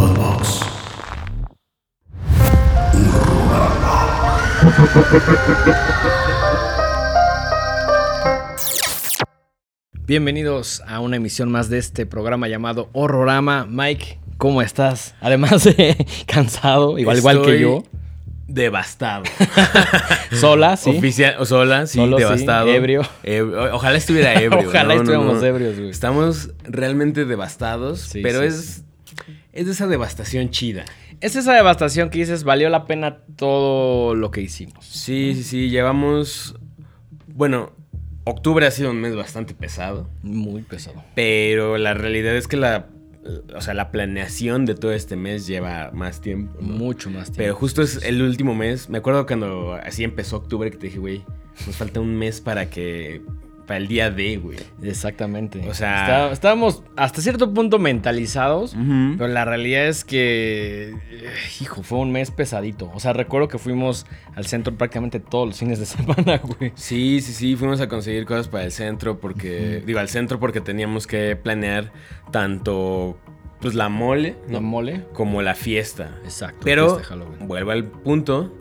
Podbox. 0.00 0.60
Bienvenidos 10.06 10.82
a 10.86 11.00
una 11.00 11.16
emisión 11.16 11.50
más 11.50 11.68
de 11.68 11.76
este 11.76 12.06
programa 12.06 12.48
llamado 12.48 12.88
Horrorama. 12.94 13.66
Mike, 13.68 14.18
¿cómo 14.38 14.62
estás? 14.62 15.14
Además 15.20 15.64
de 15.64 16.06
cansado, 16.26 16.98
igual, 16.98 17.18
igual 17.18 17.42
que 17.42 17.60
yo. 17.60 17.82
Devastado. 18.48 19.24
Sola, 20.32 20.78
sí. 20.78 20.96
Oficial, 20.96 21.46
sola, 21.46 21.86
sí, 21.86 21.98
Solo, 21.98 22.16
sí, 22.16 22.22
devastado. 22.22 22.68
ebrio. 22.68 23.02
Ebrio. 23.22 23.74
Ojalá 23.74 23.98
estuviera 23.98 24.32
ebrio. 24.40 24.66
Ojalá 24.68 24.94
no, 24.94 24.94
no, 24.94 25.00
estuviéramos 25.02 25.42
no. 25.42 25.46
ebrios, 25.46 25.76
güey. 25.76 25.90
Estamos 25.90 26.48
realmente 26.62 27.26
devastados, 27.26 28.00
Sí, 28.00 28.22
pero 28.22 28.40
sí, 28.40 28.46
es, 28.46 28.84
es 29.52 29.66
de 29.66 29.72
esa 29.72 29.86
devastación 29.86 30.50
chida. 30.50 30.84
Es 31.20 31.36
esa 31.36 31.52
devastación 31.54 32.10
que 32.10 32.18
dices, 32.20 32.44
valió 32.44 32.68
la 32.70 32.86
pena 32.86 33.18
todo 33.36 34.14
lo 34.14 34.30
que 34.30 34.40
hicimos. 34.40 34.84
Sí, 34.86 35.32
sí, 35.34 35.42
sí. 35.42 35.68
Llevamos. 35.70 36.56
Bueno, 37.26 37.72
octubre 38.24 38.66
ha 38.66 38.70
sido 38.70 38.90
un 38.90 39.00
mes 39.00 39.14
bastante 39.14 39.54
pesado, 39.54 40.08
Muy 40.22 40.62
pesado. 40.62 41.02
pero 41.14 41.78
la 41.78 41.94
realidad 41.94 42.36
es 42.36 42.48
que 42.48 42.56
la. 42.56 42.86
O 43.54 43.60
sea, 43.60 43.74
la 43.74 43.90
planeación 43.90 44.64
de 44.64 44.74
todo 44.74 44.92
este 44.92 45.14
mes 45.14 45.46
lleva 45.46 45.90
más 45.92 46.22
tiempo. 46.22 46.56
¿no? 46.60 46.68
Mucho 46.68 47.10
más 47.10 47.24
tiempo. 47.26 47.36
Pero 47.38 47.54
justo 47.54 47.82
es 47.82 48.02
el 48.02 48.22
último 48.22 48.54
mes. 48.54 48.88
Me 48.88 48.96
acuerdo 48.98 49.26
cuando 49.26 49.74
así 49.74 50.04
empezó 50.04 50.36
octubre 50.38 50.70
que 50.70 50.78
te 50.78 50.86
dije, 50.86 50.98
güey, 50.98 51.22
nos 51.66 51.76
falta 51.76 52.00
un 52.00 52.16
mes 52.16 52.40
para 52.40 52.70
que. 52.70 53.20
Para 53.70 53.78
el 53.78 53.86
día 53.86 54.10
D, 54.10 54.36
güey. 54.38 54.58
Exactamente. 54.82 55.60
O 55.68 55.74
sea- 55.74 56.00
Está- 56.00 56.32
estábamos 56.32 56.82
hasta 56.96 57.22
cierto 57.22 57.54
punto 57.54 57.78
mentalizados, 57.78 58.74
pero 59.16 59.28
la 59.28 59.44
realidad 59.44 59.86
es 59.86 60.04
que, 60.04 60.88
eh, 60.90 61.24
hijo, 61.60 61.84
fue 61.84 62.00
un 62.00 62.10
mes 62.10 62.32
pesadito. 62.32 62.90
O 62.92 62.98
sea, 62.98 63.12
recuerdo 63.12 63.46
que 63.46 63.58
fuimos 63.58 64.06
al 64.34 64.44
centro 64.46 64.74
prácticamente 64.76 65.20
todos 65.20 65.46
los 65.46 65.56
fines 65.56 65.78
de 65.78 65.86
semana, 66.26 66.38
güey. 66.38 66.72
Sí, 66.74 67.20
sí, 67.20 67.32
sí, 67.32 67.54
fuimos 67.54 67.80
a 67.80 67.86
conseguir 67.88 68.24
cosas 68.26 68.48
para 68.48 68.64
el 68.64 68.72
centro 68.72 69.20
porque, 69.20 69.84
digo, 69.86 70.00
al 70.00 70.08
centro 70.08 70.40
porque 70.40 70.60
teníamos 70.60 71.06
que 71.06 71.36
planear 71.36 71.92
tanto, 72.32 73.18
pues, 73.60 73.74
la 73.76 73.88
mole, 73.88 74.34
La 74.48 74.58
mole. 74.60 75.04
como 75.12 75.42
la 75.42 75.54
fiesta. 75.54 76.18
Exacto. 76.24 76.60
Pero, 76.64 76.96
de 76.96 77.44
vuelvo 77.46 77.70
al 77.70 77.84
punto, 77.84 78.52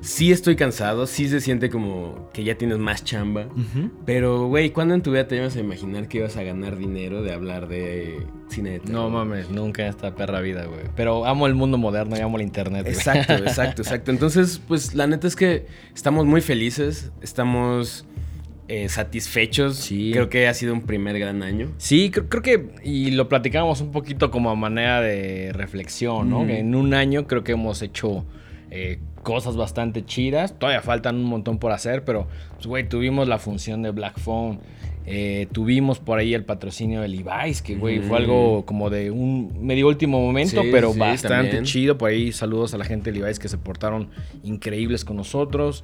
sí 0.00 0.32
estoy 0.32 0.56
cansado, 0.56 1.06
sí 1.06 1.28
se 1.28 1.40
siente 1.40 1.68
como 1.70 2.30
que 2.32 2.44
ya 2.44 2.56
tienes 2.56 2.78
más 2.78 3.04
chamba, 3.04 3.46
pero, 4.06 4.46
güey, 4.46 4.70
¿cuándo 4.70 4.94
en 4.94 5.02
tu 5.02 5.12
vida 5.12 5.28
te 5.28 5.36
ibas 5.36 5.56
a 5.56 5.60
imaginar 5.60 6.08
que 6.08 6.18
ibas 6.18 6.36
a 6.36 6.42
ganar 6.42 6.76
dinero 6.76 7.22
de 7.22 7.32
hablar 7.32 7.68
de 7.68 8.26
cine 8.48 8.70
de 8.70 8.80
terror? 8.80 8.94
No 8.94 9.10
mames, 9.10 9.50
nunca 9.50 9.82
en 9.82 9.90
esta 9.90 10.14
perra 10.14 10.40
vida, 10.40 10.64
güey. 10.64 10.84
Pero 10.96 11.26
amo 11.26 11.46
el 11.46 11.54
mundo 11.54 11.78
moderno 11.78 12.16
y 12.16 12.20
amo 12.20 12.36
el 12.36 12.42
internet. 12.42 12.86
Exacto, 12.86 13.34
exacto, 13.46 13.82
exacto. 13.82 14.10
Entonces, 14.10 14.60
pues 14.66 14.94
la 14.94 15.06
neta 15.06 15.26
es 15.26 15.36
que 15.36 15.66
estamos 15.94 16.26
muy 16.26 16.40
felices, 16.40 17.12
estamos 17.20 18.06
eh, 18.68 18.88
satisfechos. 18.88 19.76
Sí. 19.76 20.10
Creo 20.12 20.28
que 20.28 20.48
ha 20.48 20.54
sido 20.54 20.72
un 20.72 20.82
primer 20.82 21.18
gran 21.18 21.42
año. 21.42 21.72
Sí, 21.76 22.10
creo, 22.10 22.28
creo 22.28 22.42
que, 22.42 22.68
y 22.82 23.10
lo 23.10 23.28
platicábamos 23.28 23.80
un 23.80 23.92
poquito 23.92 24.30
como 24.30 24.48
a 24.50 24.54
manera 24.54 25.00
de 25.00 25.52
reflexión, 25.52 26.30
¿no? 26.30 26.46
Que 26.46 26.60
en 26.60 26.74
un 26.74 26.94
año 26.94 27.26
creo 27.26 27.44
que 27.44 27.52
hemos 27.52 27.82
hecho 27.82 28.24
eh, 28.70 29.00
cosas 29.22 29.56
bastante 29.56 30.04
chidas. 30.04 30.58
Todavía 30.58 30.82
faltan 30.82 31.16
un 31.16 31.24
montón 31.24 31.58
por 31.58 31.72
hacer, 31.72 32.04
pero, 32.04 32.26
pues, 32.54 32.66
güey, 32.66 32.88
tuvimos 32.88 33.28
la 33.28 33.38
función 33.38 33.82
de 33.82 33.90
Black 33.90 34.18
Phone. 34.18 34.58
eh, 35.12 35.48
tuvimos 35.50 35.98
por 35.98 36.18
ahí 36.18 36.34
el 36.34 36.44
patrocinio 36.44 37.00
de 37.00 37.08
Levi's, 37.08 37.62
que, 37.62 37.74
güey, 37.74 37.98
fue 38.00 38.18
algo 38.18 38.64
como 38.64 38.90
de 38.90 39.10
un 39.10 39.50
medio 39.66 39.88
último 39.88 40.20
momento, 40.20 40.62
Sí, 40.62 40.68
pero 40.70 40.92
sí, 40.92 40.98
bastante 41.00 41.44
también. 41.48 41.64
chido. 41.64 41.98
Por 41.98 42.10
ahí 42.10 42.30
saludos 42.32 42.74
a 42.74 42.78
la 42.78 42.84
gente 42.84 43.10
de 43.10 43.18
Levi's 43.18 43.38
que 43.40 43.48
se 43.48 43.58
portaron 43.58 44.08
increíbles 44.44 45.04
con 45.04 45.16
nosotros. 45.16 45.82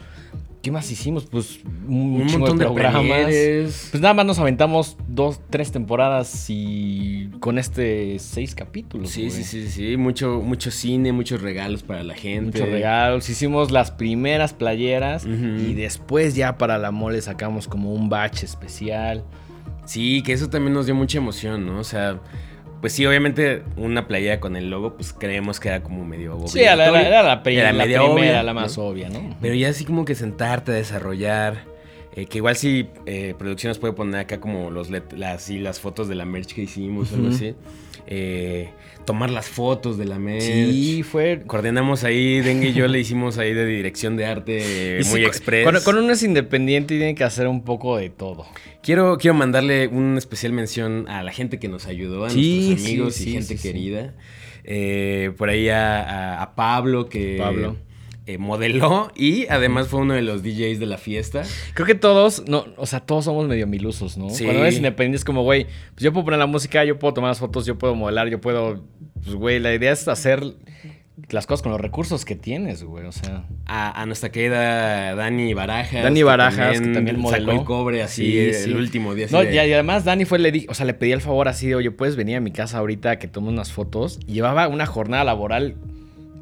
¿Qué 0.67 0.73
más 0.73 0.91
hicimos? 0.91 1.27
Pues 1.27 1.61
un, 1.87 2.27
montón 2.27 2.59
de 2.59 2.65
programas. 2.65 3.03
premieres. 3.03 3.87
Pues 3.93 4.01
nada 4.01 4.15
más 4.15 4.27
nos 4.27 4.41
aventamos 4.41 4.97
dos, 5.07 5.41
tres 5.49 5.71
temporadas 5.71 6.47
y 6.49 7.29
con 7.39 7.61
este 7.61 8.19
seis 8.19 8.57
capítulos. 8.57 9.11
Sí, 9.11 9.29
güey. 9.29 9.31
sí, 9.31 9.45
sí, 9.45 9.69
sí. 9.69 9.97
Mucho, 9.97 10.43
mucho 10.43 10.73
cine, 10.73 11.13
muchos 11.13 11.41
regalos 11.41 11.85
para 11.85 12.03
la 12.03 12.15
gente. 12.15 12.59
Muchos 12.59 12.69
regalos. 12.69 13.31
Hicimos 13.31 13.71
las 13.71 13.93
primeras 13.93 14.55
playeras 14.55 15.25
y 15.25 15.75
después 15.75 16.35
ya 16.35 16.59
para 16.59 16.79
la 16.79 16.91
mole 16.91 17.23
sacamos 17.23 17.69
como 17.69 17.95
un 17.95 18.09
batch 18.09 18.43
especial. 18.43 19.23
Sí, 19.85 20.21
que 20.25 20.33
eso 20.33 20.51
también 20.51 20.75
nos 20.75 20.87
dio 20.87 20.97
mucha 20.97 21.19
emoción, 21.19 21.65
¿no? 21.65 21.79
O 21.79 21.85
sea, 21.85 22.19
pues 22.81 22.93
sí, 22.93 23.05
obviamente 23.07 23.63
una 23.77 24.07
playera 24.07 24.39
con 24.41 24.57
el 24.57 24.71
logo, 24.71 24.95
pues 24.97 25.13
creemos 25.13 25.59
que 25.61 25.69
era 25.69 25.83
como 25.83 26.05
medio 26.05 26.39
Sí, 26.47 26.61
era, 26.61 26.77
la- 26.77 26.85
obligatorio. 26.91 27.09
era 27.09 27.23
la, 27.23 27.43
primera, 27.43 27.73
obvia, 28.05 28.43
la 28.43 28.55
más 28.55 28.77
¿no? 28.79 28.85
obvia, 28.85 29.09
¿no? 29.09 29.37
Pero 29.41 29.55
ya 29.55 29.69
así 29.71 29.85
como 29.85 30.05
que 30.05 30.15
sentarte 30.15 30.73
a 30.73 30.75
desarrollar. 30.75 31.65
eh, 32.15 32.25
que 32.27 32.39
igual 32.39 32.57
si 32.57 32.89
eh, 33.05 33.35
producción 33.39 33.69
nos 33.71 33.79
puede 33.79 33.93
poner 33.93 34.21
acá 34.21 34.41
como 34.41 34.71
los 34.71 34.89
let- 34.89 35.13
las, 35.15 35.43
sí, 35.43 35.59
las 35.59 35.81
fotos 35.81 36.09
de 36.09 36.15
la 36.15 36.25
merch 36.25 36.55
que 36.55 36.63
hicimos, 36.63 37.13
algo 37.13 37.27
Ujú. 37.27 37.35
así. 37.37 37.55
Eh, 38.07 38.71
tomar 39.05 39.31
las 39.31 39.49
fotos 39.49 39.99
de 39.99 40.05
la 40.05 40.19
merch. 40.19 40.43
Sí, 40.43 41.03
fue... 41.05 41.43
Coordinamos 41.47 42.03
ahí, 42.05 42.41
Dengue 42.41 42.69
y 42.69 42.73
yo 42.73 42.89
le 42.89 42.99
hicimos 42.99 43.39
ahí 43.39 43.53
de 43.55 43.65
dirección 43.67 44.17
de 44.17 44.27
arte 44.27 44.99
y 45.01 45.05
sí, 45.05 45.11
muy 45.11 45.23
cu- 45.23 45.29
express. 45.29 45.63
Cuando, 45.65 45.83
cuando 45.85 46.03
uno 46.03 46.13
es 46.13 46.23
independiente 46.23 46.97
tiene 46.97 47.15
que 47.15 47.23
hacer 47.25 47.47
un 47.47 47.63
poco 47.63 47.97
de 47.99 48.11
todo. 48.11 48.47
Quiero, 48.83 49.17
quiero 49.19 49.35
mandarle 49.35 49.89
una 49.89 50.19
especial 50.19 50.53
mención 50.53 51.09
a 51.09 51.23
la 51.23 51.33
gente 51.33 51.59
que 51.59 51.69
nos 51.69 51.87
ayudó, 51.87 52.25
a 52.25 52.31
Sí, 52.31 52.67
nuestros 52.69 52.89
amigos 52.89 53.15
sí, 53.15 53.31
y 53.31 53.33
gente 53.33 53.57
querida. 53.57 54.15
Eh, 54.65 55.33
por 55.37 55.49
ahí 55.51 55.69
a, 55.69 56.03
a- 56.03 56.43
a 56.43 56.55
Pablo, 56.57 57.09
que 57.09 57.37
Pablo. 57.39 57.77
Eh, 58.27 58.39
modeló 58.39 59.13
y 59.15 59.47
además 59.49 59.89
fue 59.89 60.01
uno 60.01 60.15
de 60.15 60.23
los 60.23 60.43
DJs 60.43 60.79
de 60.81 60.87
la 60.87 60.99
fiesta. 60.99 61.43
Creo 61.75 61.87
que 61.87 61.95
todos, 61.95 62.45
no, 62.49 62.65
o 62.77 62.87
sea, 62.87 63.01
todos 63.01 63.25
somos 63.25 63.47
medio 63.47 63.67
milusos, 63.67 64.19
¿no? 64.19 64.31
Sí. 64.31 64.45
Cuando 64.45 64.63
eres 64.63 64.77
independiente 64.77 65.17
es 65.17 65.25
como, 65.25 65.43
güey, 65.43 65.65
pues 65.95 66.03
yo 66.03 66.13
puedo 66.13 66.25
poner 66.25 66.39
la 66.41 66.47
música, 66.47 66.85
yo 66.85 66.99
puedo 66.99 67.15
tomar 67.15 67.31
las 67.31 67.39
fotos, 67.39 67.67
yo 67.67 67.79
puedo 67.79 67.95
modelar, 67.95 68.29
yo 68.29 68.41
puedo, 68.41 68.85
pues, 69.23 69.35
güey, 69.37 69.61
la 69.61 69.73
idea 69.75 69.93
es 69.93 70.07
hacer 70.09 70.43
las 71.31 71.47
cosas 71.47 71.63
con 71.63 71.73
los 71.73 71.81
recursos 71.81 72.27
que 72.27 72.37
tienes, 72.37 72.83
güey, 72.85 73.07
o 73.07 73.13
sea. 73.13 73.47
A, 73.65 74.03
a 74.03 74.05
nuestra 74.07 74.31
querida 74.31 75.15
Dani 75.15 75.55
Barajas. 75.55 76.03
Dani 76.03 76.21
que 76.21 76.25
Barajas, 76.25 76.81
que 76.81 76.89
también 76.89 77.17
sacó 77.17 77.23
modeló. 77.29 77.53
el 77.53 77.65
cobre 77.65 78.03
así 78.03 78.25
Sí, 78.33 78.39
el 78.39 78.55
sí. 78.55 78.73
último 78.73 79.15
día. 79.15 79.27
No, 79.31 79.41
de- 79.43 79.53
y, 79.53 79.55
y 79.55 79.73
además 79.73 80.05
Dani 80.05 80.25
fue, 80.27 80.39
le 80.39 80.53
di, 80.53 80.67
o 80.69 80.75
sea, 80.75 80.85
le 80.85 80.93
pedí 80.95 81.13
el 81.13 81.23
favor 81.23 81.49
así 81.49 81.69
de, 81.69 81.75
oye, 81.77 81.91
puedes 81.91 82.17
venir 82.17 82.37
a 82.37 82.41
mi 82.41 82.51
casa 82.51 82.79
ahorita 82.79 83.19
que 83.19 83.29
tome 83.29 83.49
unas 83.49 83.73
fotos. 83.73 84.21
Y 84.27 84.35
llevaba 84.35 84.69
una 84.69 84.85
jornada 84.85 85.25
laboral 85.25 85.77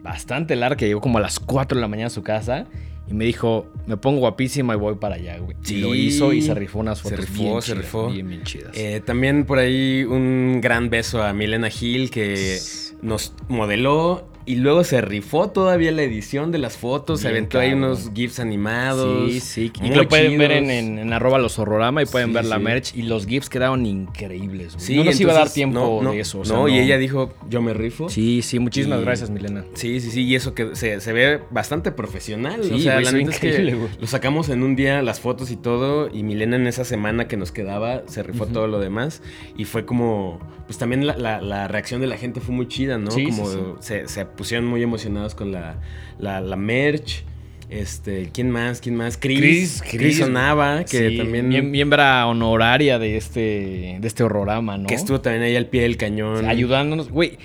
bastante 0.05 0.55
larga, 0.55 0.77
que 0.77 0.87
llegó 0.87 1.01
como 1.01 1.19
a 1.19 1.21
las 1.21 1.41
4 1.41 1.77
de 1.77 1.81
la 1.81 1.89
mañana 1.89 2.07
a 2.07 2.11
su 2.11 2.23
casa. 2.23 2.67
Y 3.09 3.13
me 3.13 3.25
dijo, 3.25 3.67
me 3.87 3.97
pongo 3.97 4.21
guapísima 4.21 4.75
y 4.75 4.77
voy 4.77 4.95
para 4.95 5.17
allá, 5.17 5.39
güey. 5.39 5.57
Sí. 5.63 5.77
Y 5.77 5.81
lo 5.81 5.95
hizo 5.95 6.33
y 6.33 6.41
se 6.41 6.55
rifó 6.55 6.79
unas 6.79 6.99
Se 6.99 7.11
fotos 7.11 7.21
rifó, 7.21 7.43
bien 7.43 7.63
se 7.63 7.67
chidas, 7.67 7.79
rifó. 7.79 8.11
Bien, 8.11 8.29
bien 8.29 8.43
chidas. 8.45 8.71
Eh, 8.75 9.03
también 9.05 9.45
por 9.45 9.59
ahí 9.59 10.05
un 10.05 10.61
gran 10.63 10.89
beso 10.89 11.23
a 11.23 11.33
Milena 11.33 11.69
Gil 11.69 12.11
que 12.11 12.59
nos 13.03 13.35
modeló 13.49 14.29
y 14.47 14.57
luego 14.57 14.85
se 14.85 15.01
rifó 15.01 15.51
todavía 15.51 15.91
la 15.93 16.03
edición 16.03 16.53
de 16.53 16.59
las 16.59 16.77
fotos. 16.77 17.21
se 17.21 17.29
aventó 17.29 17.59
ahí 17.59 17.71
cabrón. 17.71 17.85
unos 17.91 18.11
GIFs 18.15 18.41
animados. 18.41 19.31
Sí, 19.33 19.41
sí. 19.41 19.73
Y 19.83 19.91
lo 19.95 20.07
pueden 20.09 20.37
ver 20.39 20.53
en, 20.53 20.71
en, 20.71 20.99
en 20.99 21.13
arroba 21.13 21.39
los 21.39 21.59
horrorama 21.59 22.03
y 22.03 22.07
pueden 22.07 22.29
Sí, 22.29 22.35
ver 22.35 22.45
la 22.45 22.57
sí. 22.57 22.63
merch. 22.63 22.95
Y 22.97 23.03
los 23.03 23.27
GIFs 23.27 23.49
quedaron 23.49 23.87
increíbles, 23.87 24.75
güey. 24.75 24.85
Sí, 24.87 24.97
no 24.97 25.05
nos 25.05 25.21
iba 25.21 25.33
a 25.33 25.37
dar 25.37 25.51
tiempo 25.51 25.79
no, 25.79 26.03
no, 26.03 26.13
de 26.13 26.21
eso. 26.21 26.41
o 26.41 26.45
sea, 26.45 26.57
no, 26.57 26.69
y 26.69 26.79
ella 26.79 26.99
dijo, 26.99 27.33
yo 27.49 27.63
me 27.63 27.75
rifo. 27.75 28.09
Sí, 28.09 28.43
sí, 28.43 28.59
muchísimas 28.59 29.01
Y- 29.01 29.05
gracias, 29.05 29.31
Milena. 29.31 29.65
Sí, 29.75 30.01
sí, 30.01 30.11
sí, 30.11 30.23
y 30.23 30.35
eso 30.35 30.55
que 30.55 30.75
se, 30.77 31.01
se 31.01 31.13
ve 31.13 31.41
bastante 31.51 31.91
profesional. 31.93 32.61
O 32.61 32.79
sea, 32.79 32.95
güey, 32.95 33.05
la 33.05 33.13
neta 33.13 33.31
es 33.31 33.39
que 33.41 33.49
increíble, 33.49 33.75
güey. 33.75 33.89
lo 34.01 34.07
sacamos 34.07 34.49
en 34.49 34.63
un 34.63 34.77
día, 34.77 35.03
las 35.03 35.21
fotos 35.21 35.51
y 35.51 35.57
todo, 35.57 36.09
y 36.13 36.23
Milena 36.23 36.57
en 36.57 36.67
esa 36.67 36.85
semana 36.85 37.29
que 37.29 37.37
nos 37.37 37.53
quedaba 37.53 38.03
se 38.07 38.23
rifó 38.23 38.45
Ujú. 38.45 38.53
todo 38.53 38.67
lo 38.67 38.79
demás. 38.81 39.23
Y 39.57 39.65
fue 39.65 39.85
como, 39.85 40.39
pues 40.67 40.79
también 40.79 41.07
la, 41.07 41.17
la- 41.17 41.41
la 41.41 41.69
reacción 41.69 42.01
de 42.01 42.07
la 42.07 42.17
gente 42.17 42.41
fue 42.41 42.55
muy 42.55 42.69
chida, 42.69 42.99
¿no? 42.99 43.11
Sí, 43.11 43.27
como. 43.27 43.77
Se, 43.81 44.09
se 44.09 44.27
pusieron 44.37 44.67
muy 44.67 44.83
emocionados 44.83 45.35
con 45.35 45.53
la, 45.53 45.77
la, 46.19 46.41
la 46.41 46.57
merch. 46.57 47.25
Este, 47.71 48.31
¿quién 48.33 48.51
más? 48.51 48.81
¿Quién 48.81 48.95
más? 48.95 49.17
Chris. 49.17 49.83
Chris, 49.91 50.19
Sonaba, 50.19 50.85
que 50.85 51.09
sí, 51.11 51.17
también. 51.17 51.49
miem- 51.49 51.71
miembra 51.71 52.27
honoraria 52.27 52.99
de 52.99 53.17
este, 53.17 53.97
de 54.01 54.07
este 54.07 54.23
horrorama, 54.23 54.77
¿no? 54.77 54.87
Que 54.87 54.95
estuvo 54.95 55.21
también 55.21 55.43
ahí 55.45 55.57
al 55.57 55.67
pie 55.67 55.83
del 55.83 55.97
cañón. 55.97 56.45
ayudándonos. 56.47 57.09
Güey, 57.11 57.39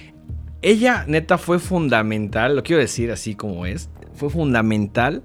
ella 0.62 1.06
neta 1.08 1.38
fue 1.38 1.58
fundamental, 1.58 2.56
lo 2.56 2.64
quiero 2.64 2.82
decir 2.82 3.12
así 3.12 3.34
como 3.34 3.66
es, 3.66 3.90
fue 4.14 4.30
fundamental 4.30 5.24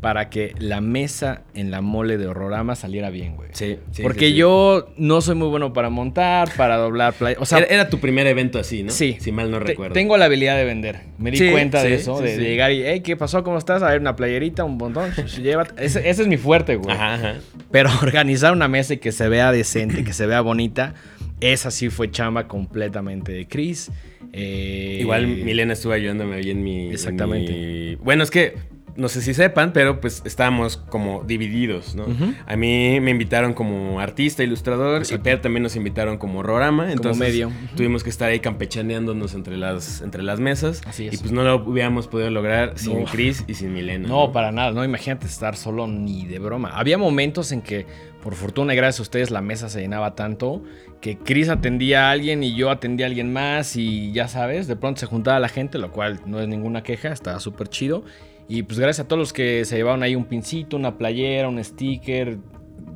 para 0.00 0.28
que 0.28 0.54
la 0.58 0.80
mesa 0.82 1.44
en 1.54 1.70
la 1.70 1.80
mole 1.80 2.18
de 2.18 2.26
horrorama 2.26 2.74
saliera 2.74 3.08
bien, 3.08 3.36
güey. 3.36 3.48
Sí, 3.52 3.78
sí, 3.90 4.02
Porque 4.02 4.26
sí, 4.26 4.32
sí. 4.32 4.34
yo 4.36 4.92
no 4.98 5.20
soy 5.22 5.34
muy 5.34 5.48
bueno 5.48 5.72
para 5.72 5.88
montar, 5.88 6.50
para 6.56 6.76
doblar 6.76 7.14
play. 7.14 7.36
O 7.38 7.46
sea, 7.46 7.58
era, 7.58 7.66
era 7.68 7.88
tu 7.88 8.00
primer 8.00 8.26
evento 8.26 8.58
así, 8.58 8.82
¿no? 8.82 8.90
Sí. 8.92 9.16
Si 9.18 9.32
mal 9.32 9.50
no 9.50 9.60
recuerdo. 9.60 9.94
tengo 9.94 10.18
la 10.18 10.26
habilidad 10.26 10.56
de 10.56 10.64
vender. 10.64 11.00
Me 11.16 11.30
di 11.30 11.50
cuenta 11.50 11.82
de 11.82 11.94
eso, 11.94 12.20
de, 12.20 12.36
llegar 12.36 12.70
y, 12.72 12.82
hey, 12.84 13.00
¿qué 13.00 13.16
pasó? 13.16 13.42
¿Cómo 13.42 13.56
estás? 13.56 13.82
A 13.82 13.88
ver, 13.90 14.00
una 14.00 14.14
playerita, 14.14 14.64
un 14.64 14.76
montón. 14.76 15.10
Llévate. 15.42 15.84
Ese, 15.84 16.08
ese 16.08 16.22
es 16.22 16.28
mi 16.28 16.36
fuerte, 16.36 16.76
güey. 16.76 16.94
Ajá, 16.94 17.14
ajá. 17.14 17.34
Pero 17.70 17.88
organizar 18.02 18.52
una 18.52 18.68
mesa 18.68 18.94
y 18.94 18.98
que 18.98 19.10
se 19.10 19.28
vea 19.28 19.52
decente, 19.52 20.04
que 20.04 20.12
se 20.12 20.26
vea 20.26 20.42
bonita, 20.42 20.92
esa 21.40 21.70
sí 21.70 21.88
fue 21.88 22.10
chamba 22.10 22.46
completamente 22.46 23.32
de 23.32 23.46
Chris. 23.46 23.90
Eh, 24.32 24.98
Igual 25.00 25.26
Milena 25.28 25.72
estuvo 25.74 25.92
ayudándome 25.92 26.36
ahí 26.36 26.50
en 26.50 26.62
mi. 26.62 26.90
Exactamente. 26.90 27.52
en 27.52 27.90
mi- 27.90 27.94
Bueno, 27.96 28.22
es 28.22 28.30
que 28.30 28.54
no 28.96 29.08
sé 29.08 29.22
si 29.22 29.34
sepan, 29.34 29.72
pero 29.72 30.00
pues 30.00 30.22
estábamos 30.24 30.76
como 30.76 31.24
divididos, 31.24 31.94
¿no? 31.94 32.06
A 32.46 32.56
mí 32.56 33.00
me 33.00 33.10
invitaron 33.10 33.52
como 33.52 34.00
artista, 34.00 34.42
ilustrador, 34.42 35.02
y. 35.10 35.18
Per 35.18 35.40
también 35.40 35.62
nos 35.62 35.74
invitaron 35.74 36.16
como 36.16 36.42
Rorama. 36.42 36.92
Entonces 36.92 37.18
medio. 37.18 37.50
tuvimos 37.76 38.04
que 38.04 38.10
estar 38.10 38.30
ahí 38.30 38.40
campechaneándonos 38.40 39.34
entre 39.34 39.56
las, 39.56 40.00
entre 40.02 40.22
las 40.22 40.38
mesas. 40.38 40.82
Así 40.86 41.08
es. 41.08 41.14
Y 41.14 41.16
pues 41.18 41.32
no 41.32 41.42
lo 41.42 41.56
hubiéramos 41.56 42.06
podido 42.06 42.30
lograr 42.30 42.78
sin 42.78 43.00
No. 43.00 43.04
Chris 43.06 43.44
y 43.46 43.54
sin 43.54 43.72
Milena. 43.72 44.06
No, 44.06 44.32
para 44.32 44.52
nada, 44.52 44.70
no, 44.70 44.84
imagínate 44.84 45.26
estar 45.26 45.56
solo 45.56 45.86
ni 45.86 46.26
de 46.26 46.38
broma. 46.38 46.70
Había 46.74 46.98
momentos 46.98 47.50
en 47.52 47.62
que, 47.62 47.86
por 48.22 48.34
fortuna 48.34 48.74
y 48.74 48.76
gracias 48.76 49.00
a 49.00 49.02
ustedes, 49.02 49.30
la 49.30 49.40
mesa 49.40 49.68
se 49.68 49.80
llenaba 49.80 50.14
tanto 50.14 50.62
que 51.00 51.18
Chris 51.18 51.50
atendía 51.50 52.08
a 52.08 52.12
alguien 52.12 52.42
y 52.42 52.54
yo 52.54 52.70
atendía 52.70 53.04
a 53.04 53.08
alguien 53.08 53.30
más 53.30 53.76
y 53.76 54.10
ya 54.12 54.26
sabes, 54.26 54.66
de 54.66 54.74
pronto 54.74 55.00
se 55.00 55.06
juntaba 55.06 55.38
la 55.38 55.50
gente, 55.50 55.76
lo 55.76 55.90
cual 55.90 56.20
no 56.24 56.40
es 56.40 56.48
ninguna 56.48 56.82
queja, 56.82 57.12
estaba 57.12 57.40
súper 57.40 57.68
chido. 57.68 58.04
Y 58.48 58.62
pues 58.64 58.78
gracias 58.78 59.04
a 59.04 59.08
todos 59.08 59.18
los 59.18 59.32
que 59.32 59.64
se 59.64 59.76
llevaron 59.76 60.02
ahí 60.02 60.14
un 60.14 60.24
pincito, 60.26 60.76
una 60.76 60.98
playera, 60.98 61.48
un 61.48 61.62
sticker. 61.62 62.38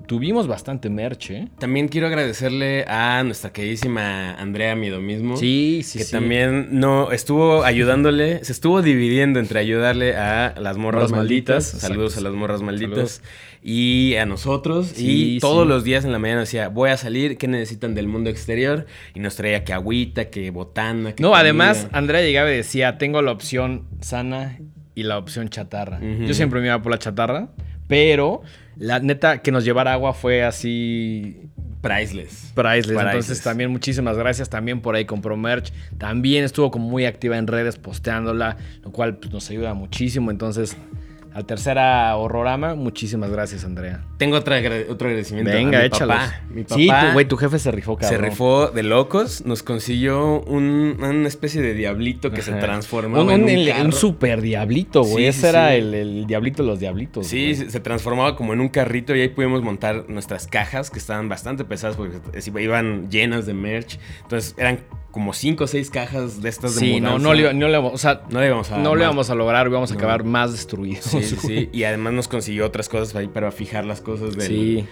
Tuvimos 0.07 0.47
bastante 0.47 0.89
merch, 0.89 1.31
¿eh? 1.33 1.49
También 1.59 1.89
quiero 1.89 2.07
agradecerle 2.07 2.85
a 2.89 3.23
nuestra 3.25 3.53
queridísima 3.53 4.33
Andrea 4.37 4.75
Miedo 4.75 5.03
mismo. 5.03 5.37
Sí, 5.37 5.83
sí, 5.85 5.99
que 5.99 6.05
sí. 6.05 6.13
también 6.13 6.69
no 6.71 7.13
estuvo 7.13 7.63
ayudándole, 7.63 8.43
se 8.43 8.53
estuvo 8.53 8.81
dividiendo 8.81 9.39
entre 9.39 9.61
ayudarle 9.61 10.17
a 10.17 10.55
las 10.59 10.79
morras 10.79 11.11
malditas, 11.11 11.65
malditas, 11.75 11.81
saludos 11.83 12.13
exacto. 12.13 12.27
a 12.27 12.31
las 12.31 12.39
morras 12.39 12.63
malditas 12.63 13.11
Saludos. 13.11 13.23
y 13.63 14.15
a 14.15 14.25
nosotros 14.25 14.87
Sí, 14.95 15.37
y 15.37 15.41
todos 15.41 15.65
sí. 15.65 15.69
los 15.69 15.85
días 15.85 16.07
en 16.07 16.13
la 16.13 16.19
mañana 16.19 16.41
decía, 16.41 16.69
"Voy 16.69 16.89
a 16.89 16.97
salir, 16.97 17.37
¿qué 17.37 17.47
necesitan 17.47 17.95
del 17.95 18.09
mundo 18.09 18.31
exterior?" 18.31 18.87
y 19.15 19.21
nos 19.21 19.37
traía 19.37 19.63
que 19.65 19.75
agüita, 19.75 20.31
que 20.31 20.51
botana, 20.51 21.15
que 21.15 21.23
No, 21.23 21.29
comida. 21.31 21.41
además, 21.41 21.87
Andrea 21.93 22.23
llegaba 22.23 22.51
y 22.51 22.57
decía, 22.57 22.97
tengo 22.97 23.21
la 23.21 23.31
opción 23.33 23.85
sana 24.01 24.59
y 24.99 25.05
la 25.05 25.17
opción 25.17 25.49
chatarra. 25.49 26.01
Yo 26.01 26.35
siempre 26.35 26.61
me 26.61 26.67
iba 26.67 26.83
por 26.83 26.91
la 26.91 26.99
chatarra, 26.99 27.51
pero 27.87 28.43
la 28.77 28.99
neta 28.99 29.43
que 29.43 29.53
nos 29.53 29.65
llevara 29.65 29.93
agua 29.93 30.13
fue 30.13 30.43
así 30.43 31.51
priceless. 31.81 32.51
priceless. 32.53 32.87
Priceless. 32.87 33.07
Entonces 33.07 33.43
también 33.43 33.71
muchísimas 33.71 34.17
gracias. 34.17 34.51
También 34.51 34.81
por 34.81 34.97
ahí 34.97 35.05
compró 35.05 35.37
merch. 35.37 35.73
También 35.99 36.43
estuvo 36.43 36.73
como 36.73 36.89
muy 36.89 37.05
activa 37.05 37.39
en 37.39 37.47
redes 37.47 37.77
posteándola, 37.77 38.57
lo 38.83 38.91
cual 38.91 39.19
pues, 39.19 39.33
nos 39.33 39.49
ayuda 39.51 39.73
muchísimo. 39.73 40.33
Entonces, 40.33 40.77
al 41.39 41.47
tercera 41.47 42.15
horrorama, 42.17 42.75
muchísimas 42.75 43.31
gracias, 43.31 43.65
Andrea. 43.65 44.05
Tengo 44.17 44.37
otra 44.37 44.59
otro 44.91 45.07
agradecimiento 45.09 45.53
Venga, 45.53 45.79
a 45.79 45.81
mi 45.83 45.87
échalos. 45.87 46.17
papá. 46.17 46.41
Mi 46.51 46.63
papá 46.65 46.75
Sí, 46.75 46.89
tu, 46.89 47.13
güey, 47.13 47.29
tu 47.29 47.37
jefe 47.37 47.59
se 47.61 47.71
rifó, 47.71 47.97
cabrón. 47.97 48.11
se 48.21 48.29
rifó 48.29 48.67
de 48.69 48.83
locos, 48.83 49.45
nos 49.47 49.63
consiguió 49.63 50.41
un- 50.43 50.97
una 50.99 51.29
especie 51.29 51.63
de 51.63 51.75
diablito 51.75 52.31
que 52.33 52.43
se 52.43 52.53
transformaba 52.53 53.23
Un, 53.23 53.31
en 53.31 53.43
un- 53.45 53.49
el- 53.49 53.93
super 53.93 54.41
diablito, 54.41 55.03
güey. 55.05 55.17
Sí, 55.19 55.27
Ese 55.27 55.41
sí, 55.43 55.47
era 55.47 55.69
sí. 55.71 55.77
el, 55.77 55.95
el 55.95 56.27
diablito 56.27 56.63
de 56.65 56.69
los 56.69 56.81
diablitos. 56.81 57.27
Sí, 57.29 57.55
güey. 57.55 57.71
se, 57.71 57.79
transformaba 57.81 58.35
como 58.35 58.53
en 58.53 58.61
un 58.61 58.69
carrito 58.69 59.15
y 59.15 59.21
ahí 59.21 59.29
pudimos 59.29 59.63
montar 59.63 60.07
nuestras 60.09 60.47
cajas 60.49 60.91
que 60.91 60.99
estaban 60.99 61.29
bastante 61.29 61.65
pesadas 61.65 61.97
porque 61.97 62.19
iban 62.61 63.09
llenas 63.11 63.47
de 63.47 63.55
merch. 63.55 63.99
Entonces 64.23 64.55
eran 64.59 64.81
como 65.11 65.33
cinco 65.33 65.65
o 65.65 65.67
seis 65.67 65.91
cajas 65.91 66.43
de 66.43 66.49
estas 66.49 66.75
de 66.75 66.81
Sí, 66.81 67.01
no, 67.01 67.19
mudanza. 67.19 67.29
no, 67.29 67.35
le, 67.35 67.55
no 67.55 67.67
le 67.69 67.73
vamos, 67.77 67.95
o 67.95 67.99
sea, 67.99 68.23
No 68.31 68.41
le 68.41 68.47
íbamos 68.47 68.71
a 68.71 68.79
no 68.79 68.95
le 68.95 69.05
vamos 69.07 69.31
a 69.31 69.35
lograr, 69.35 69.67
íbamos 69.67 69.91
a 69.91 69.95
No. 69.95 69.99
acabar 70.01 70.23
más 70.23 70.53
destruidos. 70.53 71.05
Sí, 71.07 71.23
sí, 71.37 71.37
sí. 71.47 71.69
Y 71.73 71.85
además 71.85 72.13
nos 72.13 72.29
consiguió 72.29 72.67
otras 72.67 72.89
cosas 72.89 73.15
ahí 73.17 73.29
para 73.29 73.51
fijar 73.53 73.85
las 73.85 74.01
cosas 74.01 74.37
de 74.37 74.47
Sí. 74.47 74.87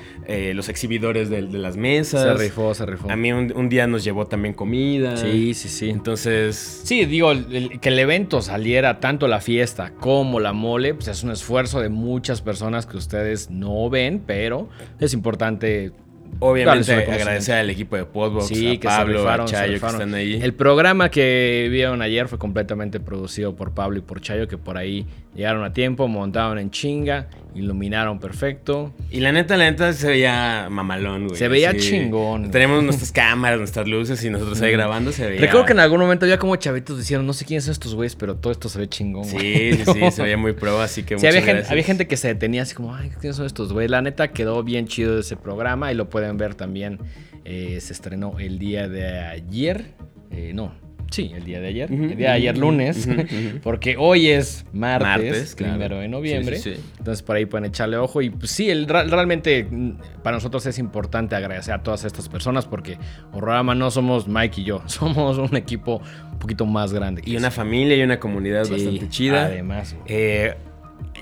los 0.54 0.68
exhibidores 0.68 1.30
de, 1.30 1.42
las 1.42 1.76
mesas. 1.76 2.22
Se 2.22 2.34
rifó, 2.44 2.74
se 2.74 2.86
rifó. 2.86 3.10
A 3.10 3.16
mí 3.16 3.32
un, 3.32 3.52
un 3.56 3.68
día 3.68 3.86
nos 3.86 4.04
llevó 4.04 4.26
también 4.26 4.54
comida. 4.54 5.16
Sí, 5.16 5.54
sí, 5.54 5.68
sí. 5.68 5.90
Entonces, 5.90 6.56
Sí, 6.84 7.04
digo, 7.04 7.32
el- 7.32 7.78
que 7.80 7.88
el 7.88 7.98
evento 7.98 8.42
saliera 8.42 9.00
tanto 9.00 9.28
la 9.28 9.40
fiesta 9.40 9.92
como 9.98 10.40
la 10.40 10.52
mole, 10.52 10.94
pues 10.94 11.08
es 11.08 11.22
un 11.22 11.30
esfuerzo 11.30 11.80
de 11.80 11.88
muchas 11.88 12.42
personas 12.42 12.86
que 12.86 12.96
ustedes 12.96 13.50
no 13.50 13.88
ven, 13.90 14.22
pero 14.26 14.68
es 15.00 15.12
importante. 15.14 15.92
Obviamente 16.38 16.92
agradecer 16.92 17.54
al 17.54 17.70
equipo 17.70 17.96
de 17.96 18.04
Podbox, 18.04 18.48
Sí, 18.48 18.78
a 18.84 18.88
Pablo, 18.88 19.18
rifaron, 19.20 19.46
a 19.46 19.48
Chayo 19.48 19.80
que 19.80 19.86
están 19.86 20.12
ahí. 20.14 20.38
El 20.42 20.52
programa 20.52 21.10
que 21.10 21.68
vieron 21.70 22.02
ayer 22.02 22.28
fue 22.28 22.38
completamente 22.38 23.00
producido 23.00 23.54
por 23.56 23.72
Pablo 23.72 23.98
y 23.98 24.02
por 24.02 24.20
Chayo, 24.20 24.46
que 24.46 24.58
por 24.58 24.76
ahí 24.76 25.06
llegaron 25.36 25.62
a 25.64 25.72
tiempo, 25.72 26.08
montaron 26.08 26.58
en 26.58 26.70
chinga, 26.70 27.28
iluminaron 27.54 28.18
perfecto. 28.18 28.92
Y 29.10 29.20
la 29.20 29.32
neta, 29.32 29.56
la 29.56 29.70
neta 29.70 29.92
se 29.92 30.08
veía 30.08 30.68
mamalón, 30.70 31.26
güey. 31.28 31.38
Se 31.38 31.48
veía 31.48 31.70
así. 31.70 31.80
chingón. 31.80 32.50
Tenemos 32.50 32.82
nuestras 32.82 33.12
cámaras, 33.12 33.58
nuestras 33.58 33.86
luces 33.86 34.22
y 34.24 34.30
nosotros 34.30 34.60
ahí 34.62 34.72
grabando 34.72 35.12
se 35.12 35.26
veía. 35.26 35.40
Recuerdo 35.40 35.66
que 35.66 35.72
en 35.72 35.80
algún 35.80 36.00
momento 36.00 36.24
había 36.24 36.38
como 36.38 36.56
chavitos 36.56 36.98
diciendo, 36.98 37.24
no 37.24 37.32
sé 37.32 37.44
quiénes 37.44 37.64
son 37.64 37.72
estos 37.72 37.94
güeyes, 37.94 38.16
pero 38.16 38.36
todo 38.36 38.50
esto 38.52 38.68
se 38.68 38.78
ve 38.78 38.88
chingón. 38.88 39.30
güey". 39.30 39.72
Sí, 39.74 39.84
sí, 39.84 39.92
sí, 39.92 40.10
se 40.10 40.22
veía 40.22 40.36
muy 40.36 40.52
pro, 40.52 40.80
así 40.80 41.02
que 41.02 41.18
Sí, 41.18 41.26
había 41.26 41.42
gente, 41.42 41.64
había 41.68 41.84
gente 41.84 42.06
que 42.08 42.16
se 42.16 42.28
detenía 42.28 42.62
así 42.62 42.74
como, 42.74 42.94
ay, 42.94 43.10
¿quiénes 43.20 43.36
son 43.36 43.46
estos, 43.46 43.72
güey? 43.72 43.88
La 43.88 44.00
neta 44.02 44.28
quedó 44.32 44.62
bien 44.62 44.86
chido 44.86 45.18
ese 45.18 45.36
programa 45.36 45.92
y 45.92 45.94
lo 45.94 46.08
pueden 46.08 46.36
ver 46.38 46.54
también. 46.54 46.98
eh, 47.44 47.78
se 47.80 47.92
estrenó 47.92 48.38
el 48.40 48.58
día 48.58 48.88
de 48.88 49.18
ayer. 49.20 49.92
Eh, 50.32 50.52
no, 50.54 50.72
sí, 51.10 51.32
el 51.34 51.44
día 51.44 51.60
de 51.60 51.68
ayer. 51.68 51.92
El 51.92 52.16
día 52.16 52.30
de 52.30 52.34
ayer 52.34 52.58
lunes. 52.58 53.08
Porque 53.62 53.96
hoy 53.98 54.28
es 54.28 54.64
martes, 54.72 55.08
Martes, 55.08 55.54
claro. 55.54 55.72
primero 55.74 56.00
de 56.00 56.08
noviembre. 56.08 56.56
Sí, 56.56 56.74
sí, 56.74 56.76
sí. 56.76 56.92
Entonces 56.98 57.22
por 57.22 57.36
ahí 57.36 57.46
pueden 57.46 57.66
echarle 57.66 57.96
ojo. 57.96 58.22
Y 58.22 58.30
pues, 58.30 58.50
sí, 58.50 58.70
el, 58.70 58.86
realmente 58.86 59.64
mm, 59.64 60.22
para 60.22 60.36
nosotros 60.36 60.64
es 60.66 60.78
importante 60.78 61.36
agradecer 61.36 61.74
a 61.74 61.82
todas 61.82 62.04
estas 62.04 62.28
personas 62.28 62.66
porque 62.66 62.98
Horrorama 63.32 63.74
no 63.74 63.90
somos 63.90 64.28
Mike 64.28 64.60
y 64.60 64.64
yo. 64.64 64.82
Somos 64.96 65.36
un 65.38 65.54
equipo 65.56 66.00
un 66.32 66.38
poquito 66.38 66.64
más 66.64 66.92
grande. 66.92 67.22
Y 67.24 67.36
una 67.36 67.50
familia 67.50 67.96
y 67.96 68.02
una 68.02 68.18
comunidad 68.18 68.68
bastante 68.68 69.08
chida. 69.08 69.46
Además. 69.46 69.94
Eh, 70.06 70.54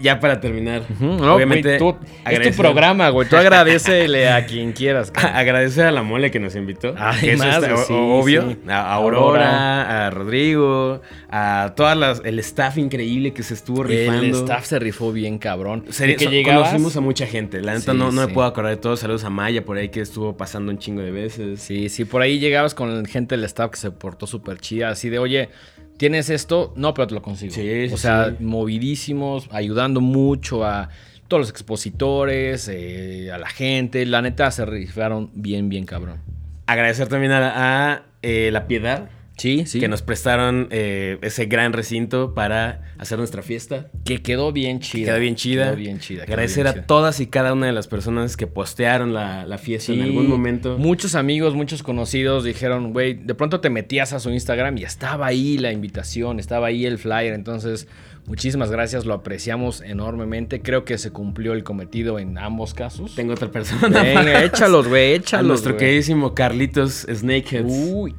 ya 0.01 0.19
para 0.19 0.41
terminar, 0.41 0.83
no, 1.01 1.35
obviamente, 1.37 1.79
güey, 1.79 1.93
tú- 1.93 1.97
es 2.29 2.57
tu 2.57 2.63
programa, 2.63 3.09
güey. 3.11 3.29
Tú 3.29 3.37
agradecele 3.39 4.29
a 4.29 4.45
quien 4.45 4.73
quieras. 4.73 5.11
cabrón. 5.13 5.37
Agradecer 5.37 5.87
a 5.87 5.93
la 5.93 6.03
mole 6.03 6.31
que 6.33 6.41
nos 6.41 6.57
invitó. 6.57 6.95
Que 7.21 7.33
eso 7.35 7.45
está 7.45 7.77
sí, 7.77 7.93
obvio. 7.97 8.51
sí. 8.51 8.59
A 8.69 8.81
a 8.81 8.95
Aurora, 8.95 10.07
a 10.07 10.11
Rodrigo, 10.11 11.01
a 11.31 11.73
todas 11.77 11.97
las, 11.97 12.23
el 12.25 12.39
staff 12.41 12.77
increíble 12.79 13.33
que 13.33 13.43
se 13.43 13.55
estuvo 13.55 13.83
rifando. 13.85 14.23
El 14.23 14.31
staff 14.31 14.65
se 14.67 14.79
rifó 14.79 15.13
bien, 15.13 15.39
cabrón. 15.39 15.85
Sería- 15.91 16.15
De 16.15 16.19
que 16.19 16.25
so- 16.25 16.31
llegabas- 16.31 16.69
Conocimos 16.71 16.97
a 16.97 17.01
mucha 17.01 17.27
gente. 17.27 17.61
La 17.61 17.75
neta 17.75 17.93
Sí, 17.93 17.99
no, 17.99 18.11
no 18.11 18.27
me 18.27 18.33
puedo 18.35 18.47
acordar 18.49 18.73
de 18.75 18.81
todos. 18.81 19.01
Saludos 19.01 19.25
a 19.25 19.31
Maya 19.31 19.65
por 19.65 19.77
ahí 19.77 19.89
que 19.91 20.01
estuvo 20.01 20.37
pasando 20.37 20.73
un 20.73 20.79
chingo 20.79 21.03
de 21.03 21.11
veces. 21.13 21.61
Sí, 21.61 21.89
sí, 21.89 22.05
por 22.05 22.21
ahí 22.23 22.39
llegabas 22.41 22.75
con 22.75 23.05
gente 23.07 23.37
del 23.37 23.45
staff 23.45 23.71
que 23.71 23.77
se 23.79 23.91
portó 23.93 24.27
súper 24.27 24.59
chida. 24.59 24.89
Así 24.91 25.09
de, 25.09 25.19
oye, 25.19 25.49
¿tienes 25.97 26.31
esto? 26.31 26.73
No, 26.77 26.95
pero 26.95 27.07
te 27.07 27.15
lo 27.15 27.23
consigo. 27.23 27.53
Sí, 27.55 27.87
o 27.93 27.97
sea, 27.97 28.31
sí. 28.31 28.45
movidísimos, 28.45 29.49
ayudando 29.51 30.01
mucho 30.01 30.65
a 30.65 30.89
todos 31.29 31.43
los 31.43 31.51
expositores, 31.51 32.69
eh, 32.69 33.31
a 33.33 33.39
la 33.39 33.49
gente. 33.49 34.05
La 34.07 34.23
neta 34.23 34.51
se 34.51 34.65
rifaron 34.65 35.31
bien, 35.35 35.69
bien 35.69 35.87
cabrón. 35.87 36.21
Agradecer 36.67 37.09
también 37.09 37.33
a, 37.33 37.93
a, 37.93 38.03
eh, 38.23 38.51
La 38.53 38.67
Piedad. 38.67 39.09
Sí, 39.37 39.67
sí. 39.67 39.81
Que 39.81 39.89
nos 39.89 40.01
prestaron 40.03 40.69
eh, 40.71 41.19
ese 41.23 41.47
gran 41.47 41.73
recinto 41.73 42.35
para 42.35 42.83
hacer 42.99 43.19
nuestra 43.19 43.43
fiesta. 43.43 43.89
Que 44.05 44.23
quedó 44.23 44.53
bien 44.53 44.79
chida. 44.81 45.07
Quedó 45.13 45.19
bien 45.21 45.35
chida. 45.35 45.65
Quedó 45.67 45.77
bien 45.77 45.99
chida. 45.99 46.23
Agradecer 46.23 46.65
bien 46.65 46.67
a 46.69 46.73
chida. 46.75 46.87
todas 46.87 47.19
y 47.21 47.27
cada 47.27 47.53
una 47.53 47.67
de 47.67 47.73
las 47.73 47.89
personas 47.89 48.37
que 48.37 48.47
postearon 48.47 49.13
la, 49.13 49.45
la 49.45 49.59
fiesta 49.59 49.93
en 49.93 49.99
Sí, 49.99 50.05
algún 50.05 50.29
momento. 50.29 50.79
Muchos 50.79 51.17
amigos, 51.17 51.55
muchos 51.55 51.83
conocidos 51.83 52.45
dijeron, 52.45 52.93
güey, 52.93 53.15
de 53.15 53.35
pronto 53.35 53.61
te 53.61 53.71
metías 53.71 54.13
a 54.13 54.21
su 54.21 54.31
Instagram 54.31 54.79
y 54.79 54.85
estaba 54.85 55.27
ahí 55.27 55.59
la 55.59 55.73
invitación, 55.73 56.39
estaba 56.39 56.69
ahí 56.69 56.87
el 56.87 56.99
flyer. 56.99 57.33
Entonces, 57.35 57.89
muchísimas 58.27 58.71
gracias, 58.71 59.05
lo 59.05 59.15
apreciamos 59.15 59.81
enormemente. 59.81 60.63
Creo 60.63 60.85
que 60.85 60.97
se 60.97 61.11
cumplió 61.11 61.55
el 61.55 61.65
cometido 61.65 62.21
en 62.21 62.39
ambos 62.39 62.73
casos. 62.73 63.17
Tengo 63.17 63.33
otra 63.33 63.51
persona. 63.51 64.01
Venga, 64.01 64.45
échalos, 64.45 64.87
güey, 64.87 65.13
A 65.13 65.17
échalos. 65.17 65.47
nuestro 65.49 65.73
güey. 65.73 65.81
queridísimo 65.87 66.35
Carlitos 66.35 67.05
Snakeheads. 67.13 67.67
Uy, 67.69 68.15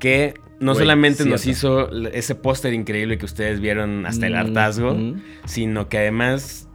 que 0.00 0.34
no 0.58 0.72
Güey, 0.72 0.82
solamente 0.84 1.24
nos 1.24 1.46
hizo 1.46 1.90
ese 2.08 2.34
póster 2.34 2.74
increíble 2.74 3.16
que 3.18 3.24
ustedes 3.24 3.60
vieron 3.60 4.04
hasta 4.06 4.26
el 4.26 4.34
hartazgo, 4.34 4.94
mm. 4.94 5.22
sino 5.46 5.88
que 5.88 5.98
además 5.98 6.66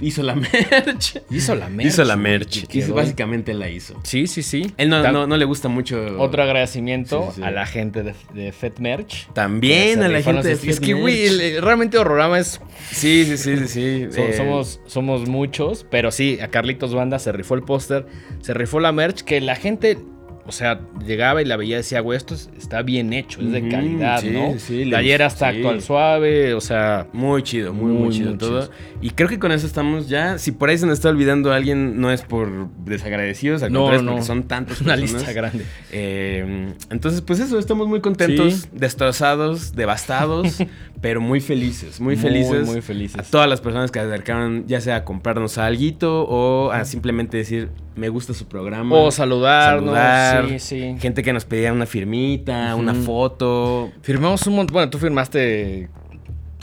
hizo 0.00 0.22
la 0.22 0.34
merch. 0.34 1.18
hizo 1.30 1.54
la 1.54 1.68
merch. 1.68 1.86
hizo 1.86 2.04
la 2.04 2.16
merch. 2.16 2.64
Hizo- 2.74 2.94
básicamente 2.94 3.54
la 3.54 3.68
hizo. 3.70 3.94
Sí, 4.02 4.26
sí, 4.26 4.42
sí. 4.42 4.72
Él 4.76 4.88
no, 4.88 5.10
no, 5.12 5.26
no 5.26 5.36
le 5.36 5.44
gusta 5.44 5.68
mucho. 5.68 6.18
Otro 6.18 6.42
agradecimiento 6.42 7.28
Sí, 7.30 7.36
sí. 7.36 7.42
a 7.46 7.50
la 7.50 7.66
gente 7.66 8.02
de, 8.02 8.14
de 8.34 8.50
Fed 8.52 8.78
Merch. 8.78 9.28
También 9.32 10.02
a 10.02 10.08
la 10.08 10.20
gente 10.22 10.48
de 10.48 10.56
sus- 10.56 10.68
Es 10.68 10.76
Fed 10.80 10.86
que, 10.86 10.94
güey, 10.94 11.60
realmente 11.60 11.98
Horrorama 11.98 12.38
es 12.40 12.60
Sí, 12.90 13.24
sí, 13.24 13.36
sí, 13.36 13.56
sí. 13.58 13.68
sí. 13.68 14.06
So- 14.10 14.22
Eh, 14.22 14.32
somos, 14.36 14.80
somos 14.86 15.28
muchos, 15.28 15.86
pero 15.90 16.10
sí, 16.10 16.38
a 16.42 16.48
Carlitos 16.48 16.94
Banda 16.94 17.18
se 17.18 17.30
rifó 17.32 17.54
el 17.54 17.62
póster, 17.62 18.06
se 18.40 18.54
rifó 18.54 18.80
la 18.80 18.92
merch, 18.92 19.22
que 19.22 19.40
la 19.40 19.54
gente 19.56 19.98
o 20.44 20.50
sea, 20.52 20.80
llegaba 21.06 21.40
y 21.40 21.44
la 21.44 21.56
veía 21.56 21.76
y 21.76 21.78
decía, 21.78 22.00
güey, 22.00 22.16
esto 22.16 22.34
es- 22.34 22.50
está 22.58 22.82
bien 22.82 23.12
hecho, 23.12 23.40
es 23.40 23.52
de 23.52 23.68
calidad, 23.68 24.20
sí, 24.20 24.30
¿no? 24.30 24.54
sí, 24.58 24.82
está 24.92 25.52
sí. 25.52 25.56
actual 25.58 25.82
suave, 25.82 26.54
o 26.54 26.60
sea, 26.60 27.06
Muy 27.12 27.42
chido, 27.42 27.72
muy, 27.72 27.92
muy, 27.92 28.02
Muy, 28.04 28.12
chido 28.12 28.30
muy 28.30 28.38
todo. 28.38 28.62
chido. 28.62 28.72
Y 29.00 29.10
creo 29.10 29.28
que 29.28 29.38
con 29.38 29.52
eso 29.52 29.66
estamos 29.66 30.08
ya. 30.08 30.38
Si 30.38 30.50
por 30.52 30.68
ahí 30.68 30.78
se 30.78 30.86
nos 30.86 30.94
está 30.98 31.08
olvidando 31.10 31.52
alguien, 31.52 32.00
no 32.00 32.10
es 32.10 32.22
por 32.22 32.68
desagradecidos, 32.84 33.62
al 33.62 33.72
No, 33.72 33.80
contrario, 33.80 34.02
no. 34.04 34.10
porque 34.12 34.26
son 34.26 34.42
tantas 34.44 34.80
una 34.82 34.94
personas. 34.96 35.12
lista 35.22 35.32
grande. 35.32 35.64
Eh, 35.92 36.72
entonces, 36.90 37.20
pues 37.20 37.38
eso, 37.40 37.58
estamos 37.58 37.86
muy 37.88 38.00
contentos, 38.00 38.68
destrozados, 38.72 39.74
devastados, 39.74 40.58
pero 41.02 41.20
muy 41.20 41.40
felices, 41.40 42.00
muy, 42.00 42.14
felices. 42.16 42.64
muy 42.64 42.80
felices. 42.80 43.18
A 43.18 43.24
todas 43.24 43.48
las 43.48 43.60
personas 43.60 43.90
que 43.90 43.98
se 43.98 44.06
acercaron, 44.06 44.64
ya 44.68 44.80
sea 44.80 44.96
a 44.96 45.04
comprarnos 45.04 45.58
alguito 45.58 46.22
o 46.22 46.70
a 46.70 46.84
simplemente 46.84 47.36
decir, 47.36 47.70
me 47.96 48.08
gusta 48.08 48.32
su 48.34 48.46
programa. 48.46 48.94
O 48.96 49.10
saludarnos, 49.10 49.94
saludar, 49.94 50.48
sí, 50.48 50.58
sí. 50.60 50.96
Gente 51.00 51.24
que 51.24 51.32
nos 51.32 51.44
pedía 51.44 51.72
una 51.72 51.86
firmita, 51.86 52.76
una 52.76 52.94
foto. 52.94 53.90
Firmamos 54.02 54.46
un 54.46 54.54
montón. 54.54 54.74
Bueno, 54.74 54.90
tú 54.90 54.98
firmaste 54.98 55.90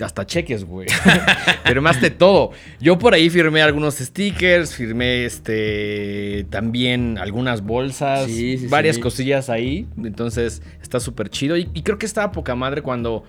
hasta 0.02 0.26
cheques, 0.26 0.64
güey. 0.64 0.88
firmaste 1.66 2.10
todo. 2.10 2.52
Yo 2.80 2.98
por 2.98 3.14
ahí 3.14 3.30
firmé 3.30 3.62
algunos 3.62 3.96
stickers, 3.96 4.74
firmé 4.74 5.26
este 5.26 6.46
también 6.50 7.18
algunas 7.18 7.62
bolsas, 7.62 8.28
Sí, 8.28 8.58
sí, 8.58 8.68
varias 8.68 8.96
sí. 8.96 9.02
cosillas 9.02 9.50
ahí. 9.50 9.86
Entonces 10.02 10.62
está 10.82 11.02
súper 11.02 11.30
chido. 11.30 11.58
Y, 11.58 11.70
y 11.74 11.82
creo 11.82 11.98
que 11.98 12.06
estaba 12.06 12.32
poca 12.32 12.56
madre 12.56 12.82
cuando. 12.82 13.26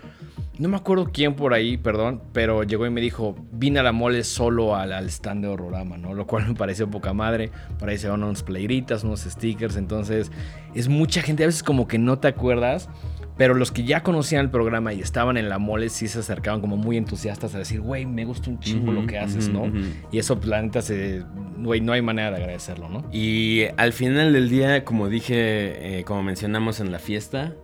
No 0.61 0.69
me 0.69 0.77
acuerdo 0.77 1.09
quién 1.11 1.37
por 1.37 1.55
ahí, 1.55 1.79
perdón, 1.79 2.21
pero 2.35 2.65
llegó 2.65 2.85
y 2.85 2.91
me 2.91 3.01
dijo, 3.01 3.35
vine 3.51 3.81
a 3.81 3.83
la 3.83 3.93
mole 3.93 4.23
solo 4.25 4.77
al, 4.77 4.93
al 4.93 5.09
stand 5.09 5.43
de 5.43 5.49
Horrorama, 5.49 5.97
¿no? 5.97 6.13
Lo 6.13 6.27
cual 6.27 6.49
me 6.49 6.55
pareció 6.55 6.91
poca 6.91 7.15
madre. 7.15 7.51
Por 7.79 7.89
ahí 7.89 7.97
se 7.97 8.11
van 8.11 8.23
unos 8.23 8.43
playeritas, 8.43 9.03
unos 9.03 9.21
stickers, 9.21 9.77
entonces 9.77 10.31
es 10.75 10.91
mucha 10.91 11.23
gente, 11.23 11.45
a 11.45 11.47
veces 11.47 11.63
como 11.63 11.89
que 11.89 11.99
no 11.99 12.19
te 12.19 12.29
acuerdas, 12.29 12.91
pero 13.39 13.55
los 13.55 13.73
que 13.73 13.85
ya 13.85 14.03
conocían 14.03 14.45
el 14.45 14.51
programa 14.51 14.93
y 14.93 15.01
estaban 15.01 15.39
en 15.39 15.49
la 15.49 15.59
mole 15.59 15.89
sí 15.89 16.09
se 16.09 16.19
acercaban 16.19 16.61
como 16.61 16.77
muy 16.77 16.99
entusiastas 16.99 17.55
a 17.55 17.59
decir, 17.59 17.81
güey, 17.81 18.05
me 18.05 18.27
gusta 18.27 18.51
un 18.51 18.61
chingo 18.61 18.93
lo 18.93 19.07
que 19.07 19.19
haces, 19.19 19.49
¿no? 19.49 19.73
Y 20.13 20.19
eso, 20.19 20.39
la 20.45 20.61
neta, 20.61 20.83
se, 20.83 21.25
güey, 21.57 21.81
no 21.81 21.95
hay 21.95 22.03
manera 22.03 22.33
de 22.33 22.37
agradecerlo, 22.37 22.91
¿no? 22.91 23.07
Y 23.11 23.63
al 23.79 23.95
final 23.95 24.35
del 24.35 24.51
día, 24.51 24.85
como 24.85 25.09
dije, 25.09 26.01
eh, 26.01 26.05
como 26.05 26.23
mencionamos 26.23 26.81
en 26.81 26.93
la 26.93 26.99
fiesta, 26.99 27.55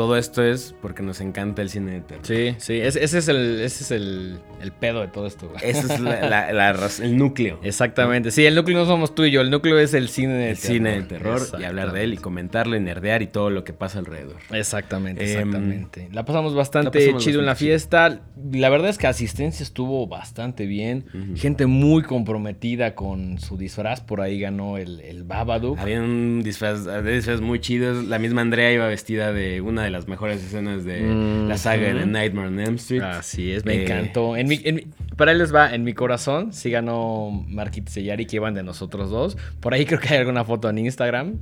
todo 0.00 0.16
esto 0.16 0.42
es 0.42 0.74
porque 0.80 1.02
nos 1.02 1.20
encanta 1.20 1.60
el 1.60 1.68
cine 1.68 1.92
de 1.92 2.00
terror. 2.00 2.24
Sí, 2.24 2.54
sí, 2.56 2.80
ese, 2.80 3.04
ese 3.04 3.18
es, 3.18 3.28
el, 3.28 3.60
ese 3.60 3.84
es 3.84 3.90
el, 3.90 4.38
el 4.62 4.72
pedo 4.72 5.02
de 5.02 5.08
todo 5.08 5.26
esto. 5.26 5.52
Ese 5.62 5.92
es 5.92 6.00
la- 6.00 6.52
la- 6.54 6.70
el 7.02 7.18
núcleo. 7.18 7.58
Exactamente. 7.62 8.30
Sí, 8.30 8.46
el 8.46 8.54
núcleo 8.54 8.78
no 8.78 8.86
somos 8.86 9.14
tú 9.14 9.24
y 9.26 9.30
yo, 9.30 9.42
el 9.42 9.50
núcleo 9.50 9.78
es 9.78 9.92
el 9.92 10.08
cine 10.08 10.32
de 10.32 10.50
El 10.52 10.56
cine 10.56 10.92
del 10.92 11.06
terror 11.06 11.42
y 11.60 11.64
hablar 11.64 11.92
de 11.92 12.04
él 12.04 12.14
y 12.14 12.16
comentarlo 12.16 12.76
y 12.76 12.80
nerdear 12.80 13.20
y 13.20 13.26
todo 13.26 13.50
lo 13.50 13.62
que 13.62 13.74
pasa 13.74 13.98
alrededor. 13.98 14.36
Exactamente, 14.50 15.22
Em, 15.22 15.28
exactamente. 15.38 16.08
la 16.12 16.24
pasamos 16.24 16.54
bastante 16.54 16.98
la 16.98 17.04
pasamos 17.04 17.22
chido 17.24 17.40
en 17.40 17.46
la 17.46 17.54
chido. 17.56 17.68
fiesta. 17.68 18.20
La 18.52 18.70
verdad 18.70 18.88
es 18.88 18.96
que 18.96 19.06
asistencia 19.06 19.62
estuvo 19.62 20.06
bastante 20.06 20.64
bien. 20.64 21.04
Gente 21.36 21.66
muy 21.66 22.02
comprometida 22.04 22.94
con 22.94 23.38
su 23.38 23.58
disfraz. 23.58 24.00
Por 24.00 24.22
ahí 24.22 24.40
ganó 24.40 24.78
el, 24.78 25.00
el 25.00 25.24
Babadook. 25.24 25.78
Había 25.78 26.00
un 26.00 26.40
disfraz, 26.42 26.86
había 26.86 27.12
disfraces 27.12 27.42
muy 27.42 27.60
chidos. 27.60 28.06
La 28.06 28.18
misma 28.18 28.40
Andrea 28.40 28.72
iba 28.72 28.86
vestida 28.86 29.32
de 29.34 29.60
una 29.60 29.84
de 29.84 29.89
las 29.90 30.08
mejores 30.08 30.42
escenas 30.42 30.84
de 30.84 31.00
la 31.48 31.56
saga 31.58 31.92
de 31.94 32.06
Nightmare 32.06 32.48
on 32.48 32.60
Elm 32.60 32.74
Street. 32.76 33.02
Así 33.02 33.52
es, 33.52 33.64
me 33.64 33.74
Eh, 33.74 33.82
encantó. 33.84 34.36
En 34.36 34.48
mi, 34.48 34.60
en 34.64 34.74
mi- 34.76 34.86
para 35.16 35.32
él 35.32 35.38
les 35.38 35.54
va, 35.54 35.74
en 35.74 35.84
mi 35.84 35.92
corazón, 35.92 36.52
sí 36.52 36.70
ganó 36.70 37.30
Marquito 37.48 37.90
Sellari, 37.92 38.26
que 38.26 38.36
iban 38.36 38.54
de 38.54 38.62
nosotros 38.62 39.10
dos. 39.10 39.36
Por 39.60 39.74
ahí 39.74 39.84
creo 39.84 40.00
que 40.00 40.08
hay 40.14 40.20
alguna 40.20 40.44
foto 40.44 40.70
en 40.70 40.78
Instagram. 40.78 41.34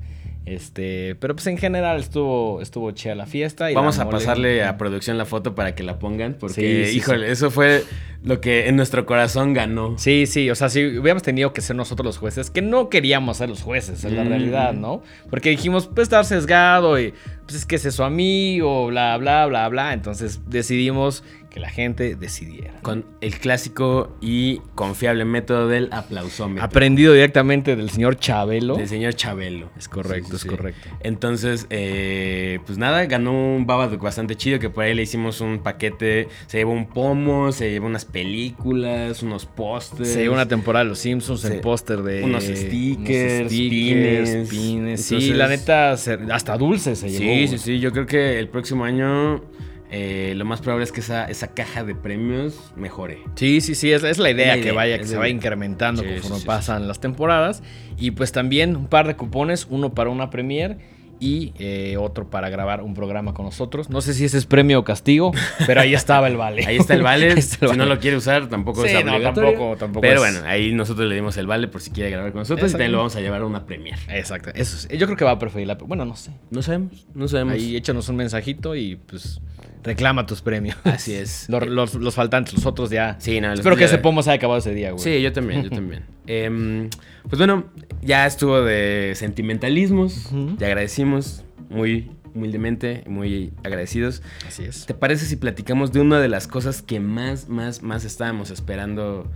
Este, 0.47 1.15
pero 1.17 1.35
pues 1.35 1.47
en 1.47 1.59
general 1.59 2.01
estuvo, 2.01 2.63
estuvo 2.63 2.91
chida 2.93 3.15
la 3.15 3.27
fiesta. 3.27 3.71
y 3.71 3.75
Vamos 3.75 3.99
la 3.99 4.05
a 4.05 4.11
pasarle 4.11 4.65
a 4.65 4.79
producción 4.79 5.19
la 5.19 5.27
foto 5.27 5.55
para 5.55 5.75
que 5.75 5.83
la 5.83 5.99
pongan, 5.99 6.37
porque, 6.41 6.85
Sí, 6.85 6.93
sí, 6.93 6.97
híjole, 6.97 7.31
eso 7.31 7.51
fue 7.51 7.85
lo 8.23 8.41
que 8.41 8.67
en 8.69 8.77
nuestro 8.77 9.05
corazón 9.05 9.53
ganó. 9.53 9.99
Sí, 9.99 10.27
sí, 10.27 10.51
o 10.51 10.55
sea, 10.55 10.71
si 10.71 10.85
hubiéramos 10.99 11.23
tenido 11.23 11.53
que 11.53 11.61
ser 11.61 11.77
nosotros 11.77 12.05
los 12.07 12.19
jueces, 12.19 12.51
que 12.51 12.63
no 12.63 12.89
queríamos 12.89 13.37
ser 13.37 13.51
los 13.51 13.63
jueces, 13.63 14.05
es 14.05 14.13
la 14.13 14.25
realidad, 14.25 14.73
¿no? 14.73 15.03
Porque 15.29 15.51
dijimos, 15.51 15.87
pues 15.87 16.07
estar 16.07 16.25
sesgado 16.25 16.99
y 16.99 17.13
pues 17.43 17.57
es 17.57 17.67
que 17.67 17.77
es 17.77 17.85
eso 17.85 18.05
a 18.05 18.11
mí 18.11 18.61
o 18.63 18.87
bla, 18.87 19.17
bla, 19.19 19.47
bla, 19.47 19.69
bla. 19.69 19.93
Entonces 19.93 20.41
decidimos 20.47 21.25
que 21.51 21.61
la 21.61 21.71
gente 21.71 22.15
decidiera. 22.15 22.75
Con 22.83 23.07
el 23.21 23.39
clásico 23.39 24.17
y 24.21 24.61
confiable 24.75 25.25
método 25.25 25.69
del 25.69 25.89
aplausómetro. 25.93 26.65
Aprendido 26.65 27.13
directamente 27.15 27.75
del 27.75 27.91
señor 27.91 28.19
Chabelo. 28.19 28.77
Del 28.77 28.89
señor 28.89 29.15
Chabelo. 29.15 29.71
Es 29.79 29.89
correcto, 29.89 30.37
es 30.37 30.45
correcto. 30.45 30.89
Entonces, 31.01 31.67
eh, 31.71 32.59
pues 32.67 32.79
nada, 32.79 33.05
ganó 33.07 33.33
un 33.33 33.67
Babadook 33.67 34.03
bastante 34.03 34.37
chido, 34.37 34.59
que 34.59 34.69
por 34.69 34.85
ahí 34.85 34.95
le 34.95 35.03
hicimos 35.03 35.41
un 35.41 35.61
paquete, 35.61 36.29
se 36.47 36.59
llevó 36.59 36.73
un 36.73 36.87
pomo, 36.87 37.53
se 37.53 37.71
llevó 37.71 37.87
unas 37.87 38.05
películas, 38.05 39.23
unos 39.23 39.47
pósters. 39.47 40.09
Se 40.09 40.21
dio 40.23 40.33
una 40.33 40.47
temporada 40.47 40.85
de 40.85 40.91
Los 40.91 40.99
Simpsons, 40.99 41.45
el 41.45 41.61
póster 41.61 42.03
de... 42.03 42.25
Unos 42.25 42.45
stickers, 42.45 43.41
unos 43.41 43.53
pines. 43.53 44.49
pines. 44.49 45.05
Sí, 45.05 45.33
la 45.33 45.49
neta, 45.49 45.93
hasta 45.93 46.57
dulce 46.59 46.95
se 46.95 47.09
llevó. 47.09 47.21
Sí, 47.21 47.49
sí, 47.49 47.59
sí, 47.59 47.81
yo 47.81 47.93
creo 47.93 48.07
que 48.07 48.39
el 48.39 48.49
próximo 48.49 48.85
año 48.85 49.43
eh, 49.91 50.35
lo 50.37 50.45
más 50.45 50.61
probable 50.61 50.85
es 50.85 50.93
que 50.93 51.01
esa, 51.01 51.25
esa 51.27 51.49
caja 51.49 51.85
de 51.85 51.95
premios 51.95 52.73
mejore. 52.77 53.19
Sí, 53.37 53.61
sí, 53.61 53.75
sí, 53.75 53.91
es, 53.93 54.03
es 54.05 54.19
la 54.19 54.31
idea 54.31 54.57
la 54.57 54.63
que 54.63 54.73
vaya, 54.73 54.99
que 54.99 55.07
se 55.07 55.17
vaya 55.17 55.33
incrementando 55.33 56.03
Sí, 56.03 56.09
conforme 56.09 56.37
sí, 56.37 56.41
sí, 56.43 56.47
pasan 56.47 56.87
las 56.89 57.01
temporadas. 57.01 57.63
Y 57.99 58.11
pues 58.13 58.33
también 58.33 58.77
un 58.77 58.87
par 58.87 59.07
de 59.07 59.17
cupones, 59.17 59.67
uno 59.71 59.95
para 59.95 60.11
una 60.11 60.31
premier 60.31 60.79
y 61.21 61.53
eh, 61.59 61.97
otro 61.99 62.31
para 62.31 62.49
grabar 62.49 62.81
un 62.81 62.95
programa 62.95 63.35
con 63.35 63.45
nosotros. 63.45 63.91
No 63.91 64.01
sé 64.01 64.15
si 64.15 64.25
ese 64.25 64.39
es 64.39 64.47
premio 64.47 64.79
o 64.79 64.85
castigo, 64.85 65.33
pero 65.67 65.81
ahí 65.81 65.93
estaba 65.93 66.29
el 66.29 66.37
vale. 66.37 66.65
Ahí 66.65 66.77
está 66.77 66.95
el 66.95 67.03
vale. 67.03 67.27
Ahí 67.33 67.39
está 67.39 67.67
el 67.67 67.73
si 67.73 67.77
no 67.77 67.87
lo 67.87 67.99
quiere 67.99 68.17
usar, 68.17 68.49
tampoco 68.49 68.83
Sí, 68.87 68.95
es 68.95 69.05
no, 69.05 69.21
tampoco- 69.21 69.77
tampoco 69.77 70.01
Pero 70.03 70.25
es- 70.25 70.33
bueno, 70.33 70.47
ahí 70.49 70.71
nosotros 70.73 71.09
le 71.09 71.17
dimos 71.17 71.37
el 71.37 71.49
vale 71.49 71.67
por 71.67 71.81
si 71.81 71.91
quiere 71.91 72.11
grabar 72.11 72.31
con 72.31 72.43
nosotros 72.43 72.71
y 72.71 72.73
también 72.73 72.93
lo 72.93 72.99
vamos 72.99 73.17
a 73.17 73.21
llevar 73.21 73.41
a 73.43 73.47
una 73.47 73.67
premier. 73.67 73.99
Exacto, 74.11 74.51
eso 74.55 74.77
es- 74.77 74.97
Yo 74.97 75.07
creo 75.07 75.17
que 75.17 75.25
va 75.25 75.33
a 75.33 75.39
preferir 75.41 75.67
la... 75.67 75.75
Bueno, 75.75 76.05
no 76.05 76.15
sé. 76.15 76.31
No 76.53 76.63
sabemos, 76.63 77.09
no 77.15 77.27
sabemos. 77.27 77.55
Ahí 77.55 77.75
échanos 77.75 78.09
un 78.09 78.15
mensajito 78.15 78.77
y 78.77 78.95
pues 78.95 79.41
reclama 79.83 80.27
tus 80.27 80.41
premios. 80.43 80.77
Así 80.85 81.15
es. 81.15 81.47
Los, 81.51 81.67
los- 81.67 81.95
los 81.95 82.15
faltantes, 82.15 82.55
los 82.55 82.67
otros 82.67 82.91
ya... 82.91 83.17
Sí, 83.21 83.41
no, 83.41 83.53
Espero 83.53 83.77
que 83.77 83.85
ese 83.85 83.99
pomo 83.99 84.23
se 84.23 84.31
haya 84.31 84.37
acabado 84.39 84.59
ese 84.59 84.75
día, 84.75 84.91
güey. 84.93 85.03
Sí, 85.03 85.23
yo 85.23 85.33
también, 85.33 85.63
yo 85.65 85.71
también. 85.71 86.05
Em, 86.27 86.91
pues 87.23 87.39
bueno, 87.39 87.65
ya 88.03 88.27
estuvo 88.27 88.61
de 88.63 89.13
sentimentalismos, 89.17 90.27
Ujú. 90.27 90.57
te 90.57 90.67
agradecimos 90.67 91.43
muy 91.71 92.11
humildemente, 92.35 93.03
muy 93.09 93.53
agradecidos. 93.65 94.23
Así 94.47 94.65
es. 94.65 94.85
¿Te 94.87 94.93
parece 94.95 95.25
si 95.25 95.37
platicamos 95.37 95.91
de 95.93 96.01
una 96.01 96.21
de 96.21 96.29
las 96.29 96.47
cosas 96.47 96.83
que 96.83 97.01
más, 97.01 97.49
más, 97.49 97.83
más 97.83 98.05
estábamos 98.05 98.51
esperando, 98.51 99.31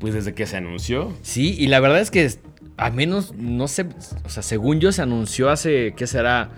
pues 0.00 0.14
desde 0.14 0.32
que 0.34 0.46
se 0.46 0.56
anunció? 0.56 1.12
Sí, 1.22 1.54
y 1.58 1.66
la 1.66 1.80
verdad 1.80 2.00
es 2.00 2.10
que 2.10 2.30
a 2.78 2.90
menos, 2.90 3.34
no 3.36 3.68
sé, 3.68 3.86
o 4.24 4.28
sea, 4.30 4.42
según 4.42 4.80
yo 4.80 4.90
se 4.92 5.02
anunció 5.02 5.50
hace, 5.50 5.92
¿qué 5.96 6.06
será? 6.06 6.50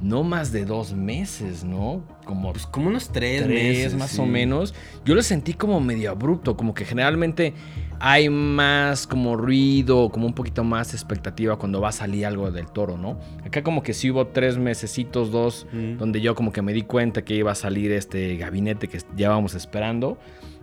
No 0.00 0.22
más 0.22 0.52
de 0.52 0.64
dos 0.66 0.92
meses, 0.92 1.64
¿no? 1.64 2.02
Como 2.24 2.52
Pues 2.52 2.66
como 2.66 2.88
unos 2.88 3.08
tres, 3.10 3.44
tres 3.44 3.48
meses, 3.48 3.94
más 3.96 4.10
sí. 4.10 4.20
o 4.20 4.26
menos. 4.26 4.74
Yo 5.04 5.14
lo 5.14 5.22
sentí 5.22 5.54
como 5.54 5.80
medio 5.80 6.10
abrupto, 6.10 6.56
como 6.56 6.74
que 6.74 6.84
generalmente 6.84 7.54
hay 7.98 8.28
más 8.28 9.06
como 9.06 9.36
ruido, 9.36 10.10
como 10.10 10.26
un 10.26 10.34
poquito 10.34 10.64
más 10.64 10.92
expectativa 10.92 11.56
cuando 11.56 11.80
va 11.80 11.88
a 11.88 11.92
salir 11.92 12.26
algo 12.26 12.50
del 12.50 12.66
toro, 12.66 12.98
¿no? 12.98 13.18
Acá 13.44 13.62
como 13.62 13.82
que 13.82 13.94
sí 13.94 14.10
hubo 14.10 14.26
tres 14.26 14.58
mesecitos, 14.58 15.30
dos, 15.30 15.66
Mm. 15.72 15.96
donde 15.96 16.20
yo 16.20 16.34
como 16.34 16.52
que 16.52 16.60
me 16.60 16.74
di 16.74 16.82
cuenta 16.82 17.24
que 17.24 17.34
iba 17.34 17.52
a 17.52 17.54
salir 17.54 17.90
este 17.92 18.36
gabinete 18.36 18.88
que 18.88 18.98
llevábamos 19.16 19.54
esperando. 19.54 20.18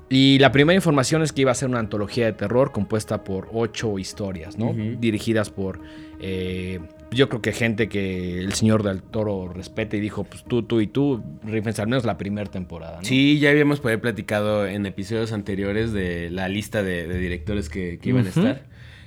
Y 0.10 0.38
la 0.38 0.52
primera 0.52 0.76
información 0.76 1.24
es 1.24 1.32
que 1.32 1.42
iba 1.42 1.52
a 1.52 1.56
ser 1.56 1.70
una 1.70 1.80
antología 1.80 2.26
de 2.26 2.34
terror 2.34 2.72
compuesta 2.72 3.24
por 3.24 3.50
ocho 3.52 3.98
historias, 3.98 4.60
¿no? 4.60 4.72
Dirigidas 5.00 5.50
por, 5.50 5.80
eh, 6.20 6.80
yo 7.16 7.30
creo 7.30 7.42
que 7.42 7.52
gente 7.54 7.90
que 7.90 8.40
el 8.40 8.54
señor 8.54 8.84
del 8.84 9.02
toro 9.02 9.48
respeta 9.48 9.96
y 9.98 10.00
dijo, 10.00 10.24
pues 10.24 10.44
tú, 10.44 10.64
tú 10.64 10.82
y 10.82 10.88
tú, 10.88 11.24
rífense 11.44 11.82
al 11.82 11.88
menos 11.88 12.06
la 12.06 12.18
primera 12.18 12.50
temporada, 12.50 12.98
¿no? 12.98 13.06
Sí, 13.06 13.40
ya 13.40 13.50
habíamos 13.50 13.80
por 13.80 13.92
ahí 13.92 13.98
platicado 13.98 14.66
en 14.68 14.86
episodios 14.86 15.32
anteriores 15.34 15.94
de 15.94 16.30
la 16.30 16.48
lista 16.50 16.84
de, 16.84 17.08
de 17.08 17.18
directores 17.20 17.70
que, 17.70 18.00
que 18.02 18.10
iban 18.10 18.26
a 18.26 18.30
estar. 18.30 18.64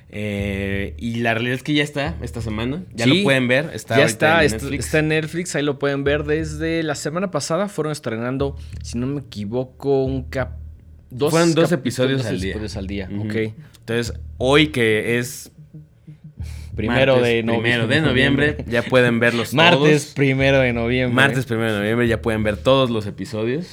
Eh, 0.08 0.94
y 0.98 1.16
la 1.16 1.34
realidad 1.34 1.56
es 1.56 1.62
que 1.62 1.74
ya 1.74 1.82
está 1.82 2.14
esta 2.22 2.40
semana. 2.40 2.84
Ya 2.94 3.04
Sí, 3.06 3.18
lo 3.18 3.24
pueden 3.24 3.48
ver. 3.48 3.70
Está 3.74 3.98
ya 3.98 4.04
está, 4.04 4.38
en 4.40 4.46
est- 4.46 4.54
Netflix. 4.62 4.84
está 4.86 4.98
en 5.00 5.08
Netflix, 5.08 5.56
ahí 5.56 5.62
lo 5.64 5.78
pueden 5.78 6.04
ver 6.04 6.24
desde 6.24 6.82
la 6.82 6.94
semana 6.94 7.30
pasada, 7.30 7.68
fueron 7.68 7.92
estrenando, 7.92 8.56
si 8.82 8.98
no 8.98 9.06
me 9.06 9.20
equivoco, 9.20 10.04
un 10.04 10.22
cap... 10.24 10.52
Dos 11.08 11.30
Fueron 11.30 11.54
dos 11.54 11.70
episodios 11.70 12.22
dos 12.22 12.26
al 12.30 12.40
día. 12.40 12.50
episodios 12.50 12.76
al 12.76 12.86
día, 12.88 13.08
ok. 13.20 13.34
Entonces, 13.78 14.18
hoy 14.38 14.68
que 14.68 15.18
es 15.18 15.52
Primero 16.76 17.14
Martes 17.16 17.32
de 17.32 17.42
noviembre. 17.42 17.62
Primero 17.72 17.86
de 17.88 18.00
noviembre. 18.02 18.56
Ya 18.68 18.82
pueden 18.82 19.18
verlos 19.18 19.54
Martes 19.54 19.78
todos. 19.78 20.14
primero 20.14 20.58
de 20.60 20.72
noviembre. 20.74 21.14
Martes 21.14 21.46
primero 21.46 21.72
de 21.72 21.78
noviembre 21.78 22.06
ya 22.06 22.20
pueden 22.20 22.42
ver 22.42 22.58
todos 22.58 22.90
los 22.90 23.06
episodios. 23.06 23.68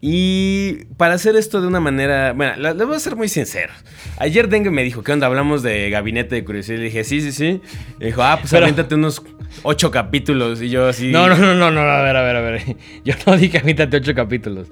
Y 0.00 0.84
para 0.96 1.14
hacer 1.14 1.36
esto 1.36 1.60
de 1.60 1.68
una 1.68 1.80
manera. 1.80 2.32
Bueno, 2.32 2.56
les 2.56 2.86
voy 2.86 2.96
a 2.96 3.00
ser 3.00 3.16
muy 3.16 3.28
sincero. 3.28 3.72
Ayer 4.18 4.48
Dengue 4.48 4.70
me 4.70 4.82
dijo, 4.82 5.02
¿qué 5.02 5.12
onda? 5.12 5.26
Hablamos 5.28 5.62
de 5.62 5.88
gabinete 5.90 6.34
de 6.34 6.44
curiosidad. 6.44 6.78
Le 6.78 6.84
dije, 6.84 7.04
sí, 7.04 7.20
sí, 7.20 7.32
sí. 7.32 7.60
Y 8.00 8.06
dijo, 8.06 8.22
ah, 8.22 8.38
pues 8.40 8.50
Pero- 8.50 8.64
aviéntate 8.64 8.94
unos 8.94 9.22
ocho 9.62 9.90
capítulos. 9.90 10.60
Y 10.62 10.68
yo 10.70 10.88
así. 10.88 11.12
No, 11.12 11.28
no, 11.28 11.36
no, 11.36 11.54
no, 11.54 11.70
no, 11.70 11.80
a 11.80 12.02
ver, 12.02 12.16
a 12.16 12.22
ver, 12.22 12.36
a 12.36 12.40
ver. 12.40 12.62
Yo 13.04 13.14
no 13.26 13.36
dije 13.36 13.58
avítate 13.58 13.96
ocho 13.98 14.14
capítulos. 14.14 14.68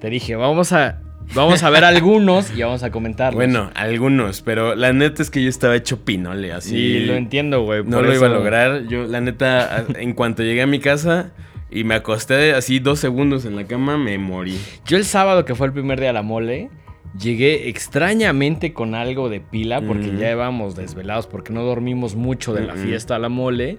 Te 0.00 0.10
dije, 0.10 0.36
vamos 0.36 0.72
a, 0.72 1.00
vamos 1.34 1.62
a 1.62 1.70
ver 1.70 1.84
algunos 1.84 2.52
y 2.56 2.62
vamos 2.62 2.82
a 2.82 2.90
comentarlos. 2.90 3.36
Bueno, 3.36 3.70
algunos, 3.74 4.42
pero 4.42 4.74
la 4.74 4.92
neta 4.92 5.22
es 5.22 5.30
que 5.30 5.42
yo 5.42 5.48
estaba 5.48 5.76
hecho 5.76 6.04
pinole, 6.04 6.52
así. 6.52 6.70
sí, 6.70 7.00
lo 7.00 7.14
entiendo, 7.14 7.62
güey. 7.62 7.82
No 7.84 8.02
lo 8.02 8.14
iba 8.14 8.26
a 8.26 8.30
lograr. 8.30 8.86
Yo, 8.86 9.06
la 9.06 9.20
neta, 9.20 9.86
en 9.96 10.12
cuanto 10.12 10.42
llegué 10.42 10.62
a 10.62 10.66
mi 10.66 10.80
casa 10.80 11.32
y 11.70 11.84
me 11.84 11.94
acosté 11.94 12.52
así 12.52 12.78
dos 12.78 13.00
segundos 13.00 13.44
en 13.44 13.56
la 13.56 13.64
cama, 13.64 13.98
me 13.98 14.18
morí. 14.18 14.58
Yo 14.86 14.96
el 14.96 15.04
sábado, 15.04 15.44
que 15.44 15.54
fue 15.54 15.66
el 15.66 15.72
primer 15.72 15.98
día 15.98 16.08
de 16.08 16.14
la 16.14 16.22
mole, 16.22 16.70
llegué 17.18 17.68
extrañamente 17.68 18.72
con 18.72 18.94
algo 18.94 19.28
de 19.28 19.40
pila 19.40 19.80
porque 19.80 20.16
ya 20.16 20.30
íbamos 20.30 20.76
desvelados 20.76 21.26
porque 21.26 21.52
no 21.52 21.62
dormimos 21.62 22.14
mucho 22.14 22.52
de 22.52 22.62
la 22.62 22.74
fiesta 22.74 23.16
a 23.16 23.18
la 23.18 23.28
mole. 23.28 23.78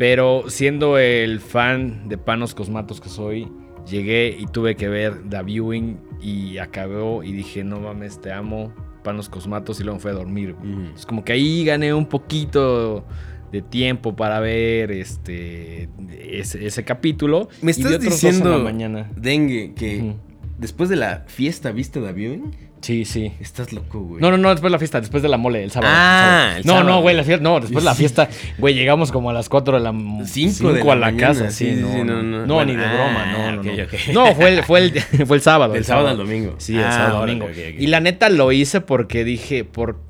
Pero 0.00 0.44
siendo 0.48 0.96
el 0.96 1.40
fan 1.40 2.08
de 2.08 2.16
Panos 2.16 2.54
Cosmatos 2.54 3.02
que 3.02 3.10
soy, 3.10 3.52
llegué 3.86 4.34
y 4.34 4.46
tuve 4.46 4.74
que 4.74 4.88
ver 4.88 5.28
The 5.28 5.42
Viewing 5.42 6.00
y 6.22 6.56
acabó 6.56 7.22
y 7.22 7.32
dije, 7.32 7.64
no 7.64 7.80
mames, 7.80 8.18
te 8.18 8.32
amo, 8.32 8.72
Panos 9.04 9.28
Cosmatos 9.28 9.78
y 9.78 9.82
luego 9.82 9.98
me 9.98 10.00
fui 10.00 10.10
a 10.10 10.14
dormir. 10.14 10.56
Es 10.94 11.04
como 11.04 11.22
que 11.22 11.34
ahí 11.34 11.66
gané 11.66 11.92
un 11.92 12.06
poquito 12.06 13.04
de 13.52 13.60
tiempo 13.60 14.16
para 14.16 14.40
ver 14.40 14.90
este 14.90 15.90
ese, 16.18 16.64
ese 16.64 16.82
capítulo. 16.82 17.50
Me 17.60 17.72
estás 17.72 18.00
diciendo, 18.00 18.58
mañana. 18.60 19.10
Dengue, 19.16 19.74
que 19.74 20.14
después 20.56 20.88
de 20.88 20.96
la 20.96 21.24
fiesta, 21.26 21.72
¿viste 21.72 22.00
The 22.00 22.12
Viewing? 22.14 22.69
Sí, 22.80 23.04
sí. 23.04 23.32
Estás 23.40 23.72
loco, 23.74 24.00
güey. 24.00 24.22
No, 24.22 24.30
no, 24.30 24.38
no, 24.38 24.48
después 24.50 24.70
de 24.70 24.72
la 24.72 24.78
fiesta, 24.78 25.00
después 25.00 25.22
de 25.22 25.28
la 25.28 25.36
mole, 25.36 25.62
el 25.62 25.70
sábado. 25.70 25.92
Ah, 25.94 26.48
el 26.52 26.56
el 26.58 26.64
sábado. 26.64 26.64
No, 26.64 26.72
sábado. 26.80 26.96
no, 26.96 27.02
güey, 27.02 27.14
la 27.16 27.24
fiesta, 27.24 27.42
no, 27.42 27.60
después 27.60 27.84
de 27.84 27.90
la 27.90 27.94
fiesta, 27.94 28.28
güey, 28.58 28.74
llegamos 28.74 29.12
como 29.12 29.28
a 29.28 29.32
las 29.34 29.48
4 29.50 29.74
de 29.76 29.80
la 29.82 29.90
m- 29.90 30.24
Cinco 30.26 30.52
cinco 30.54 30.72
de 30.72 30.84
la 30.84 30.92
a 30.92 30.96
la 30.96 31.16
casa, 31.16 31.50
sí, 31.50 31.74
sí, 31.74 31.80
no, 31.80 31.92
sí, 31.92 32.02
no, 32.04 32.22
no, 32.22 32.64
ni 32.64 32.74
de 32.76 32.84
ah, 32.84 32.92
broma, 32.94 33.26
no, 33.32 33.52
no, 33.52 33.60
ok, 33.60 33.66
no. 33.66 33.84
ok. 33.84 33.92
No, 34.14 34.34
fue 34.34 34.48
el, 34.48 34.62
fue 34.64 34.78
el, 34.80 35.00
fue 35.26 35.36
el 35.36 35.42
sábado. 35.42 35.74
Del 35.74 35.84
sábado 35.84 36.08
al 36.08 36.16
domingo. 36.16 36.54
Sí, 36.58 36.74
el 36.76 36.84
Ah, 36.84 36.92
sábado 36.92 37.22
al 37.22 37.26
domingo. 37.38 37.48
Y 37.78 37.86
la 37.88 38.00
neta 38.00 38.30
lo 38.30 38.50
hice 38.50 38.80
porque 38.80 39.24
dije, 39.24 39.64
por, 39.64 40.00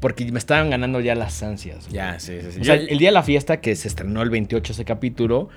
porque 0.00 0.24
me 0.32 0.38
estaban 0.40 0.68
ganando 0.68 0.98
ya 1.00 1.14
las 1.14 1.40
ansias. 1.44 1.84
güey. 1.84 1.94
Ya, 1.94 2.18
sí, 2.18 2.38
sí, 2.40 2.48
sí. 2.54 2.60
O 2.60 2.64
sea, 2.64 2.74
el 2.74 2.98
día 2.98 3.08
de 3.08 3.12
la 3.14 3.22
fiesta, 3.22 3.60
que 3.60 3.76
se 3.76 3.86
estrenó 3.86 4.20
el 4.22 4.30
28 4.30 4.72
ese 4.72 4.84
capítulo, 4.84 5.48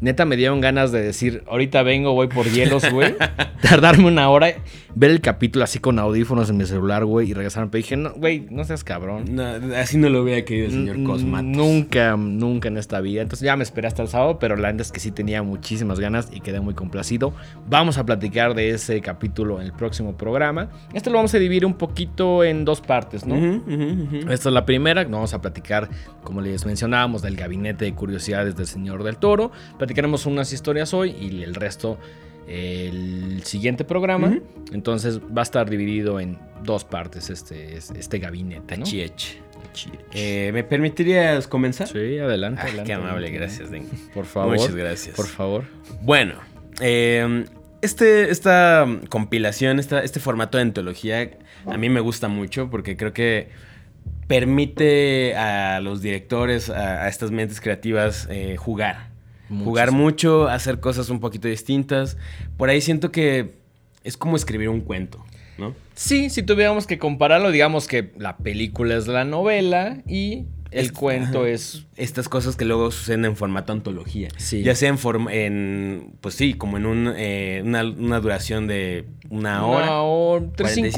neta 0.00 0.24
me 0.24 0.36
dieron 0.36 0.60
ganas 0.60 0.92
de 0.92 1.02
decir, 1.02 1.42
ahorita 1.46 1.82
vengo, 1.82 2.12
voy 2.12 2.28
por 2.28 2.46
hielos, 2.46 2.90
güey. 2.90 3.14
tardarme 3.62 4.06
una 4.06 4.28
hora, 4.28 4.54
ver 4.94 5.10
el 5.10 5.20
capítulo 5.20 5.64
así 5.64 5.78
con 5.78 5.98
audífonos 5.98 6.50
en 6.50 6.56
mi 6.56 6.66
celular, 6.66 7.04
güey, 7.04 7.30
y 7.30 7.34
regresarme. 7.34 7.70
Pero 7.70 7.82
dije, 7.82 7.96
no, 7.96 8.12
güey, 8.14 8.46
no 8.50 8.64
seas 8.64 8.84
cabrón. 8.84 9.34
no, 9.34 9.44
así 9.76 9.98
no 9.98 10.08
lo 10.08 10.22
hubiera 10.22 10.44
querido 10.44 10.66
el 10.66 10.72
señor 10.72 11.02
Cosmatos. 11.04 11.46
Nunca, 11.46 12.16
nunca 12.16 12.68
en 12.68 12.76
esta 12.76 13.00
vida. 13.00 13.22
Entonces 13.22 13.44
ya 13.44 13.56
me 13.56 13.62
esperé 13.62 13.88
hasta 13.88 14.02
el 14.02 14.08
sábado, 14.08 14.38
pero 14.38 14.56
la 14.56 14.70
neta 14.70 14.82
es 14.82 14.92
que 14.92 15.00
sí 15.00 15.10
tenía 15.10 15.42
muchísimas 15.42 16.00
ganas 16.00 16.28
y 16.32 16.40
quedé 16.40 16.60
muy 16.60 16.74
complacido. 16.74 17.32
Vamos 17.68 17.98
a 17.98 18.04
platicar 18.04 18.54
de 18.54 18.70
ese 18.70 19.00
capítulo 19.00 19.60
en 19.60 19.66
el 19.66 19.72
próximo 19.72 20.16
programa. 20.16 20.68
Este 20.92 21.10
lo 21.10 21.16
vamos 21.16 21.34
a 21.34 21.38
dividir 21.38 21.64
un 21.66 21.74
poquito 21.74 22.44
en 22.44 22.64
dos 22.64 22.80
partes, 22.80 23.26
¿no? 23.26 23.36
Esta 24.30 24.48
es 24.48 24.54
la 24.54 24.64
primera, 24.66 25.04
vamos 25.04 25.34
a 25.34 25.40
platicar, 25.40 25.88
como 26.22 26.40
les 26.40 26.64
mencionábamos, 26.66 27.22
del 27.22 27.36
gabinete 27.36 27.84
de 27.84 27.94
curiosidades 27.94 28.56
del 28.56 28.66
Señor 28.66 29.02
del 29.02 29.16
Toro. 29.16 29.50
Platicaremos 29.78 30.26
unas 30.26 30.52
historias 30.52 30.92
hoy 30.94 31.10
y 31.18 31.42
el 31.42 31.54
resto 31.54 31.98
el 32.48 33.42
siguiente 33.44 33.84
programa. 33.84 34.38
Entonces 34.72 35.20
va 35.20 35.40
a 35.40 35.42
estar 35.42 35.68
dividido 35.68 36.20
en 36.20 36.38
dos 36.62 36.84
partes 36.84 37.28
este, 37.30 37.76
este 37.76 38.18
gabinete. 38.18 38.74
Achich. 38.74 39.38
Eh, 40.14 40.50
¿Me 40.54 40.64
permitirías 40.64 41.48
comenzar? 41.48 41.88
Sí, 41.88 42.18
adelante, 42.18 42.60
Ah, 42.62 42.64
adelante. 42.64 42.86
qué 42.86 42.92
amable, 42.94 43.30
gracias, 43.30 43.70
Dengue. 43.70 43.90
Por 44.14 44.24
favor. 44.24 44.56
Muchas 44.56 44.74
gracias. 44.74 45.16
Por 45.16 45.26
favor. 45.26 45.64
Bueno, 46.02 46.34
eh, 46.80 47.44
este, 47.82 48.30
esta 48.30 48.86
compilación, 49.10 49.78
esta, 49.78 50.02
este 50.02 50.20
formato 50.20 50.56
de 50.56 50.62
antología, 50.62 51.30
a 51.66 51.76
mí 51.76 51.88
me 51.90 52.00
gusta 52.00 52.28
mucho 52.28 52.70
porque 52.70 52.96
creo 52.96 53.12
que 53.12 53.48
permite 54.28 55.36
a 55.36 55.80
los 55.80 56.00
directores, 56.00 56.70
a, 56.70 57.04
a 57.04 57.08
estas 57.08 57.30
mentes 57.30 57.60
creativas, 57.60 58.28
eh, 58.30 58.56
jugar. 58.56 59.10
Jugar 59.48 59.92
mucho, 59.92 60.48
hacer 60.48 60.80
cosas 60.80 61.08
un 61.08 61.20
poquito 61.20 61.46
distintas. 61.48 62.16
Por 62.56 62.68
ahí 62.68 62.80
siento 62.80 63.12
que 63.12 63.54
es 64.02 64.16
como 64.16 64.36
escribir 64.36 64.68
un 64.68 64.80
cuento, 64.80 65.24
¿no? 65.58 65.74
Sí, 65.94 66.30
si 66.30 66.42
tuviéramos 66.42 66.86
que 66.86 66.98
compararlo, 66.98 67.50
digamos 67.50 67.86
que 67.86 68.12
la 68.18 68.38
película 68.38 68.96
es 68.96 69.06
la 69.06 69.24
novela 69.24 70.02
y 70.06 70.46
el 70.70 70.86
Es- 70.86 70.92
cuento 70.92 71.40
ajá. 71.42 71.48
es 71.50 71.86
Estas 71.96 72.28
cosas 72.28 72.56
que 72.56 72.64
luego 72.66 72.90
suceden 72.90 73.24
en 73.24 73.36
formato 73.36 73.72
antología. 73.72 74.28
Sí. 74.36 74.62
Ya 74.62 74.74
sea 74.74 74.90
en, 74.90 74.98
forma, 74.98 75.32
en 75.32 76.12
pues 76.20 76.34
sí, 76.34 76.52
como 76.54 76.76
en 76.76 76.84
un, 76.84 77.12
eh, 77.16 77.62
una, 77.64 77.82
una 77.84 78.20
duración 78.20 78.66
de 78.66 79.06
una 79.30 79.64
hora. 79.66 79.84
Una 79.86 80.02
hora, 80.02 80.46
45 80.56 80.56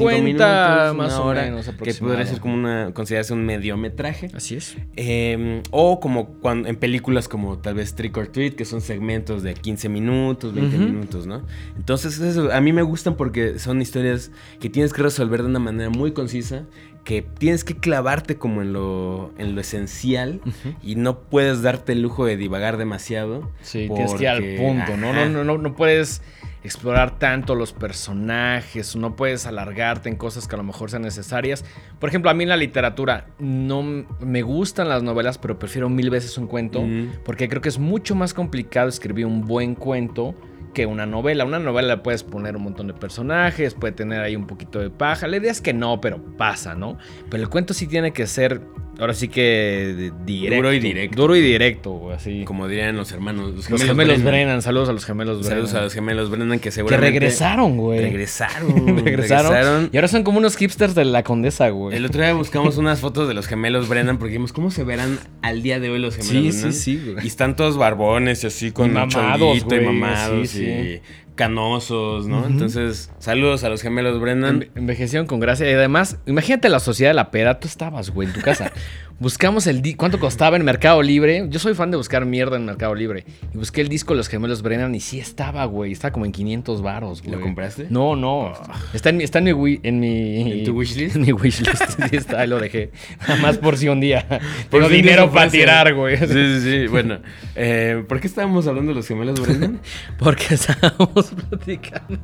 350 0.09 0.21
minutos, 0.23 0.95
más 0.97 1.13
una 1.13 1.21
o 1.21 1.25
hora, 1.25 1.43
menos 1.43 1.69
Que 1.81 1.93
podría 1.93 2.25
ser 2.25 2.39
como 2.41 2.53
una, 2.55 2.93
considerarse 2.93 3.31
un 3.33 3.45
mediometraje. 3.45 4.29
Así 4.33 4.55
es. 4.55 4.75
Eh, 4.97 5.61
o 5.71 5.99
como 6.01 6.33
cuando, 6.39 6.67
en 6.67 6.75
películas 6.75 7.27
como 7.29 7.59
tal 7.59 7.75
vez 7.75 7.95
Trick 7.95 8.17
or 8.17 8.27
Treat, 8.27 8.55
que 8.55 8.65
son 8.65 8.81
segmentos 8.81 9.41
de 9.41 9.53
15 9.53 9.87
minutos, 9.89 10.53
20 10.53 10.75
Ujú. 10.75 10.85
minutos, 10.85 11.27
¿no? 11.27 11.43
Entonces, 11.77 12.19
eso, 12.19 12.51
a 12.51 12.59
mí 12.61 12.73
me 12.73 12.81
gustan 12.81 13.15
porque 13.15 13.57
son 13.57 13.81
historias 13.81 14.31
que 14.59 14.69
tienes 14.69 14.91
que 14.91 15.01
resolver 15.01 15.41
de 15.43 15.47
una 15.47 15.59
manera 15.59 15.89
muy 15.89 16.11
concisa, 16.11 16.65
que 17.03 17.21
tienes 17.23 17.63
que 17.63 17.75
clavarte 17.75 18.37
como 18.37 18.61
en 18.61 18.73
lo, 18.73 19.31
en 19.37 19.55
lo 19.55 19.61
esencial 19.61 20.41
y 20.83 20.95
no 20.95 21.19
puedes 21.21 21.61
darte 21.63 21.93
el 21.93 22.01
lujo 22.01 22.25
de 22.25 22.37
divagar 22.37 22.77
demasiado. 22.77 23.49
Sí, 23.61 23.87
tienes 23.93 24.13
que 24.13 24.23
ir 24.23 24.29
al 24.29 24.37
porque- 24.39 24.57
punto, 24.57 24.97
¿no? 24.97 25.13
No, 25.13 25.27
no, 25.27 25.43
no, 25.43 25.57
no 25.57 25.75
puedes 25.75 26.21
explorar 26.63 27.17
tanto 27.17 27.55
los 27.55 27.71
personajes, 27.73 28.95
no 28.95 29.15
puedes 29.15 29.45
alargarte 29.45 30.09
en 30.09 30.17
cosas 30.17 30.47
que 30.47 30.55
a 30.55 30.57
lo 30.57 30.63
mejor 30.63 30.89
sean 30.91 31.03
necesarias. 31.03 31.63
Por 31.99 32.09
ejemplo, 32.09 32.29
a 32.29 32.33
mí 32.33 32.43
en 32.43 32.49
la 32.49 32.57
literatura 32.57 33.27
no 33.39 33.81
me 34.19 34.41
gustan 34.41 34.89
las 34.89 35.01
novelas, 35.01 35.37
pero 35.37 35.57
prefiero 35.57 35.89
mil 35.89 36.09
veces 36.09 36.37
un 36.37 36.47
cuento, 36.47 36.85
porque 37.23 37.47
creo 37.49 37.61
que 37.61 37.69
es 37.69 37.79
mucho 37.79 38.13
más 38.13 38.33
complicado 38.33 38.89
escribir 38.89 39.25
un 39.25 39.45
buen 39.45 39.73
cuento 39.75 40.35
que 40.73 40.85
una 40.85 41.05
novela. 41.05 41.45
Una 41.45 41.59
novela 41.59 42.03
puedes 42.03 42.23
poner 42.23 42.55
un 42.55 42.63
montón 42.63 42.87
de 42.87 42.93
personajes, 42.93 43.73
puede 43.73 43.93
tener 43.93 44.21
ahí 44.21 44.35
un 44.35 44.47
poquito 44.47 44.79
de 44.79 44.89
paja. 44.89 45.27
La 45.27 45.37
idea 45.37 45.51
es 45.51 45.61
que 45.61 45.73
no, 45.73 46.01
pero 46.01 46.23
pasa, 46.37 46.75
¿no? 46.75 46.97
Pero 47.29 47.43
el 47.43 47.49
cuento 47.49 47.73
sí 47.73 47.87
tiene 47.87 48.13
que 48.13 48.27
ser, 48.27 48.61
ahora 48.99 49.13
sí 49.13 49.27
que 49.29 50.11
directo. 50.25 50.55
Duro 50.57 50.73
y 50.73 50.79
directo. 50.79 51.15
Duro 51.21 51.35
y 51.35 51.41
directo, 51.41 51.91
güey, 51.91 52.15
así. 52.15 52.43
Como 52.45 52.67
dirían 52.67 52.95
los 52.97 53.11
hermanos. 53.11 53.53
Los 53.55 53.69
Los 53.69 53.83
gemelos 53.83 54.23
Brennan. 54.23 54.61
saludos 54.61 54.89
a 54.89 54.93
los 54.93 55.05
gemelos 55.05 55.39
Brennan. 55.39 55.49
Saludos 55.51 55.73
a 55.75 55.81
los 55.81 55.93
gemelos 55.93 56.29
Brennan 56.29 56.59
que 56.59 56.65
Que 56.65 56.71
seguramente... 56.71 57.11
regresaron, 57.11 57.77
güey. 57.77 57.99
Regresaron. 58.09 59.03
regresaron. 59.05 59.89
Y 59.91 59.97
ahora 59.97 60.07
son 60.07 60.23
como 60.23 60.37
unos 60.37 60.55
hipsters 60.57 60.95
de 60.95 61.05
la 61.05 61.23
condesa, 61.23 61.69
güey. 61.69 61.95
El 61.97 62.05
otro 62.05 62.21
día 62.21 62.33
buscamos 62.33 62.77
unas 62.77 62.99
fotos 62.99 63.27
de 63.27 63.33
los 63.33 63.47
gemelos 63.47 63.87
Brennan 63.89 64.17
porque 64.17 64.31
dijimos, 64.31 64.53
¿cómo 64.53 64.71
se 64.71 64.83
verán 64.83 65.19
al 65.41 65.61
día 65.63 65.79
de 65.79 65.89
hoy 65.89 65.99
los 65.99 66.15
gemelos 66.15 66.31
Sí, 66.31 66.49
Brennan? 66.51 66.73
sí, 66.73 66.97
sí, 66.97 67.11
güey. 67.13 67.25
Y 67.25 67.27
están 67.27 67.55
todos 67.55 67.77
barbones 67.77 68.43
y 68.43 68.47
así 68.47 68.71
con 68.71 68.93
mamados, 68.93 69.11
chonguito 69.11 69.75
y 69.75 69.77
güey, 69.79 69.85
mamados 69.85 70.49
sí, 70.49 70.63
y 70.63 70.65
sí. 70.95 71.01
Canosos, 71.39 72.27
¿no? 72.27 72.45
Entonces, 72.45 73.11
saludos 73.17 73.63
a 73.63 73.69
los 73.69 73.81
gemelos 73.81 74.19
Brennan. 74.19 74.59
Enve- 74.59 74.69
envejecieron 74.75 75.25
con 75.25 75.39
gracia. 75.39 75.69
Y 75.71 75.73
además, 75.73 76.17
imagínate 76.25 76.67
la 76.67 76.79
sociedad 76.81 77.11
de 77.11 77.15
la 77.15 77.31
peda. 77.31 77.59
Tú 77.61 77.67
estabas, 77.69 78.09
güey, 78.09 78.27
en 78.27 78.33
tu 78.33 78.41
casa. 78.41 78.71
Buscamos 79.19 79.67
el 79.67 79.81
di- 79.81 79.95
cuánto 79.95 80.17
costaba 80.17 80.55
en 80.55 80.63
Mercado 80.63 81.01
Libre. 81.01 81.45
Yo 81.49 81.59
soy 81.59 81.73
fan 81.73 81.91
de 81.91 81.97
buscar 81.97 82.25
mierda 82.25 82.55
en 82.55 82.63
Mercado 82.65 82.95
Libre. 82.95 83.25
Y 83.53 83.57
busqué 83.57 83.81
el 83.81 83.89
disco 83.89 84.13
de 84.13 84.17
los 84.17 84.29
gemelos 84.29 84.61
Brennan 84.61 84.95
y 84.95 85.01
sí 85.01 85.19
estaba, 85.19 85.65
güey. 85.65 85.91
Estaba 85.91 86.13
como 86.13 86.25
en 86.25 86.31
500 86.31 86.81
varos, 86.81 87.21
güey. 87.21 87.35
¿Lo 87.35 87.41
compraste? 87.41 87.87
No, 87.89 88.15
no. 88.15 88.53
Está 88.93 89.09
en 89.09 89.17
mi, 89.17 89.25
está 89.25 89.39
en 89.39 89.43
mi, 89.45 89.51
wi- 89.51 89.79
en 89.83 89.99
mi... 89.99 90.59
¿En 90.59 90.63
tu 90.63 90.71
wishlist? 90.71 91.15
En 91.17 91.23
mi 91.23 91.33
wishlist. 91.33 91.83
Sí, 92.09 92.15
está, 92.15 92.39
ahí 92.39 92.47
lo 92.47 92.59
dejé. 92.59 92.91
Nada 93.27 93.41
más 93.41 93.57
por 93.57 93.75
si 93.75 93.89
un 93.89 93.99
día 93.99 94.25
Por 94.69 94.83
tengo 94.83 94.87
dinero 94.87 95.29
para 95.29 95.51
tirar, 95.51 95.93
güey. 95.93 96.15
Sí, 96.17 96.25
sí, 96.27 96.61
sí. 96.61 96.87
Bueno, 96.87 97.19
eh, 97.57 98.05
¿por 98.07 98.21
qué 98.21 98.27
estábamos 98.27 98.67
hablando 98.67 98.91
de 98.91 98.95
los 98.95 99.07
gemelos 99.07 99.41
Brennan? 99.41 99.81
Porque 100.17 100.53
estábamos 100.53 101.33
platicando. 101.49 102.19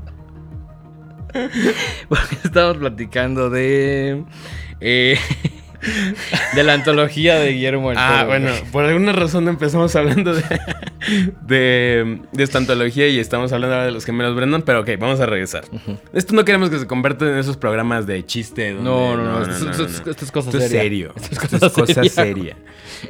Porque 2.08 2.36
estábamos 2.42 2.78
platicando 2.78 3.50
de. 3.50 4.24
eh, 4.80 5.18
de 6.56 6.64
la 6.64 6.74
antología 6.74 7.36
de 7.36 7.52
Guillermo 7.54 7.90
del 7.90 7.98
Toro. 7.98 8.08
Ah, 8.10 8.24
bueno, 8.26 8.50
güey. 8.50 8.72
por 8.72 8.86
alguna 8.86 9.12
razón 9.14 9.48
empezamos 9.48 9.96
hablando 9.96 10.34
de, 10.34 10.44
de, 11.48 12.20
de 12.32 12.44
esta 12.44 12.58
antología 12.58 13.08
y 13.08 13.20
estamos 13.20 13.52
hablando 13.52 13.76
ahora 13.76 13.86
de 13.88 13.92
los 13.92 14.06
gemelos 14.06 14.36
Brennan, 14.36 14.62
pero 14.64 14.82
ok, 14.82 14.90
vamos 15.00 15.20
a 15.20 15.26
regresar. 15.26 15.66
Esto 16.14 16.34
no 16.36 16.46
queremos 16.46 16.70
que 16.70 16.80
se 16.80 16.88
convierta 16.88 17.30
en 17.30 17.38
esos 17.38 17.58
programas 17.58 18.08
de 18.08 18.26
chiste. 18.26 18.74
donde- 18.74 18.84
No, 18.90 19.18
no, 19.18 19.24
no, 19.24 19.42
esto- 19.52 19.70
esto- 19.72 19.86
esto- 19.86 20.10
esto 20.12 20.26
es 20.26 20.32
cosa 20.32 20.50
Esto 20.50 20.62
seria. 20.62 20.82
serio. 20.82 21.14
Esto 21.16 21.68
es 21.68 21.72
cosa 21.74 21.86
seria. 22.04 22.10
seria. 22.10 22.58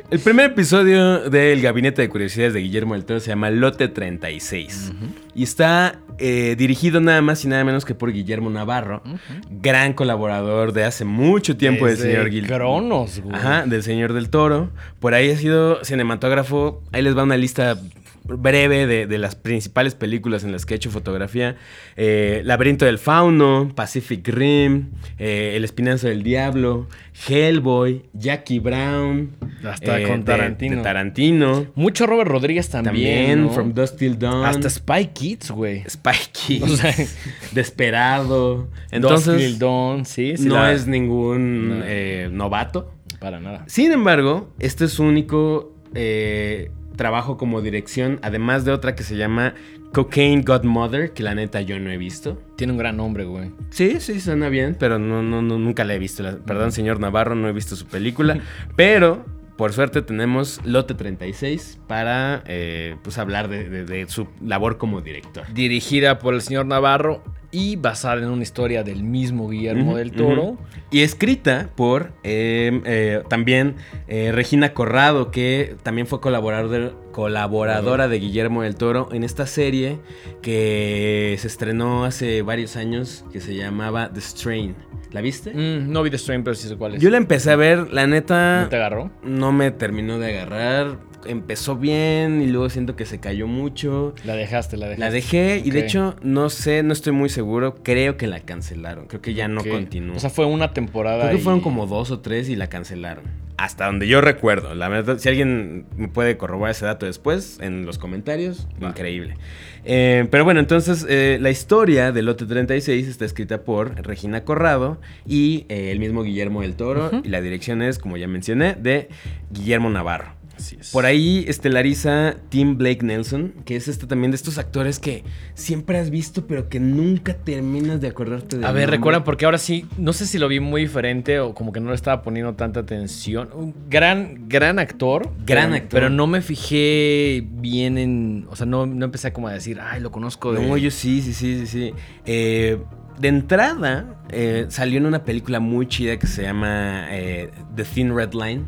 El 0.10 0.20
primer 0.20 0.52
episodio 0.52 1.30
del 1.30 1.62
Gabinete 1.62 2.02
de 2.02 2.10
Curiosidades 2.10 2.54
de 2.54 2.60
Guillermo 2.62 2.94
del 2.96 3.06
Toro 3.06 3.20
se 3.20 3.28
llama 3.30 3.50
Lote 3.50 3.88
36 3.88 4.92
y 5.36 5.44
está 5.44 6.00
eh, 6.18 6.56
dirigido 6.58 7.02
nada 7.02 7.22
más 7.22 7.44
y 7.44 7.50
nada 7.50 7.64
menos 7.64 7.84
que 7.84 7.94
por 7.94 8.12
Guillermo 8.12 8.50
Navarro, 8.50 9.04
gran 9.50 9.94
colaborador 9.94 10.72
de 10.72 10.86
hace 10.86 11.04
mucho 11.04 11.58
tiempo 11.58 11.86
del 11.86 11.98
señor 11.98 12.30
Gil. 12.30 12.48
Cronos, 12.48 13.20
güey. 13.20 13.36
Ajá, 13.36 13.66
del 13.66 13.84
Señor 13.84 14.14
del 14.14 14.30
Toro. 14.30 14.70
Por 15.00 15.14
ahí 15.14 15.30
ha 15.30 15.38
sido 15.38 15.84
cinematógrafo. 15.84 16.82
Ahí 16.94 17.02
les 17.02 17.18
va 17.18 17.24
una 17.24 17.38
lista 17.38 17.78
breve 18.28 18.88
de, 18.88 19.08
de 19.08 19.18
las 19.18 19.36
principales 19.36 19.96
películas 19.96 20.44
en 20.44 20.52
las 20.52 20.66
que 20.66 20.74
ha 20.74 20.78
hecho 20.78 20.92
fotografía. 20.92 21.56
Eh, 21.96 22.42
Laberinto 22.44 22.86
del 22.86 22.98
Fauno, 22.98 23.72
Pacific 23.76 24.28
Rim, 24.28 24.90
eh, 25.20 25.54
El 25.56 25.64
Espinazo 25.64 26.08
del 26.08 26.24
Diablo, 26.24 26.88
Hellboy, 27.28 28.04
Jackie 28.14 28.60
Brown. 28.60 29.32
Hasta 29.64 30.00
eh, 30.00 30.08
con 30.08 30.24
Tarantino. 30.26 30.78
de 30.78 30.82
Tarantino. 30.84 31.66
Mucho 31.76 32.06
Robert 32.08 32.30
Rodríguez 32.30 32.70
también. 32.70 32.94
También, 32.96 33.42
¿no? 33.44 33.50
From 33.52 33.74
Dusk 33.74 33.98
Till 33.98 34.18
Dawn. 34.20 34.46
Hasta 34.46 34.70
Spy 34.70 35.08
Kids, 35.14 35.52
güey. 35.52 35.84
Spikey. 35.90 36.62
O 36.64 36.68
sea, 36.68 36.94
Desperado. 37.54 38.70
Entonces, 38.92 39.28
Entonces, 39.28 39.60
Dawn, 39.60 40.06
sí, 40.06 40.38
sí 40.38 40.48
no 40.48 40.56
la- 40.56 40.74
es 40.74 40.88
ningún 40.88 41.80
No. 41.80 42.30
novato. 42.32 42.92
Para 43.20 43.40
nada. 43.40 43.64
Sin 43.68 43.92
embargo, 43.92 44.50
este 44.60 44.86
es 44.86 44.92
su 44.92 45.04
único 45.04 45.74
eh, 45.96 46.70
trabajo 46.96 47.38
como 47.38 47.62
dirección, 47.62 48.20
además 48.22 48.66
de 48.66 48.72
otra 48.72 48.96
que 48.96 49.04
se 49.04 49.16
llama 49.18 49.54
Cocaine 49.94 50.44
Godmother, 50.44 51.12
que 51.14 51.24
la 51.24 51.36
neta 51.36 51.62
yo 51.62 51.80
no 51.80 51.90
he 51.92 51.98
visto. 51.98 52.42
Tiene 52.58 52.74
un 52.74 52.80
gran 52.80 52.98
nombre, 52.98 53.24
güey. 53.26 53.52
Sí, 53.70 54.00
sí, 54.00 54.20
suena 54.20 54.50
bien, 54.50 54.76
pero 54.80 55.00
no, 55.00 55.22
no, 55.24 55.42
no, 55.42 55.58
nunca 55.58 55.84
la 55.84 55.94
he 55.96 56.00
visto. 56.00 56.24
La- 56.24 56.38
perdón, 56.38 56.72
señor 56.72 57.00
Navarro, 57.00 57.36
no 57.36 57.48
he 57.48 57.54
visto 57.54 57.76
su 57.76 57.86
película. 57.86 58.40
pero, 58.76 59.26
por 59.58 59.72
suerte, 59.72 60.02
tenemos 60.02 60.60
Lote 60.66 60.96
36 60.96 61.80
para 61.88 62.44
eh, 62.46 62.98
pues, 63.04 63.18
hablar 63.18 63.48
de, 63.48 63.70
de- 63.70 63.86
de 63.86 64.08
su 64.10 64.28
labor 64.42 64.78
como 64.78 65.02
director. 65.02 65.46
Dirigida 65.54 66.20
por 66.20 66.34
el 66.34 66.42
señor 66.42 66.66
Navarro 66.66 67.24
y 67.52 67.76
basada 67.76 68.22
en 68.22 68.30
una 68.30 68.44
historia 68.44 68.84
del 68.84 69.04
mismo 69.04 69.50
Guillermo 69.50 69.98
del 69.98 70.12
Toro. 70.12 70.58
Y 70.92 71.02
escrita 71.02 71.70
por 71.76 72.14
eh, 72.24 72.82
eh, 72.86 73.24
también 73.28 73.76
eh, 74.08 74.32
Regina 74.34 74.74
Corrado, 74.74 75.32
que 75.32 75.76
también 75.84 76.08
fue 76.08 76.22
colaborador, 76.22 76.96
colaboradora 77.12 78.08
de 78.08 78.20
Guillermo 78.20 78.64
del 78.64 78.76
Toro 78.76 79.10
en 79.12 79.24
esta 79.24 79.48
serie 79.48 80.00
que 80.42 81.36
se 81.40 81.48
estrenó 81.48 82.06
hace 82.06 82.42
varios 82.42 82.76
años, 82.76 83.26
que 83.32 83.42
se 83.42 83.56
llamaba 83.56 84.12
The 84.14 84.22
Strain. 84.22 84.76
¿La 85.12 85.22
viste? 85.22 85.54
Mm, 85.54 85.92
no 85.92 86.04
vi 86.04 86.10
The 86.10 86.18
Strain, 86.18 86.44
pero 86.44 86.56
sí 86.56 86.68
sé 86.68 86.76
cuál 86.76 86.96
es. 86.96 87.02
Yo 87.02 87.10
la 87.10 87.18
empecé 87.18 87.52
a 87.52 87.56
ver, 87.56 87.94
la 87.94 88.06
neta 88.06 88.64
¿No 88.64 88.70
te 88.70 88.76
agarró? 88.76 89.12
no 89.24 89.52
me 89.52 89.72
terminó 89.72 90.20
de 90.20 90.38
agarrar. 90.38 90.98
Empezó 91.26 91.76
bien 91.76 92.42
y 92.42 92.48
luego 92.48 92.70
siento 92.70 92.96
que 92.96 93.06
se 93.06 93.20
cayó 93.20 93.48
mucho. 93.48 94.14
La 94.26 94.36
dejaste, 94.36 94.78
la 94.78 94.86
dejaste. 94.88 95.00
La 95.06 95.12
dejé 95.12 95.62
y 95.64 95.72
de 95.72 95.80
hecho 95.82 96.16
no 96.22 96.50
sé, 96.50 96.84
no 96.84 96.94
estoy 96.94 97.14
muy 97.14 97.30
seguro. 97.30 97.76
Creo 97.84 98.18
que 98.18 98.28
la 98.28 98.40
cancelaron. 98.42 99.08
Creo 99.08 99.22
que 99.22 99.34
ya 99.34 99.48
no 99.48 99.62
Ok. 99.62 99.68
continuó. 99.68 100.16
O 100.16 100.20
sea, 100.20 100.30
fue 100.30 100.46
una 100.46 100.74
temporada. 100.74 101.20
Creo 101.22 101.32
que 101.32 101.38
y- 101.40 101.44
fueron 101.44 101.62
como 101.62 101.88
dos 101.88 102.12
o 102.12 102.20
tres 102.20 102.50
y 102.50 102.56
la 102.56 102.68
cancelaron. 102.68 103.24
Hasta 103.58 103.86
donde 103.86 104.06
yo 104.08 104.20
recuerdo. 104.20 104.76
La 104.76 104.90
verdad, 104.90 105.18
si 105.18 105.30
alguien 105.30 105.86
me 105.96 106.10
puede 106.10 106.36
corroborar 106.36 106.72
ese 106.72 106.86
dato 106.86 107.06
después 107.06 107.58
en 107.62 107.86
los 107.86 107.98
comentarios, 107.98 108.68
Va. 108.84 108.90
increíble. 108.90 109.38
Eh, 109.86 110.28
pero 110.30 110.44
bueno, 110.44 110.60
entonces 110.60 111.06
eh, 111.08 111.38
la 111.40 111.52
historia 111.52 112.12
de 112.12 112.22
Lote 112.22 112.46
36 112.46 113.08
está 113.08 113.24
escrita 113.24 113.62
por 113.64 113.96
Regina 114.06 114.44
Corrado 114.44 115.00
y 115.26 115.66
eh, 115.70 115.92
el 115.92 116.00
mismo 116.00 116.24
Guillermo 116.24 116.64
del 116.64 116.76
Toro. 116.76 117.10
Y 117.24 117.30
la 117.30 117.40
dirección 117.40 117.82
es, 117.82 117.98
como 117.98 118.18
ya 118.18 118.28
mencioné, 118.28 118.76
de 118.76 119.08
Guillermo 119.52 119.90
Navarro. 119.90 120.34
Así 120.58 120.78
es. 120.80 120.92
Por 120.92 121.06
ahí 121.06 121.46
estelariza 121.48 122.36
Tim 122.50 122.78
Blake 122.78 123.06
Nelson, 123.06 123.54
que 123.66 123.76
es 123.76 123.88
este 123.88 124.08
también 124.08 124.32
de 124.32 124.36
estos 124.36 124.58
actores 124.58 125.00
que 125.00 125.24
siempre 125.54 125.98
has 125.98 126.10
visto, 126.10 126.48
pero 126.48 126.70
que 126.70 126.80
nunca 126.80 127.34
terminas 127.34 128.02
de 128.02 128.08
acordarte 128.08 128.58
de 128.58 128.66
A 128.66 128.72
ver, 128.72 128.90
recuerda, 128.90 129.24
porque 129.24 129.46
ahora 129.46 129.58
sí, 129.58 129.86
no 129.98 130.14
sé 130.14 130.26
si 130.26 130.38
lo 130.38 130.48
vi 130.48 130.60
muy 130.60 130.82
diferente 130.82 131.40
o 131.40 131.54
como 131.54 131.72
que 131.72 131.80
no 131.80 131.90
le 131.90 131.96
estaba 131.96 132.22
poniendo 132.22 132.54
tanta 132.54 132.80
atención. 132.82 133.50
Un 133.54 133.74
gran, 133.90 134.48
gran 134.48 134.80
actor. 134.80 135.32
Gran 135.46 135.72
pero- 135.72 135.76
actor. 135.84 135.90
Pero 136.00 136.10
no 136.10 136.28
me 136.28 136.42
fijé 136.42 137.46
bien 137.50 137.98
en. 137.98 138.48
O 138.50 138.56
sea, 138.56 138.66
no, 138.66 138.86
no 138.86 139.06
empecé 139.06 139.32
como 139.34 139.48
a 139.48 139.54
decir, 139.54 139.80
ay, 139.82 140.02
lo 140.02 140.12
conozco 140.12 140.54
de. 140.54 140.66
No, 140.66 140.78
yo 140.78 140.92
sí, 140.92 141.22
sí, 141.22 141.34
sí, 141.34 141.60
sí, 141.60 141.68
sí. 141.68 141.94
Eh, 142.26 142.78
de 143.20 143.28
entrada, 143.28 144.22
eh, 144.30 144.66
salió 144.70 144.98
en 144.98 145.06
una 145.06 145.24
película 145.24 145.60
muy 145.60 145.88
chida 145.88 146.18
que 146.18 146.28
se 146.28 146.44
llama 146.44 147.08
eh, 147.12 147.50
The 147.76 147.84
Thin 147.84 148.16
Red 148.16 148.34
Line. 148.34 148.64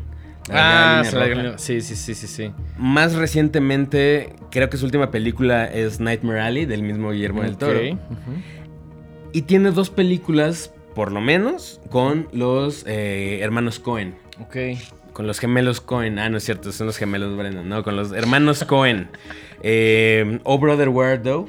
Ah, 0.50 1.02
la- 1.12 1.58
sí, 1.58 1.80
sí, 1.80 1.94
sí, 1.96 2.14
sí, 2.14 2.26
sí. 2.26 2.52
Más 2.78 3.14
recientemente, 3.14 4.34
creo 4.50 4.68
que 4.70 4.76
su 4.76 4.84
última 4.84 5.10
película 5.10 5.64
es 5.66 6.00
Nightmare 6.00 6.40
Alley, 6.40 6.64
del 6.66 6.82
mismo 6.82 7.10
Guillermo 7.12 7.42
del 7.42 7.56
Toro. 7.56 7.80
Y 9.32 9.42
tiene 9.42 9.70
dos 9.70 9.90
películas, 9.90 10.72
por 10.94 11.12
lo 11.12 11.20
menos, 11.20 11.80
con 11.90 12.28
los 12.32 12.84
eh, 12.86 13.40
hermanos 13.42 13.78
Cohen. 13.78 14.14
Ok. 14.40 14.56
Con 15.12 15.26
los 15.26 15.38
gemelos 15.40 15.80
Cohen. 15.80 16.18
Ah, 16.18 16.28
no 16.30 16.38
es 16.38 16.44
cierto, 16.44 16.70
son 16.72 16.86
los 16.86 16.96
gemelos 16.96 17.36
Brennan. 17.36 17.68
No, 17.68 17.82
con 17.82 17.96
los 17.96 18.12
hermanos 18.12 18.64
Cohen. 18.64 19.08
Eh, 19.62 20.38
oh 20.44 20.58
Brother 20.58 20.88
Where 20.88 21.18
Though. 21.18 21.48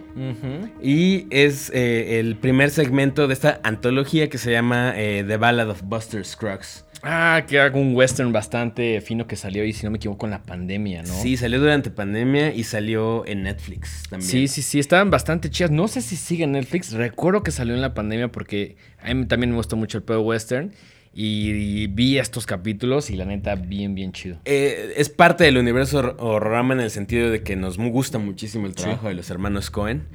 Y 0.82 1.28
es 1.30 1.72
eh, 1.74 2.20
el 2.20 2.36
primer 2.36 2.72
segmento 2.72 3.28
de 3.28 3.34
esta 3.34 3.60
antología 3.64 4.28
que 4.28 4.40
se 4.40 4.52
llama 4.52 4.94
The 4.96 5.38
Ballad 5.38 5.70
of 5.70 5.84
Buster 5.84 6.26
Scruggs. 6.26 6.86
Ah, 7.04 7.44
que 7.48 7.60
hago 7.60 7.80
un 7.80 7.96
western 7.96 8.32
bastante 8.32 9.00
fino 9.02 9.28
que 9.28 9.36
salió 9.36 9.64
y 9.64 9.74
si 9.74 9.86
no 9.86 9.92
me 9.92 9.98
equivoco 9.98 10.26
en 10.26 10.32
la 10.32 10.44
pandemia, 10.44 11.04
¿no? 11.04 11.14
Sí, 11.14 11.38
salió 11.38 11.60
durante 11.60 11.92
pandemia 11.92 12.54
y 12.54 12.64
salió 12.64 13.26
en 13.26 13.44
Netflix 13.44 14.04
también. 14.10 14.30
Sí, 14.30 14.48
sí, 14.48 14.62
sí, 14.62 14.80
estaban 14.80 15.10
bastante 15.10 15.50
chidas. 15.50 15.72
No 15.72 15.88
sé 15.88 16.02
si 16.02 16.16
sigue 16.16 16.44
en 16.44 16.54
Netflix. 16.54 16.92
Recuerdo 16.92 17.44
que 17.44 17.52
salió 17.52 17.74
en 17.74 17.82
la 17.82 17.94
pandemia 17.94 18.32
porque 18.32 18.76
a 19.02 19.14
mí 19.14 19.26
también 19.26 19.52
me 19.52 19.58
gustó 19.58 19.76
mucho 19.76 19.98
el 19.98 20.04
pedo 20.04 20.22
western. 20.22 20.74
Y, 21.14 21.88
vi 21.88 22.18
estos 22.18 22.46
capítulos 22.46 23.10
y 23.10 23.16
la 23.16 23.26
neta, 23.26 23.56
bien, 23.56 23.96
bien 23.96 24.12
chido. 24.12 24.38
Eh, 24.46 24.94
es 24.96 25.10
parte 25.10 25.44
del 25.44 25.58
universo 25.58 26.16
horrorama 26.18 26.74
en 26.76 26.82
el 26.82 26.92
sentido 26.92 27.30
de 27.30 27.42
que 27.42 27.56
nos 27.56 27.78
gusta 27.78 28.20
muchísimo 28.20 28.68
el 28.68 28.76
trabajo 28.76 29.08
de 29.08 29.16
los 29.16 29.30
hermanos 29.30 29.70
Cohen. 29.70 30.08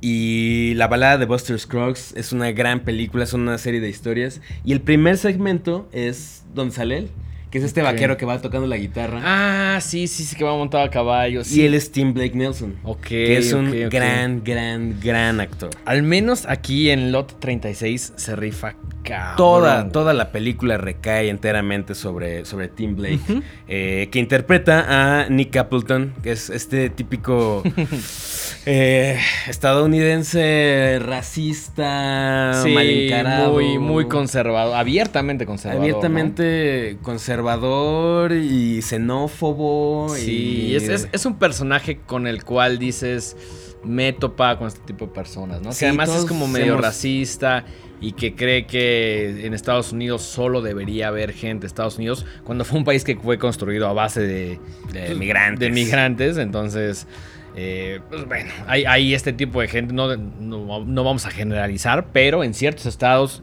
Y 0.00 0.74
La 0.74 0.88
balada 0.88 1.18
de 1.18 1.26
Buster 1.26 1.58
Scruggs 1.58 2.14
es 2.16 2.32
una 2.32 2.50
gran 2.52 2.80
película, 2.80 3.24
es 3.24 3.32
una 3.32 3.56
serie 3.58 3.80
de 3.80 3.88
historias. 3.88 4.40
Y 4.64 4.72
el 4.72 4.80
primer 4.80 5.16
segmento 5.18 5.88
es 5.92 6.44
donde 6.54 6.74
sale 6.74 6.98
él, 6.98 7.10
que 7.50 7.58
es 7.58 7.64
este 7.64 7.82
vaquero 7.82 8.16
que 8.16 8.24
va 8.24 8.40
tocando 8.40 8.66
la 8.66 8.76
guitarra. 8.76 9.20
Ah, 9.24 9.80
sí, 9.80 10.06
sí, 10.06 10.24
sí, 10.24 10.36
que 10.36 10.44
va 10.44 10.56
montado 10.56 10.84
a 10.84 10.90
caballo. 10.90 11.42
y 11.50 11.62
él 11.62 11.74
es 11.74 11.90
Tim 11.90 12.14
Blake 12.14 12.34
Nelson. 12.34 12.76
Ok, 12.84 13.06
que 13.08 13.38
es 13.38 13.52
un 13.52 13.70
gran, 13.90 14.42
gran, 14.44 15.00
gran 15.00 15.40
actor. 15.40 15.70
Al 15.84 16.02
menos 16.02 16.46
aquí 16.46 16.90
en 16.90 17.10
Lot 17.10 17.40
36 17.40 18.12
se 18.16 18.36
rifa 18.36 18.76
cabrón. 19.02 19.36
Toda, 19.36 19.88
toda 19.88 20.14
la 20.14 20.30
película 20.30 20.78
recae 20.78 21.28
enteramente 21.28 21.94
sobre, 21.94 22.44
sobre 22.44 22.68
Tim 22.68 22.94
Blake, 22.94 23.42
eh, 23.66 24.08
que 24.12 24.18
interpreta 24.20 25.22
a 25.22 25.28
Nick 25.28 25.56
Appleton, 25.56 26.14
que 26.22 26.32
es 26.32 26.50
este 26.50 26.88
típico 26.90 27.62
eh, 28.66 29.18
estadounidense 29.48 30.98
racista, 31.00 32.60
Sí, 32.62 32.70
mal 32.72 32.88
encarado. 32.88 33.52
muy, 33.52 33.78
muy 33.78 34.06
conservador. 34.08 34.76
Abiertamente 34.76 35.46
conservador. 35.46 35.80
¿no? 35.80 35.84
Abiertamente 35.84 36.98
conservador 37.02 38.32
y 38.32 38.82
xenófobo. 38.82 40.08
Sí, 40.14 40.66
y 40.68 40.76
es, 40.76 40.88
es- 40.88 41.08
es 41.12 41.26
un 41.26 41.38
personaje 41.38 41.98
con 42.06 42.26
el 42.26 42.44
cual 42.44 42.78
dices, 42.78 43.36
me 43.84 44.12
topado 44.12 44.58
con 44.58 44.68
este 44.68 44.80
tipo 44.80 45.06
de 45.06 45.12
personas, 45.12 45.62
¿no? 45.62 45.72
Sí, 45.72 45.80
que 45.80 45.86
además 45.86 46.10
es 46.14 46.24
como 46.26 46.46
medio 46.46 46.76
racista 46.76 47.64
y 48.02 48.12
que 48.12 48.34
cree 48.34 48.66
que 48.66 49.46
en 49.46 49.52
Estados 49.54 49.92
Unidos 49.92 50.22
solo 50.22 50.62
debería 50.62 51.08
haber 51.08 51.32
gente 51.32 51.62
de 51.62 51.66
Estados 51.66 51.96
Unidos, 51.98 52.24
cuando 52.44 52.64
fue 52.64 52.78
un 52.78 52.84
país 52.84 53.04
que 53.04 53.16
fue 53.16 53.38
construido 53.38 53.86
a 53.88 53.92
base 53.92 54.20
de, 54.22 54.58
De 54.92 55.14
migrantes. 55.14 55.60
De 55.60 55.70
migrantes, 55.70 56.36
entonces... 56.38 57.06
eh, 57.56 58.00
pues 58.08 58.26
bueno, 58.26 58.50
hay, 58.66 58.84
hay 58.84 59.14
este 59.14 59.32
tipo 59.32 59.60
de 59.60 59.68
gente, 59.68 59.92
no, 59.92 60.16
no, 60.16 60.84
no 60.84 61.04
vamos 61.04 61.26
a 61.26 61.30
generalizar, 61.30 62.06
pero 62.12 62.44
en 62.44 62.54
ciertos 62.54 62.86
estados 62.86 63.42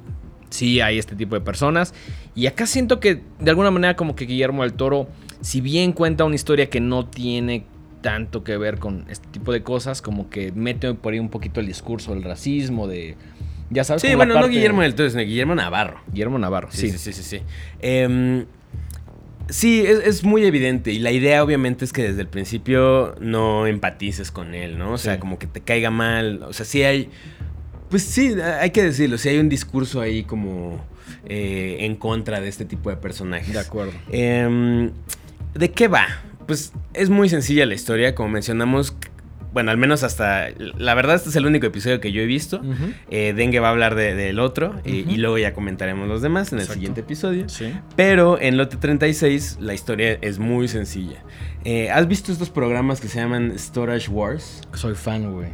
sí 0.50 0.82
hay 0.82 0.98
este 0.98 1.16
tipo 1.16 1.36
de 1.36 1.42
personas. 1.42 1.94
Y 2.36 2.48
acá 2.48 2.66
siento 2.66 3.00
que 3.00 3.22
de 3.40 3.50
alguna 3.50 3.72
manera 3.72 3.96
como 3.96 4.16
que 4.16 4.26
Guillermo 4.26 4.64
del 4.64 4.74
Toro, 4.74 5.08
si 5.42 5.62
bien 5.62 5.92
cuenta 5.92 6.24
una 6.24 6.36
historia 6.36 6.70
que 6.70 6.80
no 6.80 7.06
tiene 7.06 7.66
tanto 8.02 8.44
que 8.44 8.58
ver 8.58 8.78
con 8.78 9.06
este 9.10 9.28
tipo 9.30 9.52
de 9.52 9.64
cosas, 9.64 10.02
como 10.02 10.30
que 10.30 10.52
mete 10.52 10.94
por 10.94 11.14
ahí 11.14 11.20
un 11.20 11.30
poquito 11.30 11.60
el 11.60 11.66
discurso 11.66 12.14
del 12.14 12.24
racismo, 12.24 12.88
de, 12.88 13.16
Ya 13.70 13.84
sabes. 13.84 14.02
Sí, 14.04 14.16
bueno, 14.16 14.40
no 14.40 14.48
Guillermo 14.48 14.82
del 14.82 14.96
Toro, 14.96 15.10
sino 15.10 15.24
Guillermo 15.24 15.56
Navarro. 15.56 16.00
Guillermo 16.12 16.38
Navarro, 16.40 16.70
Sí, 16.72 16.90
sí. 16.90 16.98
sí, 16.98 17.12
sí, 17.12 17.24
sí. 17.24 17.38
sí. 17.38 17.44
Em, 17.82 18.46
sí, 19.50 19.84
es, 19.86 20.00
es 20.00 20.24
muy 20.24 20.46
evidente. 20.46 20.92
Y 20.92 21.00
la 21.00 21.12
idea, 21.12 21.44
obviamente, 21.44 21.86
es 21.86 21.94
que 21.94 22.04
desde 22.04 22.22
el 22.22 22.28
principio 22.28 23.16
no 23.20 23.68
empatices 23.68 24.32
con 24.32 24.54
él, 24.56 24.78
¿no? 24.78 24.94
O 24.94 24.98
sea, 24.98 25.16
Sí. 25.16 25.20
como 25.20 25.40
que 25.40 25.48
te 25.48 25.62
caiga 25.62 25.90
mal. 25.92 26.44
O 26.44 26.54
sea, 26.54 26.66
sí 26.66 26.84
hay. 26.84 27.10
Pues 27.90 28.04
sí, 28.04 28.34
hay 28.60 28.72
que 28.72 28.84
decirlo. 28.84 29.18
Sí 29.18 29.30
hay 29.30 29.38
un 29.40 29.50
discurso 29.50 30.02
ahí 30.02 30.24
como 30.24 30.84
eh, 31.26 31.78
en 31.82 31.96
contra 31.96 32.40
de 32.42 32.50
este 32.50 32.66
tipo 32.66 32.90
de 32.90 32.98
personajes. 32.98 33.54
De 33.54 33.60
acuerdo. 33.60 33.94
Em, 34.12 34.92
¿De 35.54 35.72
qué 35.72 35.88
va? 35.88 36.06
Pues 36.46 36.74
es 36.94 37.10
muy 37.10 37.30
sencilla 37.30 37.66
la 37.66 37.74
historia, 37.74 38.14
como 38.16 38.30
mencionamos. 38.30 38.96
Bueno, 39.54 39.72
al 39.72 39.78
menos 39.78 40.04
hasta. 40.04 40.48
La 40.78 40.94
verdad, 40.94 41.16
este 41.16 41.30
es 41.30 41.36
el 41.36 41.46
único 41.46 41.66
episodio 41.66 42.00
que 42.00 42.12
yo 42.12 42.22
he 42.22 42.26
visto. 42.26 42.62
Eh, 43.10 43.34
Dengue 43.36 43.60
va 43.60 43.70
a 43.70 43.72
hablar 43.72 43.96
de- 43.96 44.14
del 44.14 44.40
otro 44.40 44.76
y- 44.86 45.02
Ujú. 45.04 45.12
y 45.12 45.18
luego 45.18 45.38
ya 45.38 45.54
comentaremos 45.54 46.08
los 46.08 46.22
demás 46.22 46.52
en 46.54 46.60
el 46.60 46.68
siguiente 46.68 47.02
episodio. 47.02 47.50
Sí. 47.50 47.74
Pero 47.96 48.40
en 48.40 48.58
Lote 48.58 48.78
36 48.78 49.58
la 49.60 49.74
historia 49.74 50.18
es 50.22 50.38
muy 50.40 50.68
sencilla. 50.68 51.24
Eh, 51.64 51.90
¿Has 51.90 52.08
visto 52.08 52.32
estos 52.32 52.50
programas 52.50 53.02
que 53.02 53.08
se 53.08 53.20
llaman 53.20 53.54
Storage 53.58 54.10
Wars? 54.10 54.62
Soy 54.74 54.96
fan, 54.96 55.32
güey. 55.34 55.50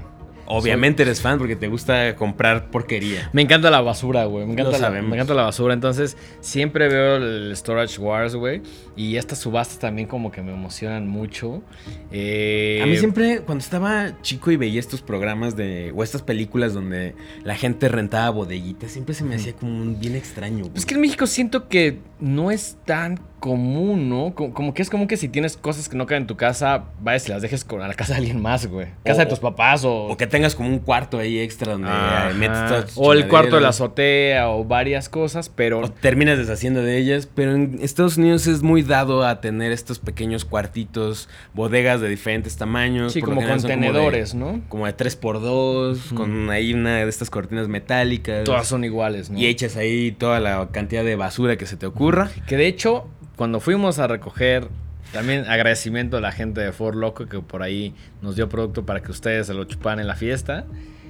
Obviamente 0.46 1.04
eres 1.04 1.22
fan 1.22 1.38
porque 1.38 1.56
te 1.56 1.68
gusta 1.68 2.16
comprar 2.16 2.70
porquería. 2.70 3.30
Me 3.34 3.42
encanta 3.42 3.72
la 3.72 3.82
basura, 3.82 4.26
güey. 4.26 4.46
Me 4.46 4.54
encanta, 4.54 4.78
la, 4.78 4.90
me 4.90 5.16
encanta 5.16 5.34
la 5.34 5.44
basura. 5.44 5.74
Entonces, 5.74 6.18
siempre 6.42 6.88
veo 6.90 7.16
el 7.18 7.56
Storage 7.56 8.00
Wars, 8.00 8.36
güey. 8.36 8.62
Y 8.96 9.16
estas 9.18 9.40
subastas 9.40 9.80
también 9.80 10.08
como 10.08 10.32
que 10.32 10.42
me 10.42 10.54
emocionan 10.54 11.08
mucho. 11.08 11.64
Eh, 12.12 12.80
A 12.84 12.86
mí 12.86 12.98
siempre, 12.98 13.42
cuando 13.42 13.64
estaba 13.64 14.22
chico 14.22 14.52
y 14.52 14.58
veía 14.58 14.80
estos 14.80 15.02
programas 15.02 15.56
de. 15.56 15.92
o 15.96 16.04
estas 16.04 16.22
películas 16.22 16.74
donde 16.74 17.16
la 17.44 17.56
gente 17.56 17.88
rentaba 17.90 18.30
bodeguitas, 18.30 18.92
siempre 18.92 19.16
se 19.16 19.24
me 19.24 19.36
hacía 19.36 19.54
como 19.54 19.72
un 19.82 20.00
bien 20.00 20.16
extraño. 20.16 20.66
güey. 20.66 20.78
Es 20.78 20.86
que 20.86 20.96
en 20.96 21.02
México 21.02 21.26
siento 21.28 21.68
que 21.68 22.00
no 22.20 22.52
es 22.52 22.78
tan 22.86 23.20
común, 23.44 24.08
¿no? 24.08 24.34
Co- 24.34 24.54
Como, 24.54 24.74
que 24.74 24.82
es 24.82 24.90
como 24.90 25.06
que 25.06 25.18
si 25.18 25.28
tienes 25.28 25.58
cosas 25.58 25.90
que 25.90 25.98
no 25.98 26.06
caen 26.06 26.22
en 26.24 26.28
tu 26.28 26.38
casa, 26.38 26.86
vayas 27.02 27.28
y 27.28 27.32
las 27.32 27.42
dejes 27.42 27.66
con, 27.66 27.82
a 27.82 27.90
la 27.90 27.94
casa 27.94 28.14
de 28.14 28.20
alguien 28.20 28.42
más, 28.42 28.68
güey. 28.68 28.88
Casa 29.04 29.22
O- 29.22 29.26
de 29.26 29.30
tus 29.30 29.40
papás 29.40 29.84
o... 29.84 30.06
O 30.08 30.16
que 30.16 30.28
tengas 30.28 30.56
como 30.56 30.70
un 30.70 30.80
cuarto 30.80 31.20
ahí 31.20 31.40
extra 31.40 31.74
donde 31.74 31.90
metes 32.38 32.94
o 32.96 33.12
el 33.12 33.28
cuarto 33.28 33.56
de 33.58 33.62
la 33.62 33.70
azotea 33.70 34.50
o 34.50 34.64
varias 34.64 35.10
cosas, 35.10 35.50
pero... 35.50 35.82
O 35.82 35.90
terminas 35.92 36.38
deshaciendo 36.38 36.82
de 36.82 36.98
ellas, 36.98 37.28
pero 37.36 37.54
en 37.54 37.80
Estados 37.82 38.16
Unidos 38.18 38.48
es 38.48 38.64
muy 38.64 38.82
dado 38.82 39.26
a 39.28 39.42
tener 39.42 39.74
estos 39.74 40.00
pequeños 40.00 40.46
cuartitos, 40.46 41.28
bodegas 41.54 42.00
de 42.00 42.08
diferentes 42.08 42.56
tamaños. 42.56 43.12
Sí, 43.12 43.22
como 43.22 43.46
contenedores, 43.46 44.32
de- 44.32 44.40
¿no? 44.40 44.62
Como 44.70 44.86
de 44.86 44.96
3x2, 44.96 46.14
con 46.14 46.50
ahí 46.50 46.74
una 46.74 46.98
de 47.00 47.10
estas 47.10 47.30
cortinas 47.30 47.68
metálicas. 47.68 48.46
Todas 48.46 48.68
son 48.68 48.86
iguales, 48.86 49.30
¿no? 49.30 49.38
Y 49.38 49.48
echas 49.48 49.76
ahí 49.76 50.14
toda 50.14 50.40
la 50.40 50.70
cantidad 50.72 51.04
de 51.04 51.18
basura 51.18 51.58
que 51.58 51.66
se 51.66 51.76
te 51.76 51.86
ocurra. 51.86 52.30
Que 52.48 52.56
de 52.56 52.68
hecho, 52.68 53.08
cuando 53.36 53.60
fuimos 53.60 54.00
a 54.00 54.08
recoger, 54.08 54.68
también 55.12 55.46
agradecimiento 55.46 56.18
a 56.18 56.22
la 56.22 56.32
gente 56.32 56.62
de 56.62 56.72
Ford 56.72 56.96
Loco 56.96 57.28
que 57.28 57.40
por 57.40 57.62
ahí 57.64 57.94
nos 58.22 58.36
dio 58.36 58.50
producto 58.50 58.86
para 58.86 59.02
que 59.02 59.12
ustedes 59.12 59.48
se 59.48 59.54
lo 59.54 59.64
chuparan 59.66 60.00
en 60.00 60.08
la 60.08 60.16
fiesta. 60.16 60.66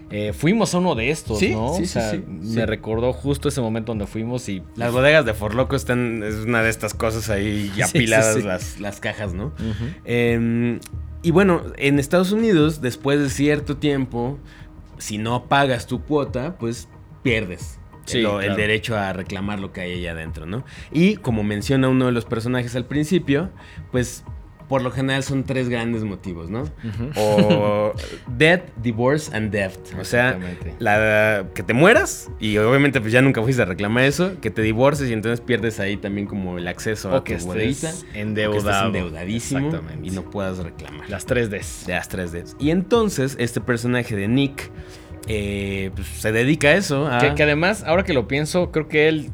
Eh, 0.10 0.32
fuimos 0.34 0.76
a 0.76 0.78
uno 0.78 0.94
de 0.94 1.10
estos, 1.10 1.40
Sí, 1.40 1.54
¿no? 1.56 1.70
sí, 1.70 1.84
o 1.84 1.86
sí, 1.86 1.88
sea, 1.88 2.12
sí, 2.12 2.24
me 2.28 2.46
sí. 2.46 2.66
recordó 2.66 3.14
justo 3.14 3.50
ese 3.50 3.62
momento 3.62 3.92
donde 3.92 4.06
fuimos 4.06 4.48
y... 4.48 4.62
Las 4.76 4.92
bodegas 4.92 5.26
de 5.26 5.34
Forloco 5.34 5.76
están, 5.76 6.22
es 6.22 6.36
una 6.36 6.62
de 6.62 6.70
estas 6.70 6.94
cosas 6.94 7.30
ahí 7.32 7.72
ya 7.76 7.88
Sí, 7.88 7.94
sí, 7.94 7.98
apiladas 7.98 8.36
sí. 8.36 8.42
Las, 8.44 8.80
las 8.80 9.00
cajas, 9.00 9.34
¿no? 9.34 9.54
Eh, 10.06 10.80
y 11.24 11.32
bueno, 11.32 11.64
en 11.78 11.98
Estados 11.98 12.32
Unidos, 12.32 12.82
después 12.82 13.20
de 13.20 13.30
cierto 13.30 13.78
tiempo, 13.78 14.38
si 15.00 15.18
no 15.18 15.46
pagas 15.46 15.88
tu 15.88 16.04
cuota, 16.04 16.58
pues 16.60 16.90
pierdes 17.24 17.80
Sí, 18.06 18.22
lo- 18.22 18.42
el 18.42 18.56
derecho 18.56 18.98
a 18.98 19.14
reclamar 19.14 19.60
lo 19.60 19.72
que 19.72 19.82
hay 19.82 19.94
allá 19.94 20.12
adentro, 20.12 20.46
¿no? 20.46 20.64
Y 20.92 21.16
como 21.18 21.44
menciona 21.44 21.88
uno 21.90 22.06
de 22.08 22.12
los 22.12 22.26
personajes 22.26 22.76
al 22.76 22.86
principio, 22.86 23.50
pues 23.92 24.24
por 24.70 24.82
lo 24.82 24.92
general 24.92 25.24
son 25.24 25.44
tres 25.44 25.70
grandes 25.70 26.04
motivos, 26.04 26.50
¿no? 26.50 26.64
O 27.16 27.94
death, 28.38 28.62
divorce 28.82 29.36
and 29.36 29.52
theft. 29.52 29.94
O 30.00 30.04
sea, 30.06 30.40
la, 30.80 31.46
que 31.54 31.64
te 31.64 31.74
mueras 31.74 32.32
y 32.40 32.58
obviamente 32.58 33.00
pues 33.02 33.12
ya 33.14 33.22
nunca 33.22 33.42
fuiste 33.44 33.62
a 33.62 33.66
reclamar 33.66 34.06
eso, 34.06 34.40
que 34.42 34.50
te 34.50 34.62
divorces 34.62 35.10
y 35.10 35.14
entonces 35.14 35.42
pierdes 35.42 35.80
ahí 35.80 35.98
también 35.98 36.26
como 36.28 36.58
el 36.58 36.68
acceso 36.68 37.14
a 37.16 37.24
que 37.24 37.36
tu 37.38 37.54
estés 37.54 38.04
o 38.08 38.12
que 38.14 38.22
endeudado. 38.22 38.58
estés 38.70 38.86
endeudadísimo 38.86 39.68
Exactamente. 39.68 40.08
y 40.08 40.12
no 40.12 40.24
puedas 40.24 40.58
reclamar. 40.60 41.10
Las 41.10 41.26
3 41.26 41.50
Ds. 41.52 41.86
Las 41.88 42.10
3Ds. 42.10 42.56
Y 42.60 42.72
entonces 42.72 43.36
este 43.40 43.62
personaje 43.62 44.16
de 44.16 44.28
Nick 44.28 44.72
eh, 45.28 45.92
pues, 45.96 46.08
se 46.08 46.32
dedica 46.32 46.70
a 46.70 46.74
eso. 46.74 47.08
A... 47.08 47.20
Que, 47.20 47.36
que 47.36 47.44
además, 47.44 47.84
ahora 47.86 48.04
que 48.04 48.14
lo 48.14 48.28
pienso, 48.28 48.72
creo 48.72 48.88
que 48.88 49.08
él 49.08 49.32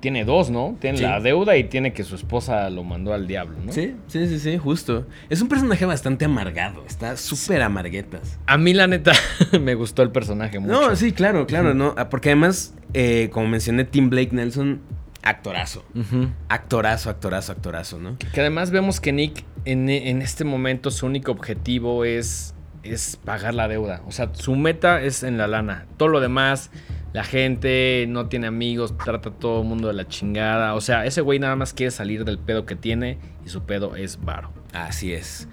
tiene 0.00 0.24
dos, 0.24 0.50
¿no? 0.50 0.76
Tiene 0.80 0.98
Sí. 0.98 1.04
la 1.04 1.20
deuda 1.20 1.56
y 1.56 1.64
tiene 1.64 1.92
que 1.92 2.04
su 2.04 2.14
esposa 2.14 2.68
lo 2.70 2.84
mandó 2.84 3.12
al 3.12 3.26
diablo, 3.26 3.56
¿no? 3.64 3.72
Sí, 3.72 3.96
sí, 4.06 4.28
sí, 4.28 4.38
sí, 4.38 4.56
justo. 4.58 5.06
Es 5.30 5.40
un 5.42 5.48
personaje 5.48 5.84
bastante 5.84 6.26
amargado, 6.26 6.84
está 6.86 7.16
súper 7.16 7.62
amarguetas. 7.62 8.38
A 8.46 8.56
mí, 8.58 8.72
la 8.74 8.86
neta, 8.86 9.12
me 9.60 9.74
gustó 9.74 10.02
el 10.02 10.10
personaje 10.12 10.58
mucho. 10.60 10.72
No, 10.90 10.94
sí, 10.96 11.12
claro, 11.12 11.46
claro, 11.46 11.74
¿no? 11.74 11.94
Ah, 11.96 12.08
Porque 12.08 12.28
además, 12.28 12.74
eh, 12.94 13.30
como 13.32 13.48
mencioné, 13.48 13.84
Tim 13.84 14.08
Blake 14.10 14.30
Nelson, 14.32 14.80
actorazo. 15.22 15.84
Ujú. 15.94 16.28
Actorazo, 16.50 17.10
actorazo, 17.10 17.50
actorazo, 17.52 17.98
¿no? 17.98 18.16
Que 18.32 18.40
además 18.40 18.70
vemos 18.70 19.00
que 19.00 19.12
Nick 19.12 19.44
en, 19.64 19.88
en 19.88 20.22
este 20.22 20.44
momento 20.44 20.92
su 20.92 21.06
único 21.06 21.32
objetivo 21.32 22.04
es, 22.04 22.54
es 22.92 23.18
pagar 23.24 23.54
la 23.54 23.68
deuda. 23.68 24.02
O 24.06 24.12
sea, 24.12 24.30
su 24.34 24.54
meta 24.56 25.02
es 25.02 25.22
en 25.22 25.38
la 25.38 25.46
lana. 25.46 25.86
Todo 25.96 26.08
lo 26.08 26.20
demás, 26.20 26.70
la 27.12 27.24
gente 27.24 28.06
no 28.08 28.26
tiene 28.26 28.46
amigos, 28.46 28.96
trata 28.96 29.30
a 29.30 29.32
todo 29.32 29.62
el 29.62 29.68
mundo 29.68 29.88
de 29.88 29.94
la 29.94 30.06
chingada. 30.08 30.74
O 30.74 30.80
sea, 30.80 31.04
ese 31.06 31.20
güey 31.20 31.38
nada 31.38 31.56
más 31.56 31.72
quiere 31.72 31.90
salir 31.90 32.24
del 32.24 32.38
pedo 32.38 32.66
que 32.66 32.76
tiene 32.76 33.18
y 33.44 33.48
su 33.48 33.62
pedo 33.64 33.96
es 33.96 34.18
varo. 34.24 34.50
Así 34.72 35.12
es. 35.12 35.48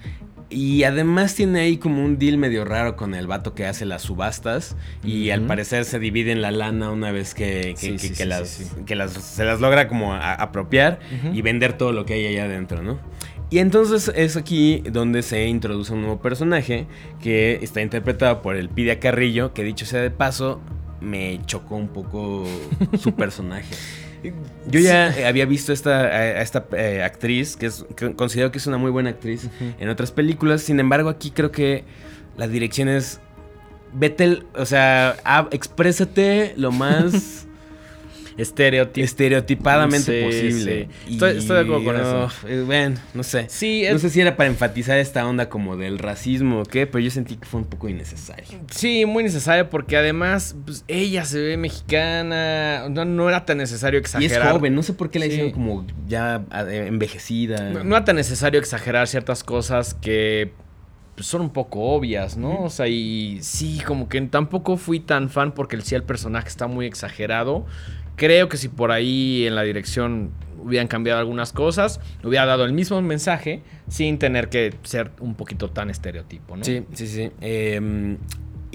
Y 0.50 0.84
además 0.84 1.34
tiene 1.34 1.60
ahí 1.60 1.78
como 1.78 2.04
un 2.04 2.18
deal 2.18 2.36
medio 2.36 2.64
raro 2.64 2.94
con 2.96 3.14
el 3.14 3.26
vato 3.26 3.54
que 3.54 3.66
hace 3.66 3.86
las 3.86 4.02
subastas. 4.02 4.76
Y 5.02 5.30
al 5.30 5.40
parecer 5.42 5.84
se 5.84 5.98
dividen 5.98 6.42
la 6.42 6.50
lana 6.52 6.90
una 6.90 7.10
vez 7.10 7.34
que, 7.34 7.74
que- 7.74 7.76
Sí, 7.76 7.92
que- 7.92 7.98
sí, 7.98 8.08
que 8.10 8.14
sí, 8.14 8.24
las, 8.26 8.48
sí, 8.48 8.64
sí. 8.64 8.84
que 8.84 8.94
las- 8.94 9.12
se 9.12 9.44
las 9.44 9.60
logra 9.60 9.88
como 9.88 10.12
a- 10.14 10.34
apropiar 10.34 11.00
Ujú. 11.24 11.34
y 11.34 11.42
vender 11.42 11.72
todo 11.72 11.92
lo 11.92 12.04
que 12.04 12.12
hay 12.14 12.26
allá 12.26 12.44
adentro, 12.44 12.82
¿no? 12.82 13.00
Y 13.50 13.58
entonces 13.58 14.10
es 14.14 14.36
aquí 14.36 14.82
donde 14.90 15.22
se 15.22 15.46
introduce 15.46 15.92
un 15.92 16.00
nuevo 16.00 16.20
personaje 16.20 16.86
que 17.22 17.60
está 17.62 17.82
interpretado 17.82 18.42
por 18.42 18.56
el 18.56 18.68
Pidia 18.68 18.98
Carrillo, 18.98 19.52
que 19.52 19.62
dicho 19.62 19.86
sea 19.86 20.00
de 20.00 20.10
paso, 20.10 20.60
me 21.00 21.40
chocó 21.46 21.76
un 21.76 21.88
poco 21.88 22.44
su 22.98 23.14
personaje. 23.14 23.74
Yo 24.68 24.80
ya 24.80 25.10
eh, 25.10 25.26
había 25.26 25.44
visto 25.44 25.72
esta, 25.72 26.00
a, 26.00 26.40
esta 26.40 26.66
eh, 26.72 27.02
actriz, 27.02 27.56
que, 27.56 27.66
es, 27.66 27.84
que 27.94 28.14
considero 28.14 28.50
que 28.50 28.58
es 28.58 28.66
una 28.66 28.78
muy 28.78 28.90
buena 28.90 29.10
actriz 29.10 29.50
en 29.78 29.88
otras 29.88 30.10
películas. 30.12 30.62
Sin 30.62 30.80
embargo, 30.80 31.10
aquí 31.10 31.30
creo 31.30 31.50
que 31.50 31.84
la 32.36 32.48
dirección 32.48 32.88
es. 32.88 33.20
Vete, 33.92 34.42
o 34.56 34.66
sea, 34.66 35.16
exprésate 35.52 36.54
lo 36.56 36.72
más 36.72 37.46
Estereotipo. 38.36 39.04
estereotipadamente 39.04 40.24
posible. 40.24 40.88
sí. 41.06 41.12
Estoy- 41.14 41.38
estoy 41.38 41.56
de 41.56 41.62
acuerdo 41.62 41.84
con 41.84 41.96
eso. 41.96 42.28
oh, 42.62 42.64
bueno, 42.66 42.96
no 43.14 43.22
sé. 43.22 43.46
Sí, 43.48 43.84
No 43.92 43.98
sé 43.98 44.10
si 44.10 44.20
era 44.20 44.36
para 44.36 44.48
enfatizar 44.50 44.98
esta 44.98 45.26
onda 45.26 45.48
como 45.48 45.76
del 45.76 45.98
racismo 45.98 46.60
o 46.60 46.64
qué, 46.64 46.86
pero 46.86 47.00
yo 47.04 47.10
sentí 47.10 47.36
que 47.36 47.46
fue 47.46 47.60
un 47.60 47.66
poco 47.66 47.88
innecesario. 47.88 48.46
Sí, 48.70 49.06
muy 49.06 49.22
necesario 49.24 49.70
porque 49.70 49.96
además 49.96 50.56
pues, 50.64 50.84
ella 50.88 51.24
se 51.24 51.40
ve 51.40 51.56
mexicana. 51.56 52.88
No, 52.88 53.04
no 53.04 53.28
era 53.28 53.44
tan 53.44 53.58
necesario 53.58 53.98
Y 53.98 54.02
es 54.02 54.14
exagerar. 54.14 54.52
joven, 54.52 54.74
no 54.74 54.82
sé 54.82 54.92
por 54.94 55.10
qué 55.10 55.18
la 55.18 55.26
Sí. 55.26 55.32
hicieron 55.32 55.52
como 55.52 55.86
ya 56.08 56.44
eh, 56.68 56.86
envejecida. 56.88 57.70
No, 57.70 57.84
no 57.84 57.96
era 57.96 58.04
tan 58.04 58.16
necesario 58.16 58.60
exagerar 58.60 59.06
ciertas 59.08 59.44
cosas 59.44 59.94
que 59.94 60.52
pues, 61.14 61.28
son 61.28 61.42
un 61.42 61.50
poco 61.50 61.80
obvias, 61.80 62.36
¿no? 62.36 62.62
O 62.64 62.70
sea, 62.70 62.88
y 62.88 63.38
sí, 63.40 63.80
como 63.86 64.08
que 64.08 64.20
tampoco 64.22 64.76
fui 64.76 64.98
tan 64.98 65.30
fan 65.30 65.52
porque 65.52 65.80
sí 65.80 65.94
el 65.94 66.02
personaje 66.02 66.48
está 66.48 66.66
muy 66.66 66.86
exagerado. 66.86 67.66
Creo 68.16 68.48
que 68.48 68.56
si 68.56 68.68
por 68.68 68.92
ahí 68.92 69.46
en 69.46 69.54
la 69.54 69.62
dirección 69.62 70.30
hubieran 70.62 70.88
cambiado 70.88 71.20
algunas 71.20 71.52
cosas, 71.52 72.00
hubiera 72.22 72.46
dado 72.46 72.64
el 72.64 72.72
mismo 72.72 73.00
mensaje 73.02 73.62
sin 73.88 74.18
tener 74.18 74.48
que 74.48 74.74
ser 74.82 75.10
un 75.20 75.34
poquito 75.34 75.70
tan 75.70 75.90
estereotipo, 75.90 76.56
¿no? 76.56 76.64
Sí, 76.64 76.84
sí, 76.94 77.06
sí. 77.06 77.30
Eh, 77.40 78.16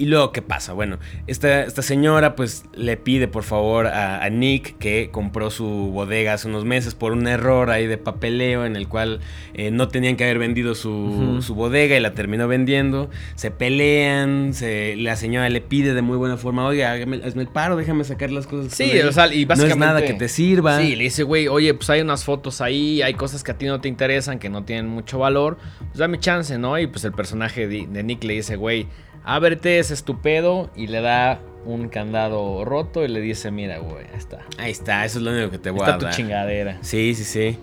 y 0.00 0.06
luego, 0.06 0.32
¿qué 0.32 0.42
pasa? 0.42 0.72
Bueno, 0.72 0.98
esta, 1.26 1.62
esta 1.64 1.82
señora 1.82 2.34
pues 2.34 2.64
le 2.74 2.96
pide 2.96 3.28
por 3.28 3.42
favor 3.44 3.86
a, 3.86 4.22
a 4.24 4.28
Nick 4.30 4.78
que 4.78 5.10
compró 5.12 5.50
su 5.50 5.66
bodega 5.92 6.32
hace 6.32 6.48
unos 6.48 6.64
meses 6.64 6.94
por 6.94 7.12
un 7.12 7.26
error 7.28 7.70
ahí 7.70 7.86
de 7.86 7.98
papeleo 7.98 8.64
en 8.64 8.76
el 8.76 8.88
cual 8.88 9.20
eh, 9.54 9.70
no 9.70 9.88
tenían 9.88 10.16
que 10.16 10.24
haber 10.24 10.38
vendido 10.38 10.74
su, 10.74 11.38
su 11.42 11.54
bodega 11.54 11.96
y 11.96 12.00
la 12.00 12.12
terminó 12.14 12.48
vendiendo. 12.48 13.10
Se 13.34 13.50
pelean, 13.50 14.54
se, 14.54 14.96
la 14.96 15.16
señora 15.16 15.48
le 15.48 15.60
pide 15.60 15.94
de 15.94 16.02
muy 16.02 16.16
buena 16.16 16.36
forma, 16.36 16.66
oiga, 16.66 16.94
hágame- 16.94 17.22
hazme 17.24 17.42
el 17.42 17.48
paro, 17.48 17.76
déjame 17.76 18.04
sacar 18.04 18.30
las 18.30 18.46
cosas. 18.46 18.72
Sí, 18.72 18.90
o 19.00 19.12
sea, 19.12 19.32
y 19.32 19.42
No 19.42 19.48
básicamente... 19.48 19.72
es 19.72 19.76
nada 19.78 20.04
que 20.04 20.14
te 20.14 20.28
sirva. 20.28 20.80
Sí, 20.80 20.96
le 20.96 21.04
dice, 21.04 21.22
güey, 21.22 21.48
oye, 21.48 21.74
pues 21.74 21.90
hay 21.90 22.00
unas 22.00 22.24
fotos 22.24 22.60
ahí, 22.60 23.02
hay 23.02 23.14
cosas 23.14 23.44
que 23.44 23.52
a 23.52 23.58
ti 23.58 23.66
no 23.66 23.80
te 23.80 23.88
interesan, 23.88 24.38
que 24.38 24.48
no 24.48 24.64
tienen 24.64 24.88
mucho 24.88 25.18
valor, 25.18 25.58
pues 25.88 25.98
dame 25.98 26.18
chance, 26.18 26.56
¿no? 26.58 26.78
Y 26.78 26.86
pues 26.86 27.04
el 27.04 27.12
personaje 27.12 27.66
de, 27.68 27.86
de 27.90 28.02
Nick 28.02 28.24
le 28.24 28.34
dice, 28.34 28.56
güey, 28.56 28.86
ábrete 29.24 29.78
ese 29.78 29.94
estupendo 29.94 30.70
y 30.76 30.86
le 30.86 31.00
da 31.00 31.40
un 31.64 31.88
candado 31.88 32.64
roto 32.64 33.04
y 33.04 33.08
le 33.08 33.20
dice, 33.20 33.50
mira, 33.50 33.78
güey, 33.78 34.06
ahí 34.06 34.16
está. 34.18 34.38
Ahí 34.58 34.70
está, 34.70 35.04
eso 35.04 35.18
es 35.18 35.24
lo 35.24 35.30
único 35.30 35.50
que 35.50 35.58
te 35.58 35.70
voy 35.70 35.80
Está 35.80 35.94
a 35.94 35.98
tu 35.98 36.04
dar. 36.06 36.14
chingadera. 36.14 36.78
Sí, 36.80 37.14
sí, 37.14 37.24
sí. 37.24 37.58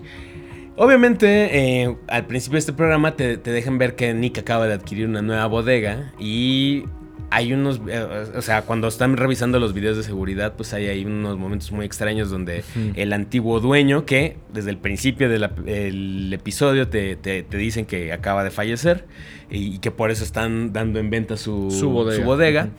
Obviamente, 0.75 1.81
eh, 1.83 1.95
al 2.07 2.25
principio 2.27 2.55
de 2.55 2.59
este 2.59 2.73
programa 2.73 3.15
te, 3.15 3.37
te 3.37 3.49
dejan 3.51 3.79
ver 3.79 3.95
que 3.95 4.13
Nick 4.13 4.37
acaba 4.37 4.67
de 4.67 4.75
adquirir 4.75 5.07
una 5.07 5.23
nueva 5.23 5.47
bodega 5.47 6.13
y 6.19 6.83
hay 7.29 7.51
unos, 7.51 7.81
eh, 7.89 7.99
o 8.35 8.41
sea, 8.41 8.61
cuando 8.61 8.87
están 8.87 9.17
revisando 9.17 9.59
los 9.59 9.73
videos 9.73 9.97
de 9.97 10.03
seguridad, 10.03 10.53
pues 10.55 10.73
hay, 10.73 10.87
hay 10.87 11.03
unos 11.05 11.37
momentos 11.37 11.71
muy 11.73 11.85
extraños 11.85 12.29
donde 12.29 12.63
el 12.95 13.11
antiguo 13.13 13.59
dueño, 13.59 14.05
que 14.05 14.37
desde 14.53 14.69
el 14.69 14.77
principio 14.77 15.27
del 15.29 16.31
episodio 16.33 16.87
te, 16.87 17.15
te- 17.17 17.43
te 17.43 17.57
dicen 17.57 17.85
que 17.85 18.13
acaba 18.13 18.43
de 18.43 18.51
fallecer 18.51 19.05
y, 19.51 19.75
y 19.75 19.79
que 19.79 19.91
por 19.91 20.09
eso 20.11 20.23
están 20.23 20.71
dando 20.73 20.99
en 20.99 21.09
venta 21.09 21.35
su, 21.37 21.69
Su 22.15 22.23
bodega. 22.23 22.69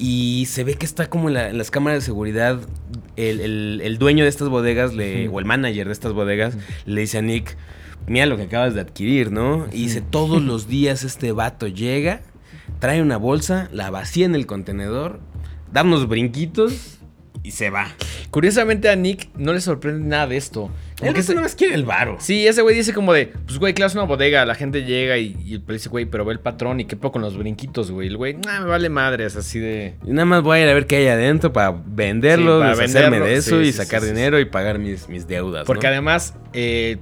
Y 0.00 0.46
se 0.46 0.62
ve 0.62 0.74
que 0.74 0.86
está 0.86 1.08
como 1.10 1.28
en, 1.28 1.34
la- 1.34 1.48
en 1.50 1.58
las 1.58 1.70
cámaras 1.70 2.00
de 2.02 2.06
seguridad. 2.06 2.60
El, 3.16 3.40
el- 3.40 3.80
el 3.84 3.98
dueño 3.98 4.22
de 4.24 4.30
estas 4.30 4.48
bodegas, 4.48 4.94
le, 4.94 5.28
o 5.28 5.38
el 5.40 5.44
manager 5.44 5.86
de 5.86 5.92
estas 5.92 6.12
bodegas, 6.12 6.56
le 6.86 7.00
dice 7.00 7.18
a 7.18 7.22
Nick: 7.22 7.56
Mira 8.06 8.26
lo 8.26 8.36
que 8.36 8.44
acabas 8.44 8.74
de 8.74 8.80
adquirir, 8.80 9.32
¿no? 9.32 9.66
Y 9.72 9.84
dice: 9.84 10.00
Todos 10.00 10.40
los 10.42 10.68
días 10.68 11.02
este 11.02 11.32
vato 11.32 11.66
llega, 11.66 12.20
trae 12.78 13.02
una 13.02 13.16
bolsa, 13.16 13.68
la 13.72 13.90
vacía 13.90 14.26
en 14.26 14.34
el 14.34 14.46
contenedor, 14.46 15.20
da 15.72 15.82
unos 15.82 16.08
brinquitos 16.08 16.94
y 17.42 17.52
se 17.52 17.70
va. 17.70 17.86
Curiosamente 18.30 18.88
a 18.90 18.96
Nick 18.96 19.28
no 19.36 19.52
le 19.52 19.60
sorprende 19.60 20.06
nada 20.06 20.26
de 20.26 20.36
esto. 20.36 20.70
Él 21.00 21.08
que 21.08 21.12
no 21.14 21.18
ese- 21.20 21.34
más 21.36 21.54
quiere 21.54 21.74
el 21.74 21.84
varo. 21.84 22.16
Sí, 22.18 22.46
ese 22.46 22.60
güey 22.62 22.74
dice 22.74 22.92
como 22.92 23.12
de, 23.12 23.28
pues 23.46 23.58
güey, 23.58 23.72
claro, 23.72 23.86
es 23.88 23.94
una 23.94 24.04
bodega, 24.04 24.44
la 24.44 24.54
gente 24.56 24.82
llega 24.84 25.16
y, 25.16 25.36
y 25.46 25.58
le 25.58 25.72
dice, 25.74 25.88
güey, 25.88 26.04
pero 26.06 26.24
ve 26.24 26.32
el 26.32 26.40
patrón 26.40 26.80
y 26.80 26.84
qué 26.86 26.96
poco 26.96 27.12
con 27.12 27.22
los 27.22 27.38
brinquitos, 27.38 27.90
güey. 27.92 28.08
El 28.08 28.16
güey, 28.16 28.34
nah, 28.34 28.60
me 28.60 28.66
vale 28.66 28.88
madres, 28.88 29.36
así 29.36 29.60
de... 29.60 29.94
Y 30.04 30.10
nada 30.10 30.24
más 30.26 30.42
voy 30.42 30.58
a 30.58 30.62
ir 30.64 30.68
a 30.68 30.74
ver 30.74 30.86
qué 30.86 30.96
hay 30.96 31.06
adentro 31.06 31.52
para 31.52 31.70
venderlo, 31.86 32.56
Sí, 32.56 32.60
para 32.60 32.70
deshacerme 32.76 33.02
venderlo. 33.20 33.26
de 33.26 33.34
eso 33.36 33.62
Sí, 33.62 33.68
y 33.68 33.72
sí, 33.72 33.78
sacar 33.78 34.02
dinero 34.02 34.40
y 34.40 34.44
pagar 34.44 34.78
mis, 34.80 35.08
mis 35.08 35.26
deudas. 35.28 35.64
Porque 35.64 35.86
¿no? 35.86 35.92
además, 35.92 36.34
eh, 36.52 36.98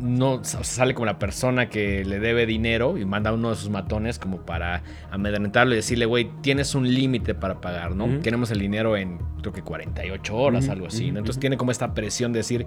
no 0.00 0.42
sale 0.44 0.94
como 0.94 1.06
la 1.06 1.18
persona 1.18 1.68
que 1.68 2.04
le 2.04 2.18
debe 2.18 2.46
dinero 2.46 2.96
y 2.96 3.04
manda 3.04 3.30
a 3.30 3.32
uno 3.34 3.50
de 3.50 3.56
sus 3.56 3.68
matones 3.68 4.18
como 4.18 4.38
para 4.38 4.82
amedrentarlo 5.10 5.74
y 5.74 5.76
decirle, 5.76 6.06
güey, 6.06 6.30
tienes 6.40 6.74
un 6.74 6.92
límite 6.92 7.34
para 7.34 7.60
pagar, 7.60 7.94
¿no? 7.94 8.20
Queremos 8.22 8.50
el 8.50 8.58
dinero 8.58 8.96
en, 8.96 9.18
creo 9.40 9.52
que 9.52 9.62
48 9.62 10.36
horas, 10.36 10.64
Ujú, 10.64 10.72
algo 10.72 10.86
así, 10.86 11.10
¿no? 11.10 11.18
Entonces 11.18 11.40
tiene 11.40 11.56
como 11.56 11.70
esta 11.70 11.94
presión 11.94 12.32
de 12.32 12.38
decir, 12.38 12.66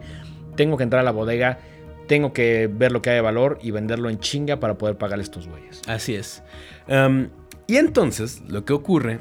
tengo 0.56 0.78
que 0.78 0.84
entrar 0.84 1.02
a 1.02 1.04
la 1.04 1.12
bodega, 1.12 1.60
tengo 2.08 2.34
que 2.34 2.70
ver 2.72 2.92
lo 2.92 3.02
que 3.02 3.10
hay 3.10 3.16
de 3.16 3.22
valor 3.22 3.58
y 3.62 3.72
venderlo 3.72 4.10
en 4.10 4.20
chinga 4.20 4.60
para 4.60 4.78
poder 4.78 4.98
pagar 4.98 5.20
estos 5.20 5.48
güeyes. 5.48 5.82
Así 5.88 6.16
es. 6.16 6.44
Um, 6.88 7.30
y 7.68 7.78
entonces 7.78 8.42
lo 8.48 8.66
que 8.66 8.74
ocurre 8.74 9.20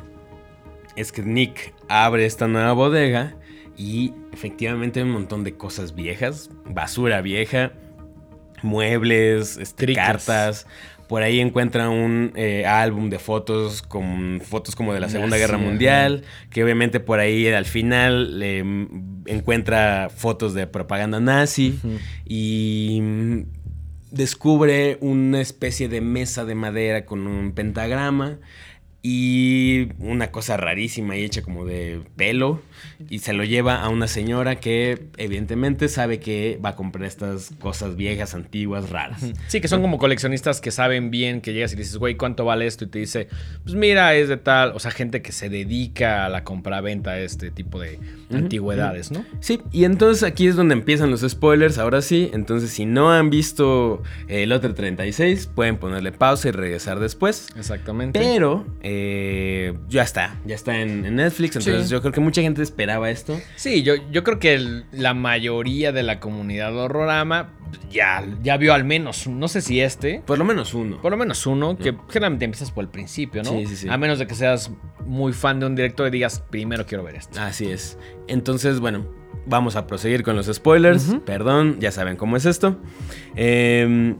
es 0.96 1.12
que 1.12 1.22
Nick 1.22 1.74
abre 1.88 2.26
esta 2.26 2.48
nueva 2.48 2.72
bodega 2.72 3.36
y 3.76 4.12
efectivamente 4.32 5.00
hay 5.00 5.06
un 5.06 5.12
montón 5.12 5.44
de 5.44 5.56
cosas 5.56 5.94
viejas, 5.94 6.50
basura 6.66 7.22
vieja, 7.22 7.72
muebles, 8.62 9.56
este, 9.56 9.92
cartas. 9.94 10.66
Por 11.08 11.22
ahí 11.22 11.40
encuentra 11.40 11.90
un 11.90 12.32
eh, 12.36 12.64
álbum 12.64 13.10
de 13.10 13.18
fotos 13.18 13.82
con 13.82 14.40
fotos 14.42 14.74
como 14.74 14.94
de 14.94 15.00
la 15.00 15.10
Segunda 15.10 15.36
Guerra. 15.36 15.58
Mundial, 15.58 16.22
que 16.48 16.64
obviamente 16.64 17.00
por 17.00 17.18
ahí 17.18 17.46
al 17.48 17.66
final 17.66 18.38
le 18.38 18.64
mm, 18.64 19.24
encuentra 19.26 20.08
fotos 20.08 20.54
de 20.54 20.66
propaganda 20.66 21.20
nazi 21.20 21.78
y 22.24 23.00
mm, 23.02 23.42
descubre 24.10 24.96
una 25.00 25.40
especie 25.40 25.88
de 25.88 26.00
mesa 26.00 26.44
de 26.44 26.54
madera 26.54 27.04
con 27.04 27.26
un 27.26 27.52
pentagrama 27.52 28.38
y 29.02 29.88
una 29.98 30.30
cosa 30.30 30.56
rarísima 30.56 31.16
y 31.16 31.24
hecha 31.24 31.42
como 31.42 31.64
de 31.64 32.02
pelo 32.16 32.62
y 33.10 33.18
se 33.18 33.32
lo 33.32 33.42
lleva 33.42 33.82
a 33.82 33.88
una 33.88 34.06
señora 34.06 34.60
que 34.60 35.06
evidentemente 35.16 35.88
sabe 35.88 36.20
que 36.20 36.60
va 36.64 36.70
a 36.70 36.76
comprar 36.76 37.06
estas 37.06 37.50
cosas 37.58 37.96
viejas, 37.96 38.34
antiguas, 38.34 38.90
raras. 38.90 39.20
Sí, 39.48 39.60
que 39.60 39.66
son 39.66 39.82
como 39.82 39.98
coleccionistas 39.98 40.60
que 40.60 40.70
saben 40.70 41.10
bien 41.10 41.40
que 41.40 41.52
llegas 41.52 41.72
y 41.72 41.76
dices, 41.76 41.96
güey, 41.96 42.16
¿cuánto 42.16 42.44
vale 42.44 42.66
esto? 42.66 42.84
Y 42.84 42.88
te 42.88 43.00
dice, 43.00 43.28
pues 43.64 43.74
mira, 43.74 44.14
es 44.14 44.28
de 44.28 44.36
tal. 44.36 44.72
O 44.74 44.78
sea, 44.78 44.92
gente 44.92 45.20
que 45.20 45.32
se 45.32 45.48
dedica 45.48 46.24
a 46.24 46.28
la 46.28 46.44
compra-venta 46.44 47.12
de 47.12 47.24
este 47.24 47.50
tipo 47.50 47.80
de 47.80 47.98
antigüedades, 48.32 49.10
¿no? 49.10 49.24
Sí, 49.40 49.60
y 49.72 49.84
entonces 49.84 50.22
aquí 50.22 50.46
es 50.46 50.54
donde 50.54 50.74
empiezan 50.74 51.10
los 51.10 51.22
spoilers, 51.22 51.78
ahora 51.78 52.02
sí. 52.02 52.30
Entonces, 52.32 52.70
si 52.70 52.86
no 52.86 53.10
han 53.12 53.30
visto 53.30 54.02
el 54.28 54.52
otro 54.52 54.74
36, 54.74 55.50
pueden 55.52 55.76
ponerle 55.76 56.12
pausa 56.12 56.48
y 56.48 56.52
regresar 56.52 57.00
después. 57.00 57.48
Exactamente. 57.56 58.18
Pero 58.18 58.64
eh, 58.82 58.91
ya 59.88 60.02
está, 60.02 60.36
ya 60.44 60.54
está 60.54 60.80
en, 60.80 61.04
en 61.06 61.16
Netflix. 61.16 61.56
Entonces, 61.56 61.86
Sí. 61.86 61.92
yo 61.92 62.00
creo 62.00 62.12
que 62.12 62.20
mucha 62.20 62.42
gente 62.42 62.62
esperaba 62.62 63.10
esto. 63.10 63.38
Sí, 63.56 63.82
yo, 63.82 63.94
yo 64.10 64.24
creo 64.24 64.38
que 64.38 64.54
el- 64.54 64.84
la 64.92 65.14
mayoría 65.14 65.92
de 65.92 66.02
la 66.02 66.20
comunidad 66.20 66.70
de 66.72 66.78
horrorama 66.78 67.50
ya, 67.90 68.24
ya 68.42 68.56
vio 68.56 68.74
al 68.74 68.84
menos, 68.84 69.26
no 69.26 69.48
sé 69.48 69.60
si 69.62 69.80
este, 69.80 70.22
Por 70.26 70.38
lo 70.38 70.44
menos 70.44 70.74
uno. 70.74 71.00
por 71.00 71.10
lo 71.12 71.16
menos 71.18 71.46
uno, 71.46 71.76
que 71.76 71.94
generalmente 72.10 72.44
empiezas 72.44 72.70
por 72.70 72.84
el 72.84 72.90
principio, 72.90 73.42
¿no? 73.42 73.50
Sí, 73.50 73.66
sí, 73.66 73.76
sí. 73.76 73.88
A 73.88 73.96
menos 73.96 74.18
de 74.18 74.26
que 74.26 74.34
seas 74.34 74.70
muy 75.06 75.32
fan 75.32 75.58
de 75.60 75.66
un 75.66 75.74
director 75.74 76.06
y 76.08 76.10
digas, 76.10 76.42
primero 76.50 76.84
quiero 76.86 77.02
ver 77.04 77.16
esto. 77.16 77.40
Así 77.40 77.70
es. 77.70 77.98
Entonces, 78.28 78.78
bueno, 78.80 79.06
vamos 79.46 79.74
a 79.76 79.86
proseguir 79.86 80.22
con 80.22 80.36
los 80.36 80.46
spoilers. 80.46 81.16
Perdón, 81.24 81.78
ya 81.80 81.90
saben 81.90 82.16
cómo 82.16 82.36
es 82.36 82.44
esto. 82.46 82.78
Em, 83.34 84.16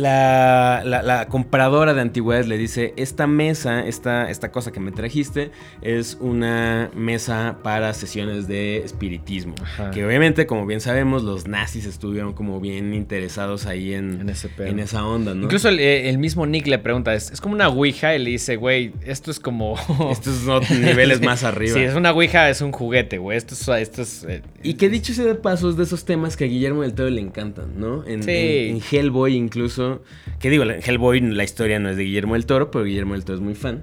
la, 0.00 0.82
la- 0.84 1.02
la 1.02 1.26
compradora 1.28 1.94
de 1.94 2.00
antigüedades 2.00 2.48
le 2.48 2.56
dice, 2.58 2.94
esta 2.96 3.26
mesa, 3.26 3.86
esta, 3.86 4.30
esta 4.30 4.50
cosa 4.50 4.72
que 4.72 4.80
me 4.80 4.92
trajiste, 4.92 5.50
es 5.82 6.16
una 6.20 6.90
mesa 6.94 7.58
para 7.62 7.92
sesiones 7.94 8.48
de 8.48 8.78
espiritismo. 8.78 9.54
Ajá. 9.62 9.90
Que 9.90 10.04
obviamente, 10.04 10.46
como 10.46 10.66
bien 10.66 10.80
sabemos, 10.80 11.22
los 11.22 11.46
nazis 11.46 11.86
estuvieron 11.86 12.32
como 12.32 12.60
bien 12.60 12.94
interesados 12.94 13.66
ahí 13.66 13.94
en, 13.94 14.20
En 14.22 14.28
ese 14.28 14.50
en 14.58 14.78
esa 14.80 15.06
onda, 15.06 15.34
¿no? 15.34 15.44
Incluso 15.44 15.68
el, 15.68 15.78
eh, 15.80 16.08
el 16.08 16.18
mismo 16.18 16.46
Nick 16.46 16.66
le 16.66 16.78
pregunta, 16.78 17.14
es, 17.14 17.30
es 17.30 17.40
como 17.40 17.54
una 17.54 17.68
ouija 17.68 18.14
y 18.14 18.18
le 18.18 18.30
dice, 18.30 18.56
güey, 18.56 18.92
esto 19.04 19.30
es 19.30 19.40
como... 19.40 19.76
Estos 20.10 20.36
son 20.38 20.62
niveles 20.82 21.20
más 21.24 21.44
arriba. 21.44 21.74
Sí, 21.74 21.80
es 21.82 21.94
una 21.94 22.12
ouija, 22.12 22.48
es 22.50 22.60
un 22.60 22.72
juguete, 22.72 23.18
güey. 23.18 23.36
Esto 23.36 23.54
es... 23.54 23.68
Esto 23.80 24.02
es 24.02 24.24
eh, 24.28 24.42
Y 24.62 24.74
que 24.74 24.88
dicho 24.88 25.12
sea 25.14 25.24
de 25.24 25.34
paso, 25.34 25.70
es 25.70 25.76
de 25.76 25.82
esos 25.84 26.04
temas 26.04 26.36
que 26.36 26.44
a 26.44 26.46
Guillermo 26.46 26.82
del 26.82 26.94
Toro 26.94 27.10
le 27.10 27.20
encantan, 27.20 27.78
¿no? 27.78 28.04
En, 28.06 28.22
Sí. 28.22 28.30
en 28.70 28.80
Hellboy 28.90 29.34
incluso. 29.34 29.89
Que 30.38 30.50
digo, 30.50 30.64
Hellboy 30.64 31.20
la 31.20 31.44
historia 31.44 31.78
no 31.78 31.88
es 31.90 31.96
de 31.96 32.04
Guillermo 32.04 32.34
del 32.34 32.46
Toro, 32.46 32.70
pero 32.70 32.84
Guillermo 32.84 33.14
del 33.14 33.24
Toro 33.24 33.38
es 33.38 33.44
muy 33.44 33.54
fan. 33.54 33.82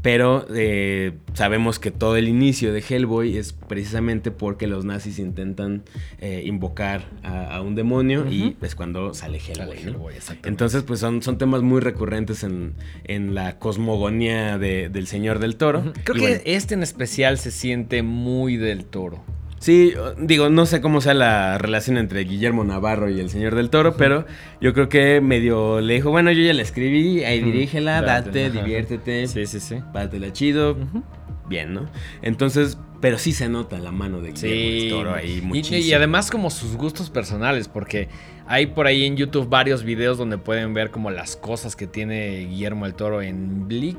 Pero 0.00 0.46
eh, 0.54 1.12
sabemos 1.34 1.78
que 1.80 1.90
todo 1.90 2.16
el 2.16 2.28
inicio 2.28 2.72
de 2.72 2.84
Hellboy 2.88 3.36
es 3.36 3.52
precisamente 3.52 4.30
porque 4.30 4.66
los 4.68 4.84
nazis 4.84 5.18
intentan 5.18 5.82
eh, 6.20 6.42
invocar 6.46 7.06
a, 7.24 7.56
a 7.56 7.60
un 7.62 7.74
demonio 7.74 8.26
y 8.30 8.56
es 8.62 8.74
cuando 8.76 9.12
sale 9.14 9.38
Hellboy. 9.38 9.76
Sale 9.78 9.82
¿no? 9.84 9.90
Hellboy. 9.90 10.14
Entonces, 10.44 10.84
pues 10.84 11.00
son, 11.00 11.22
son 11.22 11.36
temas 11.36 11.62
muy 11.62 11.80
recurrentes 11.80 12.44
en, 12.44 12.74
en 13.04 13.34
la 13.34 13.58
cosmogonía 13.58 14.56
de- 14.58 14.88
del 14.88 15.06
Señor 15.08 15.40
del 15.40 15.56
Toro. 15.56 15.92
Creo 16.04 16.16
Y 16.16 16.20
que 16.20 16.26
bueno, 16.28 16.40
este 16.44 16.74
en 16.74 16.82
especial 16.84 17.38
se 17.38 17.50
siente 17.50 18.02
muy 18.02 18.56
del 18.56 18.84
toro. 18.84 19.24
Sí, 19.60 19.92
digo, 20.18 20.48
no 20.50 20.66
sé 20.66 20.80
cómo 20.80 21.00
sea 21.00 21.14
la 21.14 21.58
relación 21.58 21.98
entre 21.98 22.20
Guillermo 22.24 22.62
Navarro 22.64 23.10
y 23.10 23.18
el 23.18 23.28
señor 23.28 23.54
del 23.56 23.70
Toro, 23.70 23.96
pero 23.96 24.24
yo 24.60 24.72
creo 24.72 24.88
que 24.88 25.20
medio 25.20 25.80
le 25.80 25.94
dijo, 25.94 26.10
bueno, 26.10 26.30
yo 26.30 26.42
ya 26.42 26.54
la 26.54 26.62
escribí, 26.62 27.24
ahí 27.24 27.40
dirígela, 27.42 28.00
Date, 28.02 28.46
ajá. 28.46 28.60
diviértete, 28.60 29.26
Sí, 29.26 29.46
sí, 29.46 29.58
sí. 29.60 29.76
pátela 29.92 30.32
chido, 30.32 30.76
bien, 31.48 31.74
¿no? 31.74 31.86
Entonces, 32.22 32.78
pero 33.00 33.18
sí 33.18 33.32
se 33.32 33.48
nota 33.48 33.78
la 33.78 33.90
mano 33.90 34.20
de 34.20 34.30
Guillermo 34.32 34.70
del 34.70 34.80
Sí. 34.82 34.88
Toro 34.90 35.14
ahí 35.14 35.38
Y- 35.38 35.42
muchísimo. 35.42 35.78
y, 35.78 35.92
además 35.92 36.30
como 36.30 36.50
sus 36.50 36.76
gustos 36.76 37.10
personales, 37.10 37.66
porque 37.68 38.08
hay 38.46 38.66
por 38.66 38.86
ahí 38.86 39.04
en 39.04 39.16
YouTube 39.16 39.48
varios 39.48 39.82
videos 39.82 40.18
donde 40.18 40.38
pueden 40.38 40.72
ver 40.72 40.90
como 40.90 41.10
las 41.10 41.36
cosas 41.36 41.74
que 41.74 41.86
tiene 41.86 42.46
Guillermo 42.48 42.86
el 42.86 42.94
Toro 42.94 43.22
en 43.22 43.66
Bleak 43.66 43.96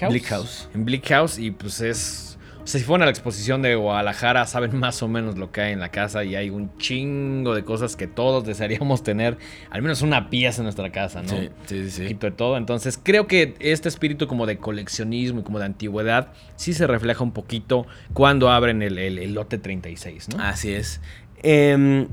House. 0.00 0.10
Bleak 0.10 0.24
House. 0.26 0.68
En 0.74 0.84
Bleak 0.84 1.06
House 1.08 1.38
y 1.38 1.50
pues 1.52 1.80
es... 1.80 2.29
O 2.62 2.66
sea, 2.66 2.78
si 2.78 2.84
fueron 2.86 3.02
a 3.02 3.06
la 3.06 3.10
exposición 3.10 3.62
de 3.62 3.74
Guadalajara, 3.74 4.46
saben 4.46 4.76
más 4.78 5.02
o 5.02 5.08
menos 5.08 5.38
lo 5.38 5.50
que 5.50 5.60
hay 5.62 5.72
en 5.72 5.80
la 5.80 5.88
casa 5.90 6.24
y 6.24 6.36
hay 6.36 6.50
un 6.50 6.76
chingo 6.78 7.54
de 7.54 7.64
cosas 7.64 7.96
que 7.96 8.06
todos 8.06 8.44
desearíamos 8.44 9.02
tener, 9.02 9.38
al 9.70 9.82
menos 9.82 10.02
una 10.02 10.28
pieza 10.30 10.60
en 10.60 10.64
nuestra 10.64 10.90
casa, 10.92 11.22
¿no? 11.22 11.28
Sí, 11.28 11.48
sí, 11.66 11.90
sí, 11.90 12.00
un 12.02 12.06
poquito 12.08 12.26
de 12.26 12.32
todo. 12.32 12.56
Entonces 12.58 13.00
creo 13.02 13.26
que 13.26 13.54
este 13.60 13.88
espíritu 13.88 14.26
como 14.26 14.46
de 14.46 14.58
coleccionismo 14.58 15.40
y 15.40 15.42
como 15.42 15.58
de 15.58 15.64
antigüedad 15.64 16.32
sí 16.56 16.72
se 16.74 16.86
refleja 16.86 17.24
un 17.24 17.32
poquito 17.32 17.86
cuando 18.12 18.50
abren 18.50 18.82
el, 18.82 18.98
el- 18.98 19.18
el 19.18 19.32
lote 19.34 19.58
36, 19.58 20.28
¿no? 20.36 20.42
Así 20.44 20.72
es. 20.72 21.00
Em, 21.42 22.08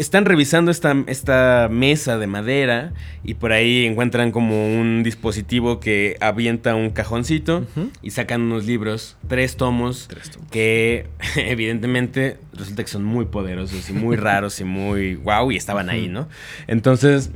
están 0.00 0.24
revisando 0.24 0.70
esta, 0.70 0.96
esta 1.08 1.68
mesa 1.70 2.16
de 2.16 2.26
madera 2.26 2.92
y 3.22 3.34
por 3.34 3.52
ahí 3.52 3.84
encuentran 3.84 4.32
como 4.32 4.66
un 4.66 5.02
dispositivo 5.02 5.78
que 5.78 6.16
avienta 6.20 6.74
un 6.74 6.88
cajoncito 6.90 7.66
y 8.00 8.12
sacan 8.12 8.40
unos 8.40 8.64
libros, 8.64 9.18
tres 9.28 9.56
tomos, 9.56 10.06
Tres 10.08 10.30
tomos. 10.30 10.50
que 10.50 11.06
evidentemente 11.36 12.38
resulta 12.54 12.82
que 12.82 12.88
son 12.90 13.04
muy 13.04 13.26
poderosos 13.26 13.90
y 13.90 13.92
muy 13.92 14.16
raros 14.28 14.58
y 14.60 14.64
muy 14.64 15.16
wow 15.16 15.52
y 15.52 15.56
estaban 15.56 15.90
ahí, 15.90 16.08
¿no? 16.08 16.28
Entonces 16.66 17.30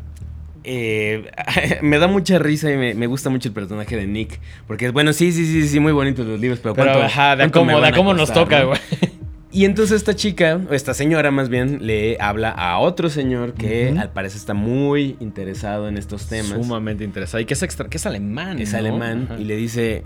eh, 0.65 1.31
me 1.83 1.99
da 1.99 2.07
mucha 2.07 2.39
risa 2.39 2.73
y 2.73 2.79
me, 2.79 2.95
me 2.95 3.07
gusta 3.07 3.29
mucho 3.29 3.49
el 3.49 3.55
personaje 3.55 3.95
de 3.97 4.07
Nick. 4.07 4.41
Porque, 4.67 4.89
bueno, 4.89 5.13
sí, 5.13 5.33
sí, 5.33 5.45
sí, 5.45 5.69
sí, 5.69 5.81
muy 5.81 5.93
bonitos 5.93 6.27
los 6.27 6.41
libros, 6.41 6.61
pero, 6.63 6.75
Pero, 6.75 6.93
¿cuánto, 6.93 7.05
ajá, 7.05 7.37
de 7.37 7.43
cuánto 7.43 7.59
cómo, 7.59 7.67
me 7.67 7.75
van 7.75 7.83
de 7.83 7.89
a 7.89 7.93
cómo 7.93 8.15
nos 8.15 8.33
toca, 8.33 8.63
no? 8.63 8.73
Y 9.55 9.67
entonces 9.67 9.99
esta 9.99 10.15
chica, 10.17 10.61
o 10.69 10.75
esta 10.75 10.95
señora 10.95 11.31
más 11.31 11.49
bien, 11.49 11.79
le 11.87 12.17
habla 12.21 12.51
a 12.51 12.79
otro 12.81 13.09
señor 13.09 13.55
que 13.55 13.95
al 13.97 14.11
parecer 14.11 14.39
está 14.39 14.53
muy 14.53 15.17
interesado 15.21 15.87
en 15.87 15.97
estos 15.97 16.27
temas. 16.27 16.59
Sumamente 16.61 17.05
interesado. 17.05 17.41
Y 17.41 17.45
que 17.45 17.55
es, 17.55 17.63
extra, 17.63 17.89
que 17.89 17.99
es 17.99 18.05
alemán. 18.05 18.59
es 18.59 18.73
¿no? 18.73 18.79
alemán 18.79 19.29
Ajá. 19.31 19.41
y 19.41 19.45
le 19.45 19.55
dice, 19.55 20.03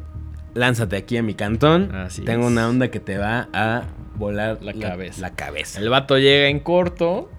lánzate 0.53 0.97
aquí 0.97 1.17
a 1.17 1.23
mi 1.23 1.33
cantón. 1.33 1.95
Así 1.95 2.23
Tengo 2.23 2.45
es. 2.45 2.53
una 2.53 2.69
onda 2.69 2.91
que 2.91 3.01
te 3.01 3.17
va 3.17 3.49
a 3.55 3.85
volar 4.17 4.59
La 4.63 4.75
cabeza. 4.75 5.23
La 5.23 5.31
cabeza. 5.35 5.81
El 5.81 5.89
vato 5.89 6.19
llega 6.19 6.49
en 6.49 6.61
corto 6.61 7.31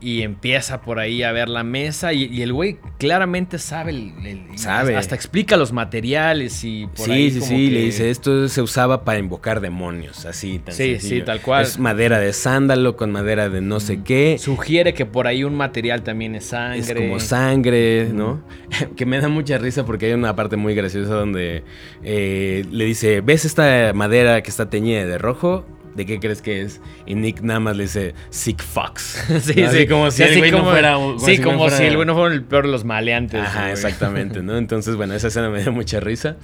y 0.00 0.22
empieza 0.22 0.80
por 0.80 0.98
ahí 0.98 1.22
a 1.22 1.32
ver 1.32 1.48
la 1.48 1.62
mesa. 1.62 2.12
Y, 2.12 2.24
y 2.24 2.42
el 2.42 2.52
güey 2.52 2.78
claramente 2.98 3.58
sabe. 3.58 3.90
el- 3.90 4.12
el- 4.24 4.58
Sabe. 4.58 4.96
Hasta 4.96 5.14
explica 5.14 5.56
los 5.56 5.72
materiales 5.72 6.64
y 6.64 6.86
por 6.86 7.06
sí, 7.06 7.12
ahí 7.12 7.30
sí, 7.30 7.38
como 7.40 7.50
sí, 7.50 7.66
que- 7.68 7.74
le 7.74 7.80
dice, 7.82 8.10
esto 8.10 8.48
se 8.48 8.62
usaba 8.62 9.04
para 9.04 9.18
invocar 9.18 9.60
demonios, 9.60 10.26
así 10.26 10.58
tan 10.58 10.74
Sí, 10.74 10.92
sencillo. 10.92 11.16
sí, 11.16 11.22
tal 11.22 11.40
cual. 11.40 11.62
Es 11.64 11.78
madera 11.78 12.18
de 12.18 12.32
sándalo 12.32 12.96
con 12.96 13.10
madera 13.12 13.48
de 13.48 13.60
no 13.60 13.80
sé 13.80 14.02
qué. 14.02 14.36
Sugiere 14.38 14.94
que 14.94 15.06
por 15.06 15.26
ahí 15.26 15.44
un 15.44 15.54
material 15.54 16.02
también 16.02 16.34
es 16.34 16.46
sangre. 16.46 16.80
Es 16.80 16.92
como 16.94 17.20
sangre, 17.20 18.08
¿no? 18.12 18.42
que 18.96 19.06
me 19.06 19.20
da 19.20 19.28
mucha 19.28 19.58
risa 19.58 19.84
porque 19.84 20.06
hay 20.06 20.12
una 20.12 20.34
parte 20.36 20.56
muy 20.56 20.74
graciosa 20.74 21.14
donde 21.14 21.62
eh, 22.02 22.64
le 22.70 22.84
dice, 22.84 23.20
¿ves 23.20 23.44
esta 23.44 23.92
madera 23.94 24.42
que 24.42 24.50
está 24.50 24.70
teñida 24.70 25.04
de 25.04 25.18
rojo? 25.18 25.64
¿De 26.00 26.06
qué 26.06 26.18
crees 26.18 26.40
que 26.40 26.62
es? 26.62 26.80
Y 27.04 27.14
Nick 27.14 27.42
nada 27.42 27.60
más 27.60 27.76
le 27.76 27.82
dice, 27.82 28.14
sick 28.30 28.62
fox. 28.62 29.22
Sí, 29.28 29.34
¿No? 29.36 29.40
sí, 29.42 29.62
Así 29.64 29.86
como 29.86 30.10
si 30.10 30.22
el 30.22 30.30
así 30.30 30.38
güey 30.38 30.50
no 30.50 30.58
como- 30.60 30.70
fuera... 30.70 30.96
un- 30.96 31.20
Sí, 31.20 31.36
no 31.36 31.44
como 31.44 31.58
fuera- 31.58 31.76
si 31.76 31.84
el 31.84 31.94
güey 31.96 32.06
no 32.06 32.14
fuera 32.14 32.34
el 32.34 32.42
peor 32.42 32.64
de 32.64 32.72
los 32.72 32.84
maleantes. 32.86 33.42
Ajá, 33.42 33.60
güey. 33.62 33.72
exactamente, 33.72 34.42
¿no? 34.42 34.56
Entonces, 34.56 34.96
bueno, 34.96 35.12
esa 35.12 35.28
escena 35.28 35.50
me 35.50 35.60
dio 35.62 35.72
mucha 35.72 36.00
risa. 36.00 36.36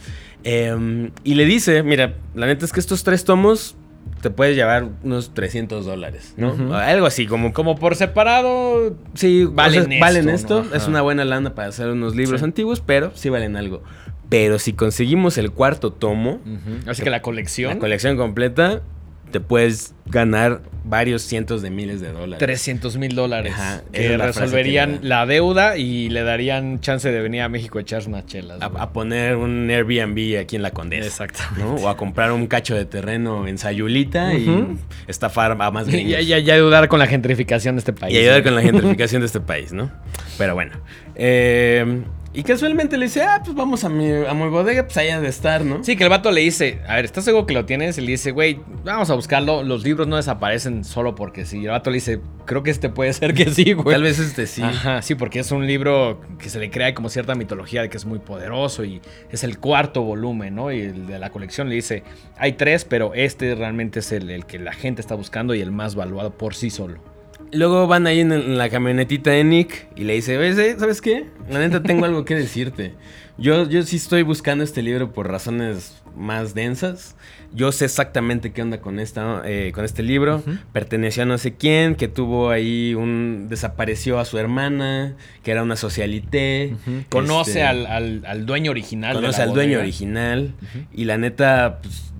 Em, 0.44 1.10
y 1.24 1.34
le 1.36 1.46
dice, 1.46 1.82
mira, 1.82 2.14
la 2.34 2.46
neta 2.46 2.66
es 2.66 2.72
que 2.72 2.80
estos 2.80 3.02
tres 3.02 3.24
tomos 3.24 3.76
te 4.20 4.28
puedes 4.30 4.56
llevar 4.56 4.88
unos 5.02 5.32
300 5.34 5.86
dólares, 5.86 6.34
¿no? 6.36 6.74
Algo 6.76 7.06
así, 7.06 7.26
como... 7.26 7.52
Como 7.52 7.76
por 7.76 7.96
separado. 7.96 8.94
Sí, 9.14 9.46
Valen 9.50 9.92
esto. 9.92 10.00
Valen 10.00 10.28
esto. 10.28 10.64
¿no? 10.64 10.74
Es 10.74 10.86
una 10.86 11.00
buena 11.00 11.24
lana 11.24 11.54
para 11.54 11.68
hacer 11.68 11.88
unos 11.88 12.14
libros 12.14 12.40
Sí. 12.40 12.44
antiguos, 12.44 12.80
pero 12.84 13.12
sí 13.14 13.28
valen 13.30 13.56
algo. 13.56 13.82
Pero 14.28 14.58
si 14.58 14.72
conseguimos 14.72 15.38
el 15.38 15.52
cuarto 15.52 15.92
tomo. 15.92 16.40
Así 16.86 17.02
que 17.02 17.10
la 17.10 17.22
colección. 17.22 17.74
la 17.74 17.78
colección 17.78 18.16
completa, 18.16 18.82
te 19.30 19.40
puedes 19.40 19.94
ganar 20.06 20.62
varios 20.84 21.22
cientos 21.22 21.62
de 21.62 21.70
miles 21.70 22.00
de 22.00 22.12
dólares. 22.12 22.38
300 22.38 22.96
mil 22.96 23.14
dólares. 23.14 23.52
Ajá, 23.54 23.82
que 23.92 24.16
resolverían 24.16 24.98
que 24.98 25.06
la 25.06 25.26
deuda 25.26 25.76
y 25.76 26.08
le 26.10 26.22
darían 26.22 26.80
chance 26.80 27.10
de 27.10 27.20
venir 27.20 27.42
a 27.42 27.48
México 27.48 27.78
a 27.78 27.80
echarse 27.80 28.08
unas 28.08 28.26
chelas. 28.26 28.58
A, 28.62 28.92
poner 28.92 29.36
un 29.36 29.68
Airbnb 29.68 30.38
aquí 30.40 30.56
en 30.56 30.62
la 30.62 30.70
Condesa. 30.70 31.06
Exactamente. 31.06 31.60
¿no? 31.60 31.74
O 31.74 31.88
a 31.88 31.96
comprar 31.96 32.30
un 32.32 32.46
cacho 32.46 32.74
de 32.74 32.84
terreno 32.84 33.48
en 33.48 33.58
Sayulita 33.58 34.34
y 34.34 34.78
estafar 35.08 35.52
a 35.60 35.70
más 35.70 35.88
Y 35.88 35.92
gringos. 35.92 36.26
ya 36.26 36.54
ayudar 36.54 36.88
con 36.88 36.98
la 36.98 37.06
gentrificación 37.06 37.74
de 37.74 37.80
este 37.80 37.92
país. 37.92 38.14
Y 38.14 38.18
ayudar 38.18 38.38
¿no? 38.38 38.44
con 38.44 38.54
la 38.54 38.62
gentrificación 38.62 39.22
de 39.22 39.26
este 39.26 39.40
país, 39.40 39.72
¿no? 39.72 39.90
Pero 40.38 40.54
bueno. 40.54 40.72
Eh, 41.16 42.02
y 42.36 42.42
casualmente 42.42 42.98
le 42.98 43.06
dice, 43.06 43.22
ah, 43.22 43.40
pues 43.42 43.56
vamos 43.56 43.82
a 43.84 43.88
mi, 43.88 44.12
a 44.12 44.34
mi 44.34 44.46
bodega, 44.50 44.84
pues 44.84 44.98
allá 44.98 45.22
de 45.22 45.28
estar, 45.28 45.64
¿no? 45.64 45.82
Sí, 45.82 45.96
que 45.96 46.04
el 46.04 46.10
vato 46.10 46.30
le 46.30 46.42
dice, 46.42 46.80
a 46.86 46.96
ver, 46.96 47.06
¿estás 47.06 47.24
seguro 47.24 47.46
que 47.46 47.54
lo 47.54 47.64
tienes? 47.64 47.96
Y 47.96 48.02
le 48.02 48.08
dice, 48.08 48.30
güey, 48.30 48.60
vamos 48.84 49.08
a 49.08 49.14
buscarlo. 49.14 49.62
Los 49.62 49.84
libros 49.84 50.06
no 50.06 50.16
desaparecen 50.16 50.84
solo 50.84 51.14
porque 51.14 51.46
sí. 51.46 51.60
Y 51.60 51.64
el 51.64 51.70
vato 51.70 51.88
le 51.88 51.94
dice, 51.94 52.20
creo 52.44 52.62
que 52.62 52.70
este 52.70 52.90
puede 52.90 53.14
ser 53.14 53.32
que 53.32 53.48
sí, 53.50 53.72
güey. 53.72 53.94
Tal 53.94 54.02
vez 54.02 54.18
este 54.18 54.46
sí. 54.46 54.60
Ajá, 54.60 55.00
sí, 55.00 55.14
porque 55.14 55.38
es 55.38 55.50
un 55.50 55.66
libro 55.66 56.20
que 56.38 56.50
se 56.50 56.58
le 56.58 56.70
crea 56.70 56.92
como 56.94 57.08
cierta 57.08 57.34
mitología 57.34 57.80
de 57.80 57.88
que 57.88 57.96
es 57.96 58.04
muy 58.04 58.18
poderoso 58.18 58.84
y 58.84 59.00
es 59.30 59.42
el 59.42 59.58
cuarto 59.58 60.02
volumen, 60.02 60.56
¿no? 60.56 60.70
Y 60.70 60.82
el 60.82 61.06
de 61.06 61.18
la 61.18 61.30
colección 61.30 61.70
le 61.70 61.76
dice, 61.76 62.02
hay 62.36 62.52
tres, 62.52 62.84
pero 62.84 63.14
este 63.14 63.54
realmente 63.54 64.00
es 64.00 64.12
el, 64.12 64.28
el 64.28 64.44
que 64.44 64.58
la 64.58 64.74
gente 64.74 65.00
está 65.00 65.14
buscando 65.14 65.54
y 65.54 65.62
el 65.62 65.72
más 65.72 65.94
valuado 65.94 66.36
por 66.36 66.54
sí 66.54 66.68
solo. 66.68 67.15
Luego 67.52 67.86
van 67.86 68.06
ahí 68.06 68.20
en, 68.20 68.32
en 68.32 68.58
la 68.58 68.68
camionetita 68.68 69.30
de 69.30 69.44
Nick 69.44 69.86
y 69.96 70.04
le 70.04 70.14
dice, 70.14 70.36
"Oye, 70.38 70.76
¿sabes 70.78 71.00
qué? 71.00 71.26
La 71.50 71.58
neta 71.60 71.82
tengo 71.82 72.04
algo 72.04 72.24
que 72.24 72.34
decirte. 72.34 72.94
Yo, 73.38 73.68
yo 73.68 73.82
sí 73.82 73.96
estoy 73.96 74.22
buscando 74.22 74.64
este 74.64 74.82
libro 74.82 75.12
por 75.12 75.28
razones 75.30 76.02
más 76.16 76.54
densas. 76.54 77.16
Yo 77.52 77.70
sé 77.70 77.84
exactamente 77.84 78.50
qué 78.52 78.62
onda 78.62 78.80
con, 78.80 78.98
esta, 78.98 79.42
eh, 79.44 79.72
con 79.74 79.84
este 79.84 80.02
libro. 80.02 80.36
Ujú. 80.36 80.52
Perteneció 80.72 81.22
a 81.22 81.26
no 81.26 81.36
sé 81.38 81.54
quién, 81.54 81.94
que 81.96 82.08
tuvo 82.08 82.48
ahí 82.50 82.94
un... 82.94 83.46
desapareció 83.50 84.18
a 84.18 84.24
su 84.24 84.38
hermana, 84.38 85.14
que 85.42 85.50
era 85.50 85.62
una 85.62 85.76
socialité. 85.76 86.74
Conoce 87.10 87.50
Este, 87.50 87.62
al, 87.62 87.86
al- 87.86 88.22
al 88.26 88.46
dueño 88.46 88.70
original. 88.70 89.16
de 89.16 89.20
Conoce 89.20 89.38
la 89.38 89.44
al 89.44 89.52
dueño 89.52 89.78
original. 89.78 90.54
Y 90.94 91.04
la 91.04 91.18
neta, 91.18 91.80
pues, 91.82 92.12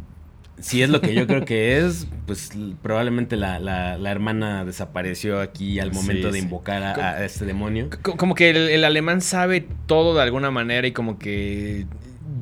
si 0.59 0.83
es 0.83 0.89
lo 0.91 1.01
que 1.01 1.15
yo 1.15 1.27
creo 1.27 1.45
que 1.45 1.79
es, 1.79 2.07
pues 2.27 2.51
probablemente 2.83 3.37
la, 3.37 3.59
la- 3.59 3.99
la 3.99 4.11
hermana 4.11 4.65
desapareció 4.65 5.41
aquí 5.41 5.79
al 5.81 5.91
Sí, 5.93 5.97
momento 5.97 6.29
de 6.29 6.39
sí. 6.41 6.45
invocar 6.45 6.83
a, 6.83 7.11
a 7.11 7.25
este 7.25 7.45
demonio. 7.45 7.89
Como 8.03 8.35
que 8.35 8.51
el, 8.51 8.57
el 8.71 8.85
alemán 8.85 9.21
sabe 9.21 9.67
todo 9.87 10.15
de 10.15 10.23
alguna 10.23 10.51
manera 10.51 10.87
y 10.87 10.93
como 10.93 11.19
que 11.19 11.87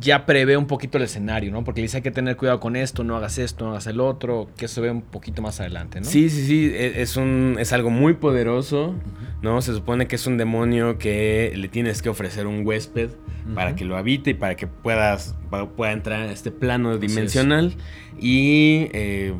ya 0.05 0.27
prevé 0.27 0.57
un 0.57 0.67
poquito 0.67 0.99
el 0.99 1.05
escenario, 1.05 1.51
¿no? 1.51 1.65
Porque 1.65 1.81
le 1.81 1.87
dice 1.87 1.97
hay 1.97 2.03
que 2.03 2.11
tener 2.11 2.37
cuidado 2.37 2.61
con 2.61 2.77
esto, 2.77 3.03
no 3.03 3.17
hagas 3.17 3.39
esto, 3.39 3.65
no 3.65 3.71
hagas 3.73 3.87
el 3.89 4.01
otro, 4.01 4.49
que 4.57 4.67
eso 4.67 4.77
se 4.77 4.81
ve 4.83 4.91
un 4.91 5.03
poquito 5.03 5.43
más 5.43 5.59
adelante, 5.61 6.01
¿no? 6.01 6.07
Sí, 6.07 6.29
sí, 6.31 6.47
sí, 6.47 6.71
e- 6.75 7.03
es, 7.03 7.17
un, 7.17 7.57
es 7.59 7.73
algo 7.73 7.91
muy 7.91 8.15
poderoso, 8.15 8.95
¿no? 9.43 9.61
Se 9.63 9.73
supone 9.75 10.07
que 10.07 10.17
es 10.17 10.27
un 10.27 10.37
demonio 10.37 10.99
que 10.99 11.53
le 11.57 11.69
tienes 11.69 12.03
que 12.03 12.09
ofrecer 12.11 12.47
un 12.47 12.65
huésped 12.67 13.11
para 13.55 13.75
que 13.77 13.85
lo 13.85 13.97
habite 13.97 14.31
y 14.31 14.35
para 14.35 14.55
que 14.57 14.67
puedas, 14.67 15.35
pa- 15.51 15.69
pueda 15.69 15.93
entrar 15.93 16.23
a 16.23 16.31
este 16.33 16.51
plano 16.51 16.97
dimensional. 16.99 17.75
Y 18.19 18.89
eh, 18.93 19.35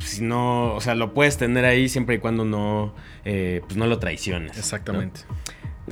si 0.00 0.22
no, 0.24 0.74
o 0.74 0.80
sea, 0.80 0.94
lo 0.94 1.14
puedes 1.14 1.36
tener 1.36 1.64
ahí 1.64 1.88
siempre 1.88 2.16
y 2.16 2.18
cuando 2.18 2.44
no, 2.44 2.94
eh, 3.24 3.60
pues 3.66 3.76
no 3.76 3.86
lo 3.86 3.98
traiciones. 3.98 4.56
Exactamente. 4.58 5.20
¿no? 5.28 5.36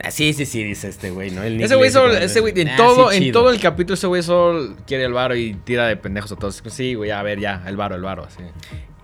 Ah, 0.03 0.11
sí, 0.11 0.33
sí, 0.33 0.45
sí, 0.45 0.65
dice 0.65 0.89
este 0.89 1.11
güey, 1.11 1.31
¿no? 1.31 1.43
El 1.45 1.61
Ese 1.63 1.77
güey 1.77 1.91
solo, 1.91 2.15
ese 2.17 2.41
güey, 2.41 2.53
en 2.61 2.69
"Ah, 2.71 2.77
todo, 2.77 3.11
sí, 3.11 3.17
en 3.19 3.23
chido". 3.25 3.41
todo 3.41 3.51
el 3.53 3.61
capítulo 3.61 3.95
ese 3.95 4.07
güey 4.09 4.23
solo 4.23 4.75
quiere 4.87 5.05
el 5.05 5.13
varo 5.13 5.37
y 5.37 5.55
tira 5.55 5.87
de 5.87 5.97
pendejos 5.97 6.33
a 6.33 6.37
todos. 6.37 6.63
Sí, 6.67 6.95
güey, 6.95 7.11
a 7.13 7.23
ver, 7.23 7.39
ya, 7.39 7.63
el 7.69 7.77
varo, 7.77 7.95
el 7.95 8.03
varo, 8.03 8.25
así. 8.25 8.43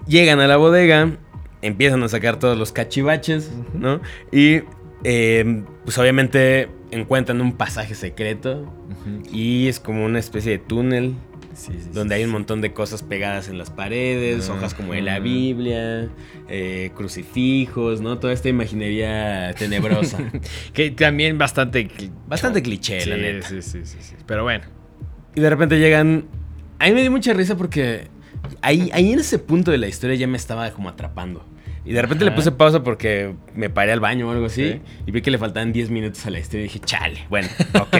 Llegan 0.07 0.41
a 0.41 0.49
la 0.49 0.57
bodega, 0.57 1.11
empiezan 1.63 2.03
a 2.03 2.09
sacar 2.09 2.39
todos 2.41 2.59
los 2.59 2.73
cachivaches, 2.73 3.51
¿no? 3.73 4.01
Y 4.33 4.63
eh, 5.05 5.63
pues 5.85 5.97
obviamente 5.99 6.69
encuentran 6.91 7.41
un 7.41 7.53
pasaje 7.53 7.95
secreto 7.95 8.71
y 9.33 9.69
es 9.69 9.79
como 9.79 10.05
una 10.05 10.19
especie 10.19 10.53
de 10.53 10.59
túnel 10.59 11.15
Sí, 11.61 11.73
sí, 11.73 11.81
sí, 11.83 11.91
donde 11.93 12.15
hay 12.15 12.25
un 12.25 12.31
montón 12.31 12.63
de 12.63 12.73
cosas 12.73 13.03
pegadas 13.03 13.49
en 13.49 13.59
las 13.59 13.69
paredes, 13.69 14.49
hojas 14.49 14.73
como 14.73 14.95
de 14.95 15.03
la 15.03 15.19
Biblia, 15.19 16.09
eh, 16.49 16.91
crucifijos, 16.97 18.01
¿no? 18.01 18.19
Toda 18.19 18.33
esta 18.33 18.49
imaginería 18.49 19.55
tenebrosa. 19.59 20.19
Que 20.73 20.91
también 20.91 21.37
bastante... 21.37 21.91
Bastante 22.27 22.63
cliché, 22.63 23.05
la 23.05 23.19
neta. 23.19 23.47
sí, 23.47 23.61
sí, 23.61 23.81
sí, 23.85 23.99
sí. 24.01 24.15
Pero 24.25 24.45
bueno. 24.45 24.65
Y 25.35 25.41
de 25.43 25.51
repente 25.51 25.79
llegan. 25.79 26.25
A 26.79 26.87
mí 26.87 26.93
me 26.93 27.03
dio 27.03 27.11
mucha 27.11 27.35
risa 27.35 27.57
porque 27.59 28.09
ahí, 28.63 28.89
ahí 28.95 29.13
en 29.13 29.19
ese 29.19 29.39
punto 29.39 29.71
de 29.71 29.77
la 29.77 29.87
historia 29.87 30.17
ya 30.17 30.27
me 30.27 30.39
estaba 30.39 30.71
como 30.71 30.89
atrapando. 30.89 31.45
Y 31.85 31.93
de 31.93 32.03
repente 32.03 32.25
le 32.25 32.33
puse 32.33 32.53
pausa 32.53 32.83
porque 32.83 33.35
me 33.55 33.71
paré 33.71 33.93
al 33.93 34.01
baño 34.01 34.29
o 34.29 34.31
algo 34.33 34.47
así. 34.47 34.73
Sí. 34.73 34.81
Y 35.07 35.11
vi 35.13 35.23
que 35.23 35.31
le 35.31 35.39
faltaban 35.39 35.73
10 35.73 35.91
minutos 35.91 36.25
a 36.27 36.31
la 36.31 36.39
historia 36.39 36.61
y 36.61 36.65
dije, 36.65 36.81
chale, 36.81 37.27
bueno, 37.31 37.49
ok. 37.81 37.97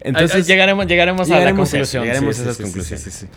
Entonces 0.00 0.46
llegaremos, 0.46 0.86
llegaremos, 0.86 1.30
a 1.30 1.40
la 1.40 1.54
conclusión. 1.54 2.04
llegaremos 2.04 2.38
a 2.38 2.42
esas 2.42 2.58
conclusiones. 2.58 3.28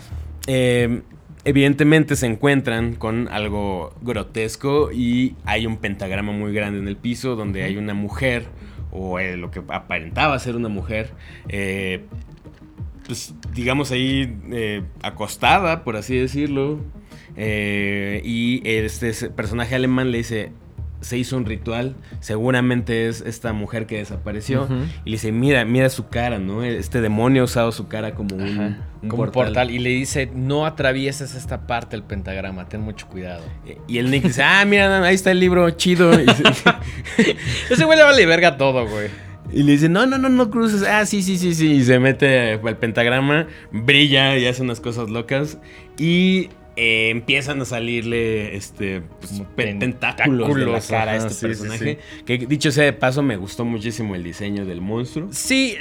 evidentemente 1.44 2.14
se 2.14 2.26
encuentran 2.26 2.94
con 2.94 3.28
algo 3.28 3.94
grotesco 4.02 4.92
y 4.92 5.34
hay 5.44 5.66
un 5.66 5.78
pentagrama 5.78 6.32
muy 6.32 6.52
grande 6.52 6.78
en 6.78 6.88
el 6.88 6.96
piso 6.96 7.36
donde 7.36 7.64
hay 7.64 7.78
una 7.78 7.94
mujer, 7.94 8.46
o 8.90 9.18
eh, 9.18 9.36
lo 9.36 9.50
que 9.50 9.62
aparentaba 9.68 10.38
ser 10.38 10.56
una 10.56 10.68
mujer, 10.68 11.10
eh, 11.48 12.04
pues 13.06 13.34
digamos 13.54 13.90
ahí 13.90 14.38
eh, 14.52 14.82
acostada, 15.02 15.82
por 15.82 15.96
así 15.96 16.16
decirlo. 16.16 16.78
Eh, 17.40 18.20
y 18.24 18.60
este 18.64 19.30
personaje 19.30 19.76
alemán 19.76 20.10
le 20.10 20.18
dice, 20.18 20.50
se 21.00 21.16
hizo 21.16 21.36
un 21.36 21.46
ritual, 21.46 21.94
seguramente 22.18 23.06
es 23.06 23.20
esta 23.20 23.52
mujer 23.52 23.86
que 23.86 23.98
desapareció. 23.98 24.68
Y 25.04 25.10
le 25.10 25.14
dice, 25.14 25.30
mira, 25.30 25.64
mira 25.64 25.88
su 25.88 26.08
cara, 26.08 26.40
¿no? 26.40 26.64
Este 26.64 27.00
demonio 27.00 27.42
ha 27.42 27.44
usado 27.44 27.70
su 27.70 27.86
cara 27.86 28.14
como 28.16 28.34
un, 28.34 28.42
Ajá, 28.42 28.78
un 29.02 29.08
como 29.08 29.22
un 29.22 29.30
portal. 29.30 29.70
Y 29.70 29.78
le 29.78 29.90
dice, 29.90 30.28
no 30.34 30.66
atravieses 30.66 31.36
esta 31.36 31.68
parte 31.68 31.96
del 31.96 32.02
pentagrama, 32.02 32.68
ten 32.68 32.80
mucho 32.80 33.06
cuidado. 33.06 33.44
Y 33.86 33.98
el 33.98 34.10
Nick 34.10 34.24
dice, 34.24 34.42
ah, 34.42 34.64
mira, 34.64 35.04
ahí 35.04 35.14
está 35.14 35.30
el 35.30 35.38
libro, 35.38 35.70
chido. 35.70 36.10
Ese 37.70 37.84
güey 37.84 37.96
le 37.96 38.04
vale 38.04 38.26
verga 38.26 38.56
todo, 38.56 38.84
güey. 38.88 39.10
y 39.52 39.62
le 39.62 39.72
dice, 39.72 39.88
no, 39.88 40.06
no, 40.06 40.18
no, 40.18 40.28
no 40.28 40.50
cruces. 40.50 40.82
Ah, 40.82 41.06
sí, 41.06 41.22
sí, 41.22 41.38
sí, 41.38 41.54
sí. 41.54 41.70
Y 41.74 41.84
se 41.84 42.00
mete 42.00 42.54
al 42.54 42.76
pentagrama, 42.78 43.46
brilla 43.70 44.36
y 44.36 44.46
hace 44.46 44.62
unas 44.62 44.80
cosas 44.80 45.08
locas. 45.08 45.58
Y 45.98 46.48
eh, 46.80 47.10
empiezan 47.10 47.60
a 47.60 47.64
salirle 47.64 48.54
este 48.54 49.00
pues, 49.00 49.42
tentáculos, 49.56 50.54
de 50.54 50.64
la 50.64 50.80
cara 50.80 51.10
a 51.10 51.16
este 51.16 51.30
sí, 51.30 51.34
sí, 51.34 51.46
personaje. 51.46 51.98
Que 52.24 52.38
dicho 52.38 52.70
sea 52.70 52.84
de 52.84 52.92
paso, 52.92 53.20
me 53.20 53.36
gustó 53.36 53.64
muchísimo 53.64 54.14
el 54.14 54.22
diseño 54.22 54.64
del 54.64 54.80
monstruo. 54.80 55.26
Sí, 55.32 55.76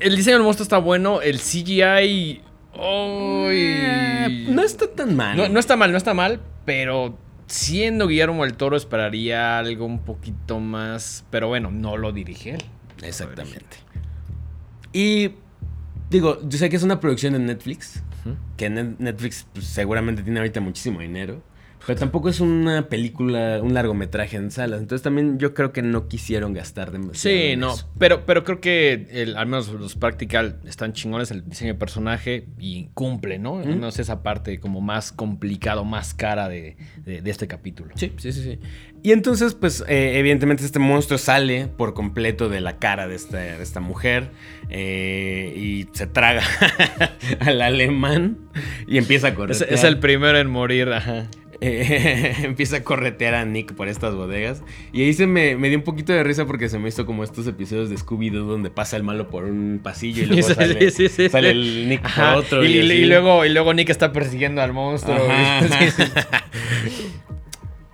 el 0.00 0.14
diseño 0.14 0.36
del 0.36 0.44
monstruo 0.44 0.64
está 0.64 0.76
bueno. 0.76 1.22
El 1.22 1.38
CGI. 1.38 2.42
Eh, 2.74 4.46
no 4.50 4.62
está 4.62 4.86
tan 4.86 5.16
mal. 5.16 5.34
No, 5.34 5.48
no 5.48 5.58
está 5.58 5.76
mal, 5.76 5.90
no 5.90 5.96
está 5.96 6.12
mal, 6.12 6.40
pero 6.66 7.16
siendo 7.46 8.06
Guillermo 8.06 8.44
el 8.44 8.52
Toro 8.52 8.76
esperaría 8.76 9.58
algo 9.58 9.86
un 9.86 10.00
poquito 10.00 10.60
más. 10.60 11.24
Pero 11.30 11.48
bueno, 11.48 11.70
no 11.70 11.96
lo 11.96 12.12
dirige 12.12 12.56
él. 12.56 12.64
Exactamente. 13.02 13.78
Y 14.92 15.30
digo, 16.10 16.38
yo 16.46 16.58
sé 16.58 16.68
que 16.68 16.76
es 16.76 16.82
una 16.82 17.00
producción 17.00 17.32
de 17.32 17.38
Netflix. 17.38 18.02
Que 18.56 18.70
Net- 18.70 18.96
Netflix 18.98 19.46
pues, 19.52 19.66
seguramente 19.66 20.22
tiene 20.22 20.38
ahorita 20.40 20.60
muchísimo 20.60 21.00
dinero. 21.00 21.42
Pero 21.86 21.98
tampoco 21.98 22.28
es 22.28 22.38
una 22.40 22.88
película, 22.88 23.58
un 23.62 23.74
largometraje 23.74 24.36
en 24.36 24.50
salas. 24.50 24.80
Entonces 24.80 25.02
también 25.02 25.38
yo 25.38 25.52
creo 25.52 25.72
que 25.72 25.82
no 25.82 26.06
quisieron 26.08 26.52
gastar 26.54 26.92
demasiado. 26.92 27.36
Sí, 27.36 27.56
no, 27.56 27.74
eso. 27.74 27.88
pero, 27.98 28.24
pero 28.24 28.44
creo 28.44 28.60
que 28.60 29.06
el- 29.10 29.36
al 29.36 29.46
menos 29.46 29.68
los 29.68 29.96
practical 29.96 30.60
están 30.64 30.92
chingones, 30.92 31.30
el 31.32 31.44
diseño 31.48 31.72
de 31.72 31.78
personaje 31.78 32.46
y 32.58 32.88
cumple, 32.94 33.38
¿no? 33.38 33.54
Ujú. 33.54 33.62
Al 33.62 33.74
menos 33.74 33.98
esa 33.98 34.22
parte 34.22 34.60
como 34.60 34.80
más 34.80 35.10
complicado, 35.12 35.84
más 35.84 36.14
cara 36.14 36.48
de, 36.48 36.76
de- 37.04 37.20
de 37.20 37.30
este 37.30 37.48
capítulo. 37.48 37.90
Sí, 37.96 38.12
sí, 38.18 38.32
sí, 38.32 38.42
sí. 38.42 38.58
Y 39.04 39.10
entonces, 39.10 39.54
pues, 39.54 39.82
eh, 39.88 40.18
evidentemente 40.20 40.64
este 40.64 40.78
monstruo 40.78 41.18
sale 41.18 41.66
por 41.66 41.92
completo 41.94 42.48
de 42.48 42.60
la 42.60 42.78
cara 42.78 43.08
de 43.08 43.16
esta, 43.16 43.38
de 43.38 43.60
esta 43.62 43.80
mujer 43.80 44.30
eh, 44.70 45.52
y 45.56 45.86
se 45.96 46.06
traga 46.06 46.42
al 47.40 47.60
alemán 47.60 48.38
y 48.86 48.98
empieza 48.98 49.26
a 49.26 49.30
Es, 49.30 49.36
corretear. 49.36 49.72
es 49.72 49.84
el 49.84 49.98
primero 49.98 50.38
en 50.38 50.48
morir, 50.48 50.88
ajá. 50.92 51.26
Eh, 51.64 52.34
empieza 52.42 52.78
a 52.78 52.82
corretear 52.82 53.34
a 53.34 53.44
Nick 53.44 53.72
por 53.74 53.86
estas 53.88 54.14
bodegas. 54.14 54.62
Y 54.92 55.02
ahí 55.02 55.12
se 55.14 55.26
me, 55.28 55.56
me 55.56 55.68
dio 55.68 55.78
un 55.78 55.84
poquito 55.84 56.12
de 56.12 56.22
risa 56.24 56.44
porque 56.44 56.68
se 56.68 56.78
me 56.78 56.88
hizo 56.88 57.06
como 57.06 57.22
estos 57.24 57.46
episodios 57.46 57.88
de 57.88 57.96
Scooby-Doo 57.96 58.44
donde 58.46 58.68
pasa 58.70 58.96
el 58.96 59.04
malo 59.04 59.28
por 59.28 59.44
un 59.44 59.80
pasillo 59.82 60.24
y 60.24 60.26
luego 60.26 60.42
Sí, 60.48 60.54
sale, 60.54 60.90
sí, 60.90 61.08
sí, 61.08 61.28
sale 61.28 61.52
sí. 61.52 61.58
el 61.58 61.88
Nick 61.88 62.02
por 62.14 62.24
otro. 62.38 62.64
Y, 62.64 62.72
y- 62.76 62.80
así. 62.80 62.92
y 62.92 63.04
luego, 63.06 63.44
y 63.44 63.50
luego 63.50 63.72
Nick 63.74 63.90
está 63.90 64.12
persiguiendo 64.12 64.60
al 64.60 64.72
monstruo. 64.72 65.16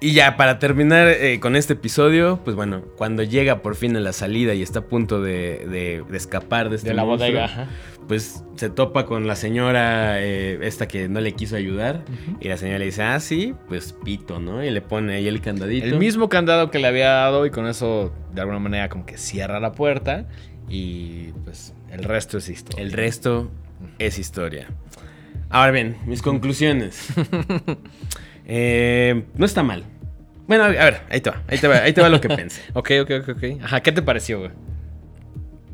Y 0.00 0.12
ya, 0.12 0.36
para 0.36 0.60
terminar 0.60 1.08
eh, 1.08 1.40
con 1.40 1.56
este 1.56 1.72
episodio, 1.72 2.38
pues 2.44 2.54
bueno, 2.54 2.82
cuando 2.96 3.24
llega 3.24 3.62
por 3.62 3.74
fin 3.74 3.96
a 3.96 4.00
la 4.00 4.12
salida 4.12 4.54
y 4.54 4.62
está 4.62 4.78
a 4.80 4.84
punto 4.84 5.20
de, 5.20 5.66
de- 5.68 6.04
de 6.08 6.16
escapar 6.16 6.70
de 6.70 6.76
este 6.76 6.90
De 6.90 6.94
la 6.94 7.04
monstruo, 7.04 7.30
bodega, 7.30 7.44
ajá. 7.46 7.66
pues 8.06 8.44
se 8.54 8.70
topa 8.70 9.06
con 9.06 9.26
la 9.26 9.34
señora 9.34 10.22
eh, 10.22 10.60
esta 10.62 10.86
que 10.86 11.08
no 11.08 11.20
le 11.20 11.32
quiso 11.32 11.56
ayudar. 11.56 12.04
Y 12.40 12.46
la 12.46 12.56
señora 12.56 12.78
le 12.78 12.84
dice, 12.84 13.02
ah, 13.02 13.18
sí, 13.18 13.54
pues 13.66 13.92
pito, 14.04 14.38
¿no? 14.38 14.62
Y 14.62 14.70
le 14.70 14.80
pone 14.82 15.14
ahí 15.16 15.26
el 15.26 15.40
candadito. 15.40 15.86
El 15.86 15.98
mismo 15.98 16.28
candado 16.28 16.70
que 16.70 16.78
le 16.78 16.86
había 16.86 17.08
dado 17.10 17.44
y 17.44 17.50
con 17.50 17.66
eso 17.66 18.12
de 18.32 18.40
alguna 18.40 18.60
manera 18.60 18.88
como 18.88 19.04
que 19.04 19.18
cierra 19.18 19.58
la 19.58 19.72
puerta 19.72 20.28
y 20.68 21.32
pues 21.44 21.74
el 21.90 22.04
resto 22.04 22.38
es 22.38 22.48
historia. 22.48 22.84
El 22.84 22.92
resto 22.92 23.50
es 23.98 24.20
historia. 24.20 24.68
Ahora 25.50 25.72
bien, 25.72 25.96
mis 26.06 26.22
conclusiones. 26.22 27.08
Eh, 28.48 29.24
no 29.36 29.44
está 29.46 29.62
mal. 29.62 29.84
Bueno, 30.48 30.64
a 30.64 30.68
ver, 30.68 31.02
ahí 31.10 31.20
te 31.20 31.30
va, 31.30 31.42
ahí 31.46 31.58
te 31.58 31.68
va, 31.68 31.76
ahí 31.76 31.92
te 31.92 32.00
va 32.00 32.08
lo 32.08 32.20
que 32.20 32.28
pensé. 32.36 32.62
Ok, 32.72 32.90
ok, 33.02 33.10
ok, 33.22 33.28
ok. 33.36 33.62
Ajá, 33.62 33.80
¿qué 33.82 33.92
te 33.92 34.02
pareció, 34.02 34.38
güey? 34.40 34.50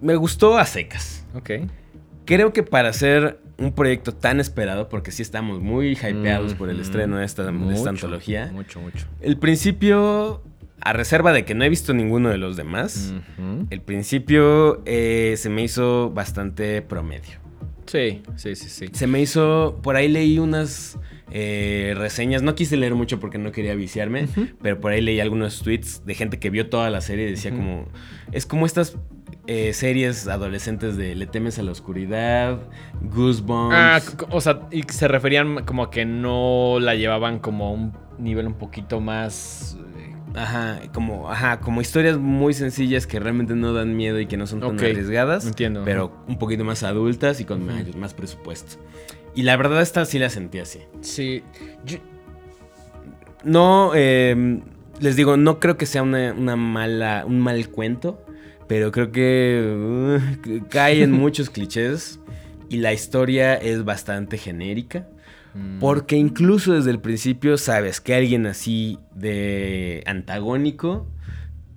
Me 0.01 0.16
gustó 0.16 0.59
a 0.59 0.66
secas. 0.66 1.25
Ok. 1.35 1.51
Creo 2.27 2.53
que 2.53 2.62
para 2.62 2.89
hacer 2.89 3.39
un 3.59 3.72
proyecto 3.72 4.12
tan 4.12 4.41
esperado, 4.41 4.89
porque 4.89 5.12
sí 5.12 5.22
estamos 5.22 5.61
muy 5.61 5.93
hypeados 5.93 6.55
por 6.55 6.68
el 6.68 6.77
Ujú. 6.77 6.83
estreno 6.83 7.18
de 7.18 7.25
esta, 7.25 7.45
de 7.45 7.75
esta 7.75 7.91
antología, 7.91 8.51
Mucho, 8.53 8.81
mucho. 8.81 9.07
el 9.20 9.37
principio, 9.39 10.43
a 10.81 10.93
reserva 10.93 11.33
de 11.33 11.45
que 11.45 11.55
no 11.55 11.64
he 11.64 11.68
visto 11.68 11.95
ninguno 11.95 12.31
de 12.31 12.39
los 12.39 12.57
demás, 12.57 13.14
el 13.70 13.81
principio 13.83 14.83
eh, 14.87 15.35
se 15.37 15.51
me 15.51 15.62
hizo 15.62 16.11
bastante 16.11 16.83
promedio. 16.83 17.39
Sí, 17.87 18.22
sí, 18.37 18.57
sí, 18.57 18.68
sí. 18.68 18.87
Se 18.93 19.07
me 19.07 19.20
hizo, 19.20 19.80
por 19.82 19.97
ahí 19.97 20.09
leí 20.09 20.39
unas 20.39 20.99
eh, 21.30 21.95
reseñas, 21.97 22.43
no 22.43 22.55
quise 22.55 22.76
leer 22.76 22.95
mucho 22.95 23.20
porque 23.20 23.39
no 23.39 23.53
quería 23.53 23.74
viciarme, 23.74 24.28
pero 24.62 24.80
por 24.80 24.93
ahí 24.93 25.01
leí 25.01 25.20
algunos 25.20 25.62
tweets 25.62 26.05
de 26.05 26.14
gente 26.14 26.39
que 26.39 26.51
vio 26.51 26.68
toda 26.68 26.91
la 26.91 27.01
serie 27.01 27.26
y 27.28 27.30
decía 27.32 27.51
como, 27.51 27.89
es 28.32 28.47
como 28.47 28.66
estas 28.66 28.97
eh, 29.47 29.72
series 29.72 30.26
adolescentes 30.26 30.97
de 30.97 31.14
Le 31.14 31.26
temes 31.26 31.59
a 31.59 31.62
la 31.62 31.72
oscuridad, 31.72 32.59
Goosebumps. 33.03 33.74
Ah, 33.76 34.01
o 34.30 34.41
sea, 34.41 34.68
y 34.70 34.82
se 34.85 35.09
referían 35.09 35.64
como 35.64 35.82
a 35.82 35.91
que 35.91 36.05
no 36.05 36.78
la 36.80 36.95
llevaban 36.95 37.39
como 37.41 37.66
a 37.66 37.70
un 37.72 37.93
nivel 38.18 38.47
un 38.47 38.55
poquito 38.55 39.01
más... 39.01 39.76
Ajá, 40.35 40.80
como, 40.93 41.30
ajá, 41.30 41.61
como 41.61 41.80
historias 41.80 42.18
muy 42.18 42.55
sencillas 42.55 43.07
que 43.07 43.20
realmente 43.20 43.55
no 43.55 43.72
dan 43.72 43.97
miedo 43.97 44.18
y 44.18 44.26
que 44.26 44.37
no 44.37 44.47
son 44.47 44.61
tan 44.61 44.78
arriesgadas. 44.80 45.47
entiendo, 45.47 45.82
Pero 45.85 46.12
un 46.26 46.39
poquito 46.39 46.64
más 46.64 46.82
adultas 46.82 47.41
y 47.41 47.45
con 47.45 47.64
más, 47.64 47.95
más 47.97 48.14
presupuesto. 48.14 48.76
Y 49.37 49.43
la 49.43 49.57
verdad 49.57 49.80
esta 49.80 50.05
sí 50.05 50.18
la 50.18 50.30
sentí 50.30 50.59
así. 50.59 50.80
Sí. 51.03 51.43
Yo- 51.85 51.99
No, 53.45 53.93
eh, 53.95 54.61
les 55.01 55.16
digo, 55.16 55.37
no 55.37 55.61
creo 55.61 55.76
que 55.76 55.87
sea 55.87 56.03
una, 56.03 56.32
una 56.32 56.57
mala, 56.57 57.24
un 57.26 57.41
mal 57.41 57.68
cuento, 57.68 58.24
pero 58.66 58.91
creo 58.91 59.12
que 59.12 60.20
uh, 60.62 60.66
cae 60.68 61.03
en 61.03 61.12
muchos 61.22 61.51
clichés 61.51 62.18
y 62.68 62.78
la 62.78 62.93
historia 62.93 63.55
es 63.55 63.85
bastante 63.85 64.39
genérica. 64.39 65.07
Mm. 65.55 65.78
Porque 65.78 66.16
incluso 66.16 66.74
desde 66.74 66.90
el 66.90 67.00
principio 67.00 67.57
sabes 67.57 68.00
que 68.00 68.14
alguien 68.14 68.46
así 68.46 68.98
de 69.14 70.02
antagónico, 70.07 71.09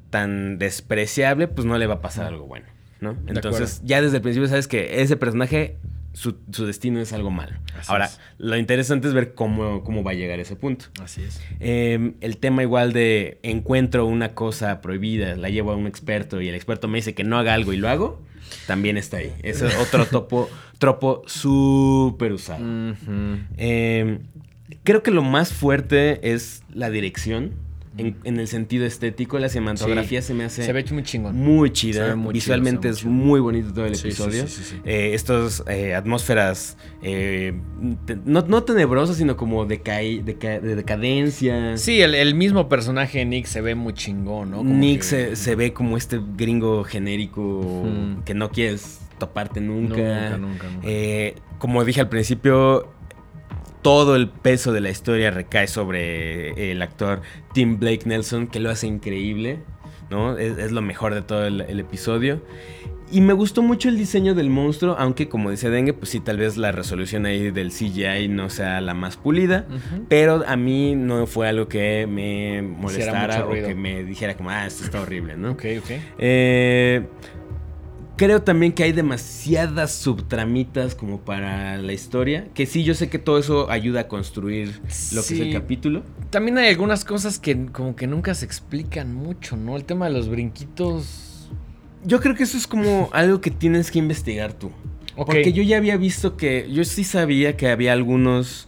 tan 0.10 0.58
despreciable, 0.58 1.48
pues 1.48 1.66
no 1.66 1.78
le 1.78 1.88
va 1.88 1.96
a 1.96 2.02
pasar 2.02 2.26
algo 2.26 2.48
bueno, 2.48 2.66
¿no? 3.00 3.16
Entonces 3.28 3.82
ya 3.84 4.02
desde 4.02 4.18
el 4.18 4.22
principio 4.24 4.48
sabes 4.48 4.68
que 4.68 5.02
ese 5.02 5.18
personaje, 5.18 5.78
su, 6.18 6.36
su 6.52 6.66
destino 6.66 7.00
es 7.00 7.14
algo 7.14 7.30
malo. 7.30 7.52
Así 7.78 7.92
Ahora, 7.92 8.06
es. 8.06 8.20
lo 8.40 8.58
interesante 8.58 9.08
es 9.08 9.14
ver 9.14 9.36
cómo, 9.36 9.84
cómo 9.84 10.04
va 10.04 10.12
a 10.12 10.14
llegar 10.16 10.40
a 10.40 10.42
ese 10.42 10.56
punto. 10.56 10.86
Así 11.00 11.22
es. 11.22 11.40
Eh, 11.60 12.14
el 12.22 12.38
tema 12.38 12.64
igual 12.64 12.92
de 12.92 13.38
encuentro 13.44 14.08
una 14.08 14.34
cosa 14.34 14.82
prohibida, 14.82 15.36
la 15.36 15.50
llevo 15.50 15.72
a 15.72 15.76
un 15.76 15.86
experto 15.86 16.42
y 16.42 16.48
el 16.50 16.56
experto 16.56 16.88
me 16.88 16.98
dice 16.98 17.14
que 17.14 17.24
no 17.24 17.38
haga 17.38 17.54
algo 17.54 17.72
y 17.72 17.78
lo 17.78 17.88
hago, 17.88 18.20
también 18.66 18.98
está 18.98 19.18
ahí. 19.18 19.32
Es 19.44 19.62
otro 19.62 20.06
topo, 20.12 20.50
tropo 20.80 21.22
súper 21.28 22.32
usado. 22.32 22.66
Eh, 23.58 24.18
creo 24.84 25.04
que 25.04 25.12
lo 25.12 25.22
más 25.22 25.54
fuerte 25.54 26.34
es 26.34 26.64
la 26.74 26.90
dirección. 26.90 27.52
En, 27.98 28.16
en 28.24 28.40
el 28.40 28.48
sentido 28.48 28.86
estético, 28.86 29.40
la 29.40 29.50
cinematografía 29.50 30.22
se 30.22 30.34
me 30.34 30.44
hace 30.44 30.64
Se 30.64 30.72
ve 30.74 30.86
muy 30.92 31.04
chingón. 31.04 31.36
muy 31.36 31.72
chida. 31.72 32.16
muy 32.16 32.34
Visualmente 32.34 32.90
es 32.90 33.04
muy 33.06 33.40
bonito 33.40 33.74
todo 33.74 33.86
el 33.86 33.96
Sí, 33.96 34.08
episodio. 34.10 34.48
sí, 34.48 34.64
sí, 34.64 34.64
sí. 34.64 34.76
Eh, 34.86 35.12
Estas 35.14 35.64
eh, 35.68 35.96
atmósferas, 35.96 36.78
eh, 37.02 37.54
te- 38.06 38.18
no, 38.26 38.42
no 38.48 38.64
tenebrosas, 38.64 39.18
sino 39.18 39.36
como 39.36 39.66
decaí- 39.66 40.24
deca- 40.24 40.60
de 40.62 40.76
decadencia. 40.76 41.76
Sí, 41.78 42.02
el, 42.02 42.14
el 42.16 42.36
mismo 42.36 42.70
personaje 42.70 43.24
Nick 43.26 43.46
se 43.46 43.62
ve 43.62 43.76
muy 43.76 43.94
chingón, 43.94 44.52
¿no? 44.52 44.58
Como 44.58 44.74
Nick 44.76 45.00
que- 45.00 45.04
se, 45.04 45.36
se 45.36 45.56
ve 45.56 45.74
como 45.74 45.98
este 45.98 46.20
gringo 46.38 46.84
genérico 46.84 47.84
que 48.26 48.34
no 48.34 48.50
quieres 48.52 49.00
toparte 49.18 49.60
nunca. 49.62 49.96
Nunca, 49.96 50.38
nunca, 50.38 50.70
nunca. 50.70 50.88
Como 51.58 51.84
dije 51.84 52.02
al 52.02 52.10
principio, 52.10 52.94
todo 53.88 54.18
el 54.18 54.28
peso 54.28 54.74
de 54.74 54.82
la 54.82 54.90
historia 54.90 55.32
recae 55.32 55.66
sobre 55.66 56.72
el 56.72 56.82
actor 56.82 57.22
Tim 57.54 57.80
Blake 57.80 58.02
Nelson, 58.04 58.48
que 58.48 58.60
lo 58.60 58.70
hace 58.70 58.86
increíble, 58.86 59.60
¿no? 60.10 60.38
Es, 60.38 60.58
es 60.58 60.74
lo 60.74 60.82
mejor 60.82 61.14
de 61.14 61.22
todo 61.22 61.46
el, 61.46 61.62
el 61.62 61.80
episodio. 61.80 62.42
Y 63.10 63.22
me 63.22 63.32
gustó 63.32 63.62
mucho 63.62 63.88
el 63.88 63.98
diseño 63.98 64.36
del 64.36 64.50
monstruo, 64.50 64.98
aunque 65.00 65.30
como 65.30 65.52
dice 65.52 65.70
Dengue, 65.70 65.94
pues 65.94 66.10
sí, 66.10 66.20
tal 66.20 66.38
vez 66.38 66.58
la 66.58 66.74
resolución 66.74 67.26
ahí 67.26 67.52
del 67.52 67.72
CGI 67.72 68.28
no 68.28 68.50
sea 68.50 68.82
la 68.82 68.94
más 68.94 69.16
pulida. 69.16 69.66
Pero 70.10 70.44
a 70.46 70.58
mí 70.58 70.94
no 70.94 71.26
fue 71.26 71.48
algo 71.48 71.70
que 71.70 72.06
me 72.08 72.62
molestara 72.62 73.46
o 73.46 73.52
que 73.52 73.74
me 73.74 74.04
dijera 74.04 74.36
como, 74.36 74.50
ah, 74.50 74.68
esto 74.68 74.84
está 74.84 75.00
horrible, 75.00 75.38
¿no? 75.38 75.52
Ok, 75.52 75.64
ok. 75.80 75.92
Eh, 76.18 77.08
creo 78.18 78.42
también 78.42 78.74
que 78.74 78.84
hay 78.84 78.92
demasiadas 78.92 79.94
subtramitas 79.94 80.96
como 80.96 81.20
para 81.22 81.78
la 81.78 81.94
historia. 81.94 82.48
Que 82.54 82.66
sí, 82.66 82.84
yo 82.84 82.94
sé 82.94 83.10
que 83.10 83.20
todo 83.20 83.38
eso 83.38 83.72
ayuda 83.72 84.02
a 84.02 84.08
construir 84.08 84.82
lo 85.14 85.24
que 85.24 85.34
es 85.34 85.40
el 85.40 85.54
capítulo. 85.54 86.04
También 86.30 86.58
hay 86.58 86.70
algunas 86.70 87.06
cosas 87.06 87.40
que 87.40 87.68
como 87.68 87.96
que 87.96 88.08
nunca 88.08 88.34
se 88.34 88.46
explican 88.46 89.14
mucho, 89.14 89.56
¿no? 89.56 89.78
El 89.78 89.86
tema 89.86 90.08
de 90.08 90.12
los 90.12 90.28
brinquitos. 90.28 91.50
Yo 92.04 92.20
creo 92.20 92.36
que 92.36 92.44
eso 92.44 92.58
es 92.58 92.68
como 92.68 93.10
algo 93.14 93.40
que 93.40 93.52
tienes 93.52 93.92
que 93.92 94.00
investigar 94.00 94.54
tú. 94.54 94.72
Porque 95.16 95.52
yo 95.52 95.64
ya 95.64 95.78
había 95.78 95.98
visto 95.98 96.38
que, 96.38 96.70
yo 96.72 96.84
sí 96.84 97.04
sabía 97.04 97.58
que 97.58 97.70
había 97.70 97.92
algunos 97.92 98.68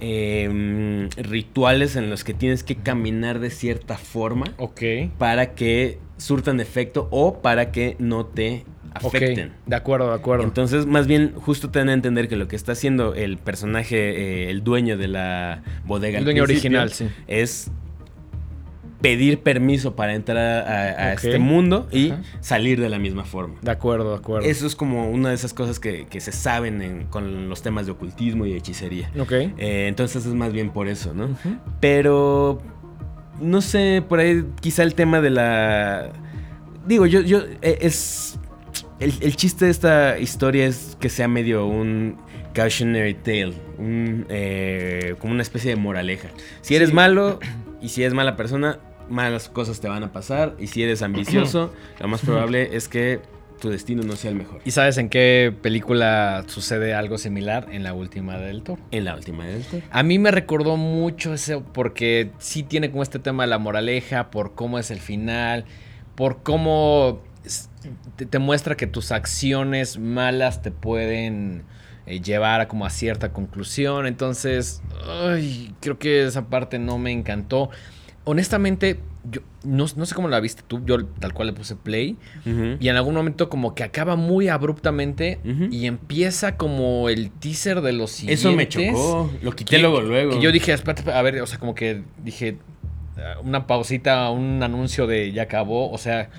eh, 0.00 1.08
rituales 1.18 1.94
en 1.96 2.08
los 2.08 2.24
que 2.24 2.32
tienes 2.32 2.62
que 2.62 2.76
caminar 2.76 3.38
de 3.38 3.50
cierta 3.50 3.98
forma 3.98 4.46
Ok. 4.56 4.80
para 5.18 5.54
que 5.54 5.98
surtan 6.16 6.58
efecto 6.58 7.06
o 7.10 7.42
para 7.42 7.70
que 7.70 7.96
no 7.98 8.24
te 8.24 8.64
afecten. 8.94 9.52
De 9.66 9.76
acuerdo, 9.76 10.08
de 10.08 10.14
acuerdo. 10.14 10.44
Entonces, 10.44 10.86
más 10.86 11.06
bien, 11.06 11.32
justo 11.36 11.70
te 11.70 11.78
dan 11.78 11.88
a 11.88 11.92
entender 11.92 12.28
que 12.28 12.36
lo 12.36 12.48
que 12.48 12.56
está 12.56 12.72
haciendo 12.72 13.14
el 13.14 13.38
personaje, 13.38 13.96
eh, 13.96 14.50
el 14.50 14.62
dueño 14.62 14.96
de 14.96 15.08
la 15.08 15.62
bodega, 15.84 16.18
el 16.18 16.24
dueño 16.24 16.42
original, 16.42 16.90
sí. 16.90 17.08
es 17.26 17.70
pedir 19.00 19.40
permiso 19.40 19.96
para 19.96 20.14
entrar 20.14 20.36
a, 20.36 21.12
este 21.12 21.38
mundo 21.38 21.88
y 21.90 22.12
salir 22.40 22.80
de 22.80 22.88
la 22.88 22.98
misma 22.98 23.24
forma. 23.24 23.56
De 23.62 23.70
acuerdo, 23.70 24.10
de 24.10 24.16
acuerdo. 24.16 24.46
Eso 24.46 24.66
es 24.66 24.76
como 24.76 25.10
una 25.10 25.30
de 25.30 25.34
esas 25.34 25.54
cosas 25.54 25.80
que, 25.80 26.06
se 26.20 26.32
saben 26.32 27.06
con 27.08 27.48
los 27.48 27.62
temas 27.62 27.86
de 27.86 27.92
ocultismo 27.92 28.46
y 28.46 28.52
hechicería. 28.52 29.10
Ok. 29.18 29.32
Eh, 29.32 29.86
entonces 29.88 30.26
es 30.26 30.34
más 30.34 30.52
bien 30.52 30.70
por 30.70 30.88
eso, 30.88 31.14
¿no? 31.14 31.28
Pero, 31.80 32.60
no 33.40 33.62
sé, 33.62 34.02
por 34.06 34.18
ahí 34.18 34.44
quizá 34.60 34.82
el 34.82 34.94
tema 34.94 35.20
de 35.20 35.30
la... 35.30 36.12
Digo, 36.86 37.06
yo, 37.06 37.20
yo, 37.20 37.40
eh, 37.62 37.78
es... 37.80 38.38
El, 39.00 39.34
chiste 39.34 39.64
de 39.64 39.70
esta 39.70 40.18
historia 40.18 40.66
es 40.66 40.98
que 41.00 41.08
sea 41.08 41.26
medio 41.26 41.64
un 41.64 42.18
cautionary 42.52 43.14
tale, 43.14 43.54
un, 43.78 44.26
eh, 44.28 45.14
como 45.18 45.32
una 45.32 45.40
especie 45.40 45.70
de 45.70 45.76
moraleja. 45.76 46.28
Si 46.60 46.76
eres 46.76 46.92
malo 46.92 47.38
y 47.80 47.88
si 47.88 48.02
eres 48.02 48.12
mala 48.12 48.36
persona, 48.36 48.78
malas 49.08 49.48
cosas 49.48 49.80
te 49.80 49.88
van 49.88 50.04
a 50.04 50.12
pasar. 50.12 50.54
Y 50.58 50.66
si 50.66 50.82
eres 50.82 51.00
ambicioso, 51.00 51.72
lo 51.98 52.08
más 52.08 52.20
probable 52.20 52.76
es 52.76 52.88
que 52.88 53.20
tu 53.58 53.70
destino 53.70 54.02
no 54.02 54.16
sea 54.16 54.32
el 54.32 54.36
mejor. 54.36 54.60
¿Y 54.66 54.72
sabes 54.72 54.98
en 54.98 55.08
qué 55.08 55.54
película 55.62 56.44
sucede 56.46 56.92
algo 56.92 57.16
similar? 57.16 57.68
En 57.72 57.82
la 57.82 57.94
última 57.94 58.36
del 58.36 58.62
Toro. 58.62 58.82
En 58.90 59.06
la 59.06 59.14
última 59.14 59.46
del 59.46 59.62
Toro. 59.64 59.82
A 59.90 60.02
mí 60.02 60.18
me 60.18 60.30
recordó 60.30 60.76
mucho 60.76 61.32
eso 61.32 61.62
porque 61.72 62.32
sí 62.38 62.64
tiene 62.64 62.90
como 62.90 63.02
este 63.02 63.18
tema 63.18 63.44
de 63.44 63.48
la 63.48 63.58
moraleja, 63.58 64.30
por 64.30 64.54
cómo 64.54 64.78
es 64.78 64.90
el 64.90 65.00
final, 65.00 65.64
por 66.16 66.42
cómo 66.42 67.22
te, 68.28 68.38
muestra 68.38 68.76
que 68.76 68.86
tus 68.86 69.12
acciones 69.12 69.98
malas 69.98 70.62
te 70.62 70.70
pueden 70.70 71.64
eh, 72.06 72.20
llevar 72.20 72.60
a 72.60 72.68
como 72.68 72.86
a 72.86 72.90
cierta 72.90 73.32
conclusión. 73.32 74.06
Entonces, 74.06 74.82
creo 75.80 75.98
que 75.98 76.26
esa 76.26 76.46
parte 76.48 76.78
no 76.78 76.98
me 76.98 77.12
encantó 77.12 77.70
honestamente, 78.24 79.00
yo 79.30 79.40
no, 79.64 79.86
sé 79.86 80.14
cómo 80.14 80.28
la 80.28 80.40
viste 80.40 80.62
tú, 80.66 80.82
yo 80.84 81.04
tal 81.04 81.34
cual 81.34 81.48
le 81.48 81.52
puse 81.52 81.76
play 81.76 82.16
y 82.44 82.88
en 82.88 82.96
algún 82.96 83.14
momento 83.14 83.48
como 83.48 83.74
que 83.74 83.84
acaba 83.84 84.16
muy 84.16 84.48
abruptamente 84.48 85.40
y 85.70 85.86
empieza 85.86 86.56
como 86.56 87.08
el 87.08 87.30
teaser 87.30 87.80
de 87.80 87.92
los 87.92 88.10
siguientes. 88.10 88.40
Eso 88.40 88.52
me 88.52 88.68
chocó, 88.68 89.30
lo 89.42 89.52
quité 89.52 89.78
luego 89.78 90.00
luego. 90.00 90.36
Y 90.36 90.40
yo 90.40 90.52
dije, 90.52 90.72
espérate, 90.72 91.10
a 91.12 91.22
ver, 91.22 91.40
o 91.42 91.46
sea, 91.46 91.58
como 91.58 91.74
que 91.74 92.02
dije 92.22 92.58
una 93.42 93.66
pausita, 93.66 94.30
un 94.30 94.62
anuncio 94.62 95.06
de 95.06 95.32
ya 95.32 95.42
acabó, 95.42 95.90
o 95.90 95.98
sea, 95.98 96.30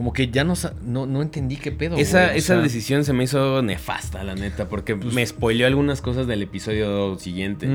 como 0.00 0.14
que 0.14 0.30
ya 0.30 0.44
no, 0.44 0.54
no, 0.82 1.20
entendí 1.20 1.58
qué 1.58 1.72
pedo. 1.72 1.98
Esa, 1.98 2.34
esa 2.34 2.56
decisión 2.56 3.04
se 3.04 3.12
me 3.12 3.24
hizo 3.24 3.60
nefasta, 3.60 4.24
la 4.24 4.34
neta, 4.34 4.66
porque 4.66 4.96
pues 4.96 5.12
me 5.12 5.26
spoileó 5.26 5.66
algunas 5.66 6.00
cosas 6.00 6.26
del 6.26 6.40
episodio 6.40 7.18
siguiente. 7.18 7.68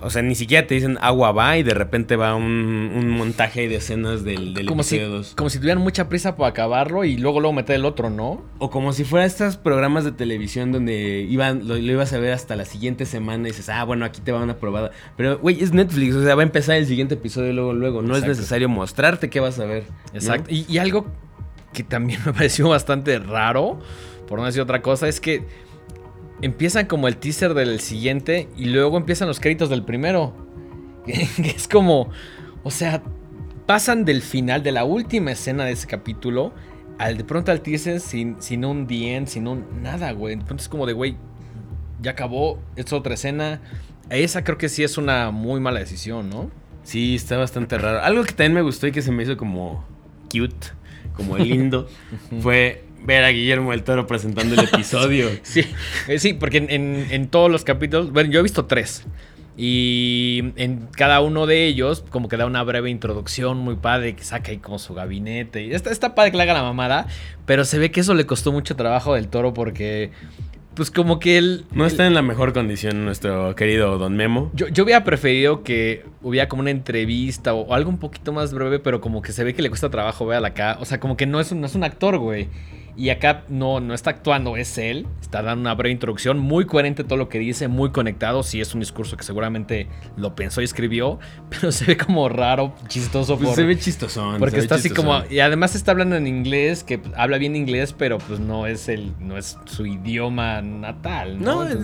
O 0.00 0.08
sea, 0.08 0.22
ni 0.22 0.34
siquiera 0.34 0.66
te 0.66 0.76
dicen 0.76 0.96
agua 1.02 1.32
va 1.32 1.58
y 1.58 1.62
de 1.62 1.74
repente 1.74 2.16
va 2.16 2.34
un, 2.36 3.10
montaje 3.10 3.68
de 3.68 3.76
escenas 3.76 4.24
del, 4.24 4.54
del 4.54 4.64
como 4.64 4.80
episodio 4.80 5.08
si, 5.08 5.12
2. 5.12 5.34
Como 5.34 5.50
si 5.50 5.58
tuvieran 5.58 5.82
mucha 5.82 6.08
prisa 6.08 6.36
para 6.36 6.48
acabarlo 6.48 7.04
y 7.04 7.18
luego 7.18 7.38
luego 7.38 7.52
meter 7.52 7.76
el 7.76 7.84
otro, 7.84 8.08
¿no? 8.08 8.42
O 8.56 8.70
como 8.70 8.94
si 8.94 9.04
fuera 9.04 9.26
estos 9.26 9.58
programas 9.58 10.04
de 10.04 10.12
televisión 10.12 10.72
donde 10.72 11.26
iban, 11.28 11.68
lo, 11.68 11.76
ibas 11.76 12.14
a 12.14 12.18
ver 12.18 12.32
hasta 12.32 12.56
la 12.56 12.64
siguiente 12.64 13.04
semana 13.04 13.46
y 13.46 13.50
dices, 13.50 13.68
ah, 13.68 13.84
bueno, 13.84 14.06
aquí 14.06 14.22
te 14.22 14.32
va 14.32 14.42
una 14.42 14.56
probada. 14.56 14.90
Pero, 15.18 15.36
güey, 15.36 15.62
es 15.62 15.74
Netflix, 15.74 16.14
o 16.14 16.24
sea, 16.24 16.34
va 16.34 16.40
a 16.40 16.46
empezar 16.46 16.76
el 16.76 16.86
siguiente 16.86 17.16
episodio 17.16 17.52
luego, 17.52 17.74
luego. 17.74 18.00
No 18.00 18.16
es 18.16 18.26
necesario 18.26 18.70
mostrarte 18.70 19.28
qué 19.28 19.40
vas 19.40 19.58
a 19.58 19.66
ver. 19.66 19.84
Exacto. 20.14 20.48
y 20.50 20.78
algo 20.78 21.04
que 21.72 21.82
también 21.82 22.20
me 22.26 22.32
pareció 22.32 22.68
bastante 22.68 23.18
raro, 23.18 23.78
por 24.26 24.38
no 24.38 24.46
decir 24.46 24.62
otra 24.62 24.82
cosa, 24.82 25.08
es 25.08 25.20
que 25.20 25.44
empiezan 26.42 26.86
como 26.86 27.08
el 27.08 27.16
teaser 27.16 27.54
del 27.54 27.80
siguiente 27.80 28.48
y 28.56 28.66
luego 28.66 28.96
empiezan 28.96 29.28
los 29.28 29.40
créditos 29.40 29.70
del 29.70 29.84
primero. 29.84 30.34
es 31.06 31.68
como, 31.68 32.10
o 32.62 32.70
sea, 32.70 33.02
pasan 33.66 34.04
del 34.04 34.22
final, 34.22 34.62
de 34.62 34.72
la 34.72 34.84
última 34.84 35.32
escena 35.32 35.64
de 35.64 35.72
ese 35.72 35.86
capítulo, 35.86 36.52
al 36.98 37.16
de 37.16 37.24
pronto 37.24 37.52
al 37.52 37.60
teaser 37.60 38.00
sin, 38.00 38.40
sin 38.42 38.64
un 38.64 38.86
DN, 38.86 39.26
sin 39.26 39.46
un 39.46 39.82
nada, 39.82 40.12
güey. 40.12 40.34
Entonces 40.34 40.62
es 40.62 40.68
como 40.68 40.86
de, 40.86 40.92
güey, 40.92 41.16
ya 42.00 42.12
acabó, 42.12 42.60
es 42.76 42.92
otra 42.92 43.14
escena. 43.14 43.60
Esa 44.10 44.42
creo 44.44 44.58
que 44.58 44.68
sí 44.68 44.82
es 44.82 44.98
una 44.98 45.30
muy 45.30 45.60
mala 45.60 45.80
decisión, 45.80 46.30
¿no? 46.30 46.50
Sí, 46.82 47.14
está 47.14 47.36
bastante 47.36 47.76
raro. 47.76 48.00
Algo 48.02 48.24
que 48.24 48.32
también 48.32 48.54
me 48.54 48.62
gustó 48.62 48.86
y 48.86 48.92
que 48.92 49.02
se 49.02 49.12
me 49.12 49.22
hizo 49.22 49.36
como 49.36 49.84
cute 50.32 50.77
como 51.18 51.36
lindo, 51.36 51.88
fue 52.40 52.84
ver 53.04 53.24
a 53.24 53.28
Guillermo 53.30 53.72
del 53.72 53.82
Toro 53.82 54.06
presentando 54.06 54.54
el 54.54 54.68
episodio. 54.68 55.28
sí, 55.42 55.64
eh, 56.06 56.18
sí, 56.18 56.32
porque 56.32 56.58
en, 56.68 57.28
todos 57.28 57.50
los 57.50 57.64
capítulos, 57.64 58.12
bueno, 58.12 58.30
yo 58.30 58.40
he 58.40 58.42
visto 58.42 58.66
tres. 58.66 59.04
Y 59.56 60.52
en 60.54 60.86
cada 60.92 61.20
uno 61.20 61.46
de 61.46 61.66
ellos, 61.66 62.04
como 62.10 62.28
que 62.28 62.36
da 62.36 62.46
una 62.46 62.62
breve 62.62 62.90
introducción 62.90 63.58
muy 63.58 63.74
padre, 63.74 64.14
que 64.14 64.22
saca 64.22 64.52
ahí 64.52 64.58
como 64.58 64.78
su 64.78 64.94
gabinete. 64.94 65.64
Y 65.64 65.74
está, 65.74 65.90
está 65.90 66.14
padre 66.14 66.30
que 66.30 66.36
le 66.36 66.44
haga 66.44 66.54
la 66.54 66.62
mamada, 66.62 67.08
pero 67.44 67.64
se 67.64 67.80
ve 67.80 67.90
que 67.90 68.00
eso 68.00 68.14
le 68.14 68.24
costó 68.24 68.52
mucho 68.52 68.76
trabajo 68.76 69.14
del 69.14 69.26
toro 69.26 69.54
porque 69.54 70.12
pues 70.78 70.92
como 70.92 71.18
que 71.18 71.38
él... 71.38 71.64
No 71.72 71.86
está 71.86 72.06
en 72.06 72.14
la 72.14 72.22
mejor 72.22 72.52
condición 72.52 73.04
nuestro 73.04 73.56
querido 73.56 73.98
Don 73.98 74.14
Memo. 74.14 74.52
Yo, 74.54 74.68
yo 74.68 74.84
hubiera 74.84 75.02
preferido 75.02 75.64
que 75.64 76.04
hubiera 76.22 76.48
como 76.48 76.62
una 76.62 76.70
entrevista 76.70 77.52
o, 77.52 77.74
algo 77.74 77.90
un 77.90 77.98
poquito 77.98 78.32
más 78.32 78.54
breve, 78.54 78.78
pero 78.78 79.00
como 79.00 79.20
que 79.20 79.32
se 79.32 79.42
ve 79.42 79.54
que 79.54 79.62
le 79.62 79.70
cuesta 79.70 79.90
trabajo 79.90 80.24
ver 80.24 80.40
la 80.40 80.54
cara. 80.54 80.78
O 80.80 80.84
sea, 80.84 81.00
como 81.00 81.16
que 81.16 81.26
no 81.26 81.40
es 81.40 81.50
un, 81.50 81.60
no 81.60 81.66
es 81.66 81.74
un 81.74 81.82
actor, 81.82 82.18
güey. 82.18 82.48
Y 82.98 83.10
acá 83.10 83.44
no, 83.48 83.78
no 83.78 83.94
está 83.94 84.10
actuando, 84.10 84.56
es 84.56 84.76
él. 84.76 85.06
Está 85.20 85.40
dando 85.40 85.60
una 85.60 85.74
breve 85.74 85.92
introducción, 85.92 86.36
muy 86.40 86.66
coherente 86.66 87.04
todo 87.04 87.16
lo 87.16 87.28
que 87.28 87.38
dice, 87.38 87.68
muy 87.68 87.90
conectado. 87.90 88.42
Sí, 88.42 88.60
es 88.60 88.74
un 88.74 88.80
discurso 88.80 89.16
que 89.16 89.22
seguramente 89.22 89.86
lo 90.16 90.34
pensó 90.34 90.62
y 90.62 90.64
escribió, 90.64 91.20
pero 91.48 91.70
se 91.70 91.84
ve 91.84 91.96
como 91.96 92.28
raro, 92.28 92.74
chistoso. 92.88 93.38
Pues 93.38 93.54
se 93.54 93.62
ve 93.62 93.78
chistosón. 93.78 94.40
Porque 94.40 94.58
está 94.58 94.74
así 94.74 94.90
como. 94.90 95.22
Y 95.30 95.38
además 95.38 95.76
está 95.76 95.92
hablando 95.92 96.16
en 96.16 96.26
inglés, 96.26 96.82
que 96.82 97.00
habla 97.14 97.38
bien 97.38 97.54
inglés, 97.54 97.94
pero 97.96 98.18
pues 98.18 98.40
no 98.40 98.66
es 98.66 98.88
el, 98.88 99.12
no 99.20 99.38
es 99.38 99.56
su 99.66 99.86
idioma 99.86 100.60
natal. 100.60 101.40
No, 101.40 101.64
no 101.64 101.80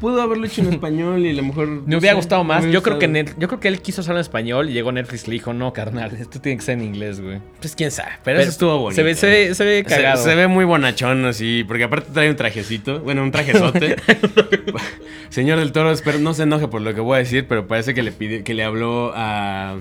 pudo 0.00 0.20
haberlo 0.20 0.44
hecho 0.44 0.60
en 0.60 0.66
español 0.74 1.24
y 1.24 1.30
a 1.30 1.32
lo 1.32 1.44
mejor. 1.44 1.68
Me 1.86 1.96
hubiera 1.96 2.14
gustado 2.14 2.44
más. 2.44 2.66
Yo 2.66 2.82
creo, 2.82 2.98
que 2.98 3.24
yo 3.38 3.48
creo 3.48 3.60
que 3.60 3.68
él 3.68 3.80
quiso 3.80 4.02
hacerlo 4.02 4.18
en 4.18 4.22
español 4.22 4.68
y 4.68 4.74
llegó 4.74 4.92
Netflix 4.92 5.24
y 5.24 5.28
le 5.28 5.32
dijo, 5.34 5.54
no, 5.54 5.72
carnal, 5.72 6.14
esto 6.14 6.42
tiene 6.42 6.58
que 6.58 6.64
ser 6.64 6.78
en 6.78 6.84
inglés, 6.84 7.22
güey. 7.22 7.40
Pues 7.60 7.74
quién 7.74 7.90
sabe. 7.90 8.10
Pero, 8.22 8.40
eso 8.40 8.50
estuvo 8.50 8.76
bonito. 8.76 8.96
Se 8.96 9.02
ve, 9.02 9.54
se 9.54 9.64
ve, 9.64 9.84
cagado. 9.84 10.22
Se, 10.22 10.34
ve 10.34 10.41
muy 10.48 10.64
bonachón 10.64 11.24
así, 11.24 11.64
porque 11.66 11.84
aparte 11.84 12.10
trae 12.12 12.30
un 12.30 12.36
trajecito, 12.36 13.00
bueno, 13.00 13.22
un 13.22 13.30
trajezote. 13.30 13.96
Señor 15.30 15.58
del 15.58 15.72
Toro, 15.72 15.90
espero 15.90 16.18
no 16.18 16.34
se 16.34 16.44
enoje 16.44 16.68
por 16.68 16.82
lo 16.82 16.94
que 16.94 17.00
voy 17.00 17.16
a 17.16 17.18
decir, 17.18 17.46
pero 17.48 17.66
parece 17.66 17.94
que 17.94 18.02
le 18.02 18.12
pide, 18.12 18.44
que 18.44 18.54
le 18.54 18.64
habló 18.64 19.12
a 19.14 19.76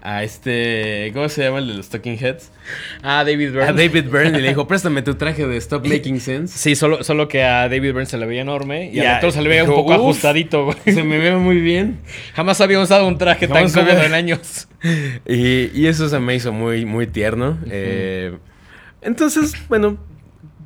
a 0.00 0.22
este. 0.22 1.10
¿Cómo 1.12 1.28
se 1.28 1.42
llama 1.42 1.58
el 1.58 1.68
de 1.68 1.74
los 1.74 1.88
Talking 1.88 2.18
Heads? 2.18 2.50
A 3.02 3.24
David 3.24 3.50
Byrne. 3.50 3.68
A 3.68 3.72
David 3.72 4.04
Byrne 4.10 4.38
y 4.38 4.42
le 4.42 4.48
dijo, 4.48 4.66
préstame 4.66 5.02
tu 5.02 5.14
traje 5.16 5.46
de 5.46 5.56
Stop 5.56 5.86
Making 5.86 6.20
Sense. 6.20 6.56
Sí, 6.56 6.74
solo, 6.74 7.02
solo 7.02 7.28
que 7.28 7.42
a 7.42 7.68
David 7.68 7.92
Byrne 7.92 8.06
se 8.06 8.18
le 8.18 8.26
veía 8.26 8.42
enorme 8.42 8.90
y, 8.92 9.00
a, 9.00 9.16
otro 9.16 9.30
se 9.30 9.42
le 9.42 9.48
veía 9.48 9.64
un 9.64 9.70
poco 9.70 9.92
ajustadito, 9.92 10.66
güey. 10.66 10.78
Se 10.84 11.02
me 11.02 11.18
ve 11.18 11.36
muy 11.36 11.60
bien. 11.60 11.98
Jamás 12.34 12.60
había 12.60 12.80
usado 12.80 13.06
un 13.06 13.18
traje 13.18 13.48
tan 13.48 13.70
cómodo 13.70 14.02
en 14.02 14.14
años. 14.14 14.68
Y, 15.26 15.72
y, 15.74 15.88
eso 15.88 16.08
se 16.08 16.20
me 16.20 16.36
hizo 16.36 16.52
muy, 16.52 16.84
muy 16.84 17.08
tierno. 17.08 17.58
eh, 17.68 18.32
entonces, 19.02 19.54
bueno, 19.68 19.98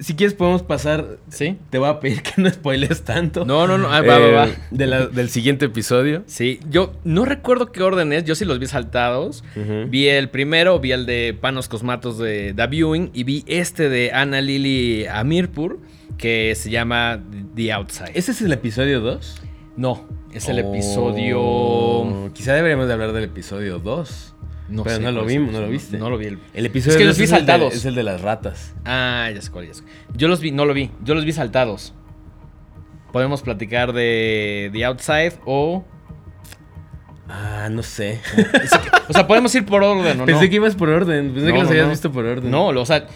si 0.03 0.14
quieres 0.14 0.35
podemos 0.35 0.62
pasar. 0.62 1.18
Sí. 1.28 1.59
Te 1.70 1.78
voy 1.78 1.89
a 1.89 2.01
pedir 2.01 2.22
que 2.22 2.41
no 2.41 2.51
spoiles 2.51 3.03
tanto. 3.03 3.45
No, 3.45 3.66
no, 3.66 3.78
no. 3.78 3.89
va, 3.89 4.01
va, 4.01 4.18
va. 4.18 4.49
Eh, 4.49 4.57
del 4.70 5.28
siguiente 5.28 5.66
episodio. 5.66 6.24
Sí. 6.26 6.61
Yo 6.68 6.93
no 7.05 7.24
recuerdo 7.24 7.72
qué 7.72 7.83
orden 7.83 8.12
es. 8.12 8.24
Yo 8.24 8.35
sí 8.35 8.45
los 8.45 8.59
vi 8.59 8.66
saltados. 8.66 9.45
Vi 9.89 10.09
el 10.09 10.28
primero, 10.28 10.78
vi 10.80 10.93
el 10.93 11.07
de 11.07 11.37
Panos 11.41 11.68
Cosmatos 11.68 12.18
de 12.18 12.53
The 12.55 12.66
Viewing 12.66 13.11
y 13.14 13.24
vi 13.24 13.45
este 13.47 13.89
de 13.89 14.12
Ana 14.12 14.41
Lili 14.41 15.07
Amirpur 15.07 15.78
que 16.18 16.55
se 16.55 16.70
llama 16.70 17.22
The 17.55 17.72
Outside. 17.72 18.12
¿Ese 18.14 18.33
es 18.33 18.43
el 18.43 18.53
episodio 18.53 19.01
2? 19.01 19.43
No, 19.76 20.07
es 20.33 20.49
el 20.49 20.59
episodio. 20.59 22.30
Quizá 22.35 22.55
deberíamos 22.55 22.87
de 22.87 22.93
hablar 22.93 23.12
del 23.12 23.24
episodio 23.24 23.78
2. 23.78 24.35
No 24.69 24.85
Pero 24.85 25.01
no 25.01 25.13
lo 25.13 25.25
vimos, 25.25 25.53
no 25.53 25.61
lo 25.61 25.69
viste. 25.69 25.99
No 25.99 26.09
lo 26.09 26.19
vi. 26.19 26.39
El, 26.55 26.67
episodio 26.67 26.93
es 26.93 26.99
que 26.99 27.05
los 27.05 27.19
vi 27.19 27.27
saltados. 27.27 27.75
es 27.75 27.85
el 27.85 27.95
de 27.95 28.03
las 28.03 28.21
ratas. 28.21 28.75
Ah, 28.85 29.31
ya 29.35 29.41
sé 29.41 29.51
cuál 29.51 29.67
es. 29.67 29.85
Yo 30.15 30.29
los 30.29 30.41
vi, 30.41 30.51
no 30.51 30.65
lo 30.65 30.75
vi. 30.75 30.91
Yo 31.03 31.15
los 31.15 31.25
vi 31.25 31.33
saltados. 31.33 31.95
Podemos 33.13 33.43
platicar 33.43 33.93
de 33.93 34.71
The 34.73 34.85
Outside 34.87 35.35
o. 35.45 35.85
Ah, 37.29 37.69
no 37.71 37.83
sé. 37.83 38.21
o 39.09 39.13
sea, 39.13 39.27
podemos 39.27 39.55
ir 39.55 39.65
por 39.65 39.83
orden, 39.83 40.19
¿no? 40.19 40.27
Pensé 40.27 40.49
que 40.49 40.57
ibas 40.57 40.75
por 40.75 40.89
orden. 40.89 41.33
Pensé 41.33 41.53
que 41.53 41.59
los 41.59 41.69
habías 41.69 41.91
visto 41.91 42.11
por 42.11 42.25
orden. 42.25 42.51
No, 42.51 42.69
o 42.69 42.87
sea, 42.87 43.07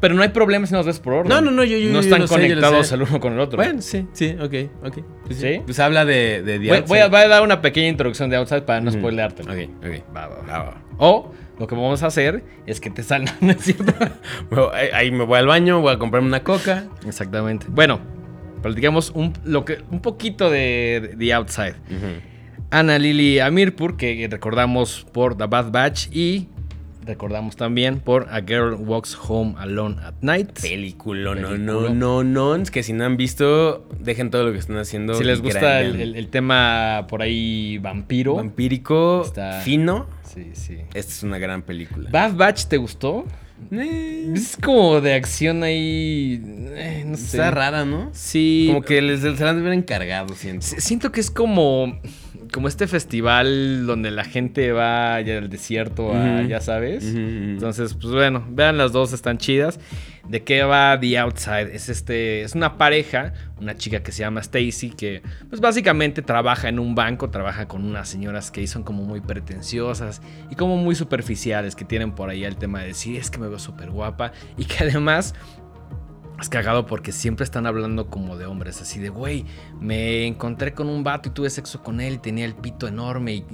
pero 0.00 0.14
no 0.14 0.22
hay 0.22 0.30
problema 0.30 0.66
si 0.66 0.72
nos 0.72 0.86
ves 0.86 0.98
por 0.98 1.14
orden. 1.14 1.28
No, 1.28 1.40
no, 1.40 1.50
no, 1.50 1.64
yo, 1.64 1.78
yo 1.78 1.90
No 1.90 2.00
están 2.00 2.26
conectados 2.26 2.92
el 2.92 3.02
uno 3.02 3.20
con 3.20 3.34
el 3.34 3.40
otro. 3.40 3.56
Bueno, 3.56 3.80
sí, 3.82 4.06
sí, 4.12 4.36
ok, 4.40 4.54
ok. 4.84 4.98
Pues 5.26 5.38
¿Sí? 5.38 5.60
Pues 5.64 5.78
habla 5.78 6.04
de, 6.04 6.42
voy, 6.68 6.82
voy, 6.86 6.98
a, 6.98 7.28
dar 7.28 7.42
una 7.42 7.60
pequeña 7.60 7.88
introducción 7.88 8.30
de 8.30 8.36
Outside 8.36 8.62
para 8.62 8.80
no 8.80 8.90
mm. 8.90 8.94
spoilearte. 8.94 9.42
Ok, 9.42 9.70
ok. 9.78 10.16
Va, 10.16 10.28
va, 10.28 10.58
va. 10.58 10.82
O 10.98 11.32
lo 11.58 11.66
que 11.66 11.74
vamos 11.74 12.02
a 12.02 12.06
hacer 12.06 12.44
es 12.66 12.80
que 12.80 12.90
te 12.90 13.02
salgan, 13.02 13.34
¿no 13.40 13.52
es 13.52 13.62
cierto? 13.62 13.92
Bueno, 14.50 14.70
ahí- 14.72 15.10
me 15.10 15.24
voy 15.24 15.38
al 15.38 15.46
baño, 15.46 15.80
voy 15.80 15.94
a 15.94 15.98
comprarme 15.98 16.28
una 16.28 16.42
coca. 16.42 16.84
Exactamente. 17.06 17.66
Bueno, 17.68 18.00
platicamos 18.62 19.10
un, 19.14 19.32
lo 19.44 19.64
que, 19.64 19.78
un 19.90 20.00
poquito 20.00 20.50
de, 20.50 21.00
de 21.02 21.16
The 21.16 21.34
Outside. 21.34 21.74
Ana 22.70 22.98
Lili 22.98 23.38
Amirpur, 23.38 23.96
que 23.96 24.26
recordamos 24.28 25.06
por 25.12 25.36
The 25.36 25.46
Bad 25.46 25.70
Batch 25.70 26.08
y 26.10 26.48
recordamos 27.06 27.56
también 27.56 28.00
por 28.00 28.28
A 28.30 28.40
Girl 28.40 28.74
Walks 28.74 29.16
Home 29.28 29.54
Alone 29.58 29.96
at 30.02 30.14
Night. 30.20 30.60
Película, 30.60 31.34
no, 31.34 31.56
no, 31.56 31.88
no, 31.90 32.24
no. 32.24 32.54
Es 32.56 32.70
que 32.70 32.82
si 32.82 32.92
no 32.92 33.04
han 33.04 33.16
visto, 33.16 33.88
dejen 34.00 34.30
todo 34.30 34.44
lo 34.44 34.52
que 34.52 34.58
están 34.58 34.76
haciendo. 34.78 35.14
Si 35.14 35.24
les 35.24 35.40
gusta 35.40 35.80
el, 35.80 35.88
graben. 35.92 36.00
el- 36.08 36.16
el 36.16 36.28
tema 36.28 37.06
por 37.08 37.22
ahí 37.22 37.78
vampiro. 37.78 38.34
vampírico, 38.36 39.22
Está- 39.24 39.60
fino, 39.60 40.06
Sí, 40.22 40.50
sí. 40.54 40.78
esta 40.94 41.12
es 41.12 41.22
una 41.22 41.38
gran 41.38 41.62
película. 41.62 42.10
Bad 42.10 42.34
Batch, 42.34 42.66
¿te 42.66 42.76
gustó? 42.76 43.24
Eh, 43.70 44.32
Es 44.34 44.56
como 44.62 45.00
de 45.00 45.14
acción 45.14 45.62
ahí. 45.62 46.42
eh, 46.74 47.04
no 47.06 47.16
sé. 47.16 47.36
Está 47.36 47.50
rara, 47.50 47.84
¿no? 47.84 48.10
Sí. 48.12 48.64
Como 48.68 48.82
que 48.82 49.00
les, 49.00 49.20
se 49.20 49.30
la 49.32 49.50
han 49.50 49.56
de 49.56 49.62
ver 49.62 49.72
encargado, 49.72 50.34
siento. 50.34 50.66
S- 50.66 50.80
Siento 50.80 51.12
que 51.12 51.20
es 51.20 51.30
como, 51.30 51.98
como 52.52 52.68
este 52.68 52.86
festival 52.86 53.86
donde 53.86 54.10
la 54.10 54.24
gente 54.24 54.72
va 54.72 55.20
ya 55.20 55.38
al 55.38 55.48
desierto, 55.50 56.12
a- 56.14 56.42
ya 56.42 56.60
sabes. 56.60 57.04
Entonces, 57.04 57.94
pues 57.94 58.12
bueno, 58.12 58.44
vean 58.50 58.76
las 58.78 58.92
dos, 58.92 59.12
están 59.12 59.38
chidas. 59.38 59.78
¿De 60.28 60.42
qué 60.42 60.62
va 60.62 60.98
The 60.98 61.18
Outside? 61.18 61.74
Es 61.74 61.90
este, 61.90 62.42
es 62.42 62.54
una 62.54 62.78
pareja, 62.78 63.34
una 63.60 63.76
chica 63.76 64.02
que 64.02 64.10
se 64.10 64.20
llama 64.20 64.40
Stacy, 64.40 64.90
que 64.90 65.20
pues 65.50 65.60
básicamente 65.60 66.22
trabaja 66.22 66.70
en 66.70 66.78
un 66.78 66.94
banco, 66.94 67.28
trabaja 67.28 67.68
con 67.68 67.84
unas 67.84 68.08
señoras 68.08 68.50
que 68.50 68.66
son 68.66 68.84
como 68.84 69.02
muy 69.04 69.20
pretenciosas 69.20 70.22
y 70.50 70.54
como 70.54 70.78
muy 70.78 70.94
superficiales, 70.94 71.76
que 71.76 71.84
tienen 71.84 72.12
por 72.12 72.30
ahí 72.30 72.44
el 72.44 72.56
tema 72.56 72.80
de 72.80 72.86
decir, 72.88 73.16
es 73.20 73.30
que 73.30 73.38
me 73.38 73.48
veo 73.48 73.58
súper 73.58 73.90
guapa 73.90 74.32
y 74.56 74.64
que 74.64 74.84
además 74.84 75.34
cagado 76.48 76.86
porque 76.86 77.12
siempre 77.12 77.44
están 77.44 77.66
hablando 77.66 78.08
como 78.08 78.36
de 78.36 78.46
hombres, 78.46 78.80
así 78.80 79.00
de, 79.00 79.08
güey, 79.08 79.44
me 79.80 80.26
encontré 80.26 80.74
con 80.74 80.88
un 80.88 81.04
vato 81.04 81.28
y 81.28 81.32
tuve 81.32 81.50
sexo 81.50 81.82
con 81.82 82.00
él 82.00 82.20
tenía 82.20 82.44
el 82.44 82.54
pito 82.54 82.86
enorme 82.86 83.34
y 83.34 83.44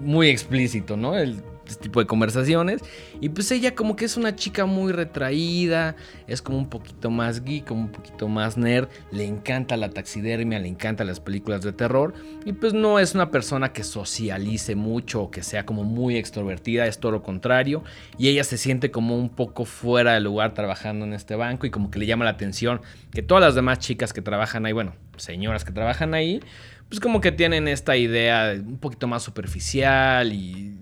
muy 0.00 0.28
explícito, 0.28 0.96
¿no? 0.96 1.16
El 1.16 1.42
este 1.66 1.84
tipo 1.84 2.00
de 2.00 2.06
conversaciones. 2.06 2.82
Y 3.20 3.28
pues 3.30 3.50
ella 3.50 3.74
como 3.74 3.96
que 3.96 4.04
es 4.04 4.16
una 4.16 4.36
chica 4.36 4.66
muy 4.66 4.92
retraída, 4.92 5.96
es 6.26 6.42
como 6.42 6.58
un 6.58 6.68
poquito 6.68 7.10
más 7.10 7.44
geek, 7.44 7.66
como 7.66 7.82
un 7.82 7.92
poquito 7.92 8.28
más 8.28 8.56
nerd, 8.56 8.88
le 9.10 9.24
encanta 9.24 9.76
la 9.76 9.90
taxidermia, 9.90 10.58
le 10.58 10.68
encantan 10.68 11.06
las 11.06 11.20
películas 11.20 11.62
de 11.62 11.72
terror 11.72 12.14
y 12.44 12.52
pues 12.52 12.74
no 12.74 12.98
es 12.98 13.14
una 13.14 13.30
persona 13.30 13.72
que 13.72 13.84
socialice 13.84 14.74
mucho 14.74 15.22
o 15.22 15.30
que 15.30 15.42
sea 15.42 15.64
como 15.64 15.84
muy 15.84 16.16
extrovertida, 16.16 16.86
es 16.86 16.98
todo 16.98 17.12
lo 17.12 17.22
contrario. 17.22 17.82
Y 18.18 18.28
ella 18.28 18.44
se 18.44 18.58
siente 18.58 18.90
como 18.90 19.16
un 19.16 19.28
poco 19.28 19.64
fuera 19.64 20.14
de 20.14 20.20
lugar 20.20 20.54
trabajando 20.54 21.04
en 21.04 21.12
este 21.12 21.34
banco 21.36 21.66
y 21.66 21.70
como 21.70 21.90
que 21.90 21.98
le 21.98 22.06
llama 22.06 22.24
la 22.24 22.32
atención 22.32 22.80
que 23.12 23.22
todas 23.22 23.42
las 23.42 23.54
demás 23.54 23.78
chicas 23.78 24.12
que 24.12 24.22
trabajan 24.22 24.66
ahí, 24.66 24.72
bueno, 24.72 24.94
señoras 25.16 25.64
que 25.64 25.72
trabajan 25.72 26.14
ahí, 26.14 26.40
pues 26.88 27.00
como 27.00 27.20
que 27.20 27.32
tienen 27.32 27.68
esta 27.68 27.96
idea 27.96 28.54
un 28.54 28.78
poquito 28.78 29.06
más 29.06 29.22
superficial 29.22 30.32
y 30.32 30.78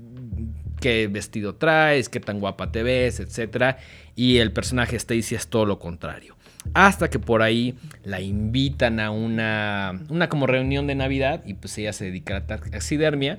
qué 0.83 1.07
vestido 1.09 1.55
traes, 1.55 2.09
qué 2.11 2.21
tan 2.21 2.41
guapa 2.41 2.71
te 2.73 2.83
ves, 2.83 3.21
etc. 3.21 3.77
Y 4.17 4.37
el 4.39 4.53
personaje 4.53 4.97
Stacy 4.97 5.35
es 5.35 5.47
todo 5.49 5.65
lo 5.65 5.79
contrario. 5.79 6.37
Hasta 6.75 7.09
que 7.09 7.19
por 7.19 7.41
ahí 7.43 7.75
la 8.05 8.21
invitan 8.21 9.01
a 9.01 9.11
una, 9.11 9.99
una 10.11 10.29
como 10.29 10.47
reunión 10.47 10.87
de 10.87 10.95
Navidad 10.95 11.43
y 11.47 11.55
pues 11.55 11.77
ella 11.79 11.93
se 11.93 12.05
dedica 12.05 12.37
a 12.37 12.41
la 12.41 12.47
taxidermia. 12.47 13.39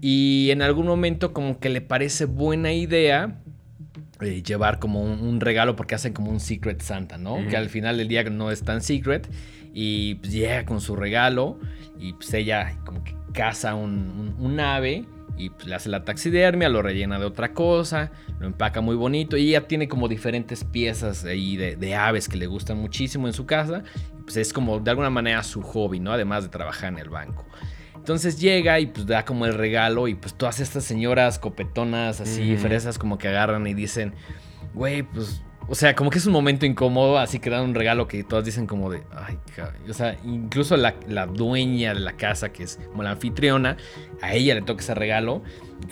Y 0.00 0.48
en 0.50 0.62
algún 0.62 0.86
momento 0.86 1.32
como 1.32 1.58
que 1.60 1.68
le 1.68 1.80
parece 1.80 2.24
buena 2.24 2.72
idea 2.72 3.38
eh, 4.20 4.42
llevar 4.42 4.78
como 4.78 5.02
un, 5.02 5.20
un 5.20 5.40
regalo 5.40 5.76
porque 5.76 5.94
hacen 5.94 6.12
como 6.12 6.30
un 6.30 6.40
Secret 6.40 6.80
Santa, 6.82 7.18
¿no? 7.18 7.36
Que 7.48 7.56
al 7.56 7.68
final 7.68 7.98
del 7.98 8.08
día 8.08 8.24
no 8.24 8.50
es 8.50 8.62
tan 8.62 8.80
secret 8.82 9.28
y 9.74 10.16
pues 10.16 10.32
llega 10.32 10.64
con 10.64 10.80
su 10.80 10.96
regalo 10.96 11.58
y 12.00 12.12
pues 12.14 12.32
ella 12.34 12.76
como 12.84 13.04
que 13.04 13.14
caza 13.32 13.74
un, 13.74 14.34
un- 14.38 14.44
un 14.44 14.58
ave 14.60 15.04
y 15.38 15.50
pues 15.50 15.66
le 15.66 15.74
hace 15.74 15.88
la 15.88 16.04
taxidermia, 16.04 16.68
lo 16.68 16.82
rellena 16.82 17.18
de 17.18 17.24
otra 17.24 17.54
cosa, 17.54 18.10
lo 18.40 18.46
empaca 18.46 18.80
muy 18.80 18.96
bonito 18.96 19.36
y 19.36 19.50
ella 19.50 19.66
tiene 19.68 19.88
como 19.88 20.08
diferentes 20.08 20.64
piezas 20.64 21.24
ahí 21.24 21.56
de, 21.56 21.76
de 21.76 21.94
aves 21.94 22.28
que 22.28 22.36
le 22.36 22.46
gustan 22.46 22.78
muchísimo 22.78 23.28
en 23.28 23.32
su 23.32 23.46
casa. 23.46 23.84
y, 24.18 24.22
Pues 24.22 24.36
es 24.36 24.52
como 24.52 24.80
de 24.80 24.90
alguna 24.90 25.10
manera 25.10 25.42
su 25.44 25.62
hobby, 25.62 26.00
¿no? 26.00 26.12
Además 26.12 26.42
de 26.42 26.50
trabajar 26.50 26.92
en 26.92 26.98
el 26.98 27.08
banco. 27.08 27.46
Entonces 27.94 28.40
llega 28.40 28.80
y 28.80 28.86
pues 28.86 29.06
da 29.06 29.24
como 29.24 29.46
el 29.46 29.54
regalo 29.54 30.08
y 30.08 30.14
pues 30.14 30.34
todas 30.34 30.60
estas 30.60 30.84
señoras 30.84 31.38
copetonas 31.38 32.20
así, 32.20 32.56
fresas 32.56 32.98
como 32.98 33.18
que 33.18 33.28
agarran 33.28 33.66
y 33.66 33.74
dicen, 33.74 34.14
güey, 34.72 35.02
pues, 35.02 35.42
o 35.68 35.74
sea, 35.74 35.94
como 35.94 36.10
que 36.10 36.18
es 36.18 36.26
un 36.26 36.32
momento 36.32 36.64
incómodo, 36.64 37.18
así 37.18 37.38
que 37.38 37.50
dan 37.50 37.62
un 37.62 37.74
regalo 37.74 38.08
que 38.08 38.24
todas 38.24 38.44
dicen 38.44 38.66
como 38.66 38.90
de, 38.90 39.02
ay, 39.14 39.38
ca-". 39.54 39.74
o 39.88 39.92
sea, 39.92 40.16
incluso 40.24 40.76
la, 40.76 40.94
la 41.06 41.26
dueña 41.26 41.92
de 41.92 42.00
la 42.00 42.12
casa, 42.14 42.50
que 42.50 42.62
es 42.62 42.78
como 42.90 43.02
la 43.02 43.10
anfitriona, 43.10 43.76
a 44.22 44.32
ella 44.32 44.54
le 44.54 44.62
toca 44.62 44.82
ese 44.82 44.94
regalo, 44.94 45.42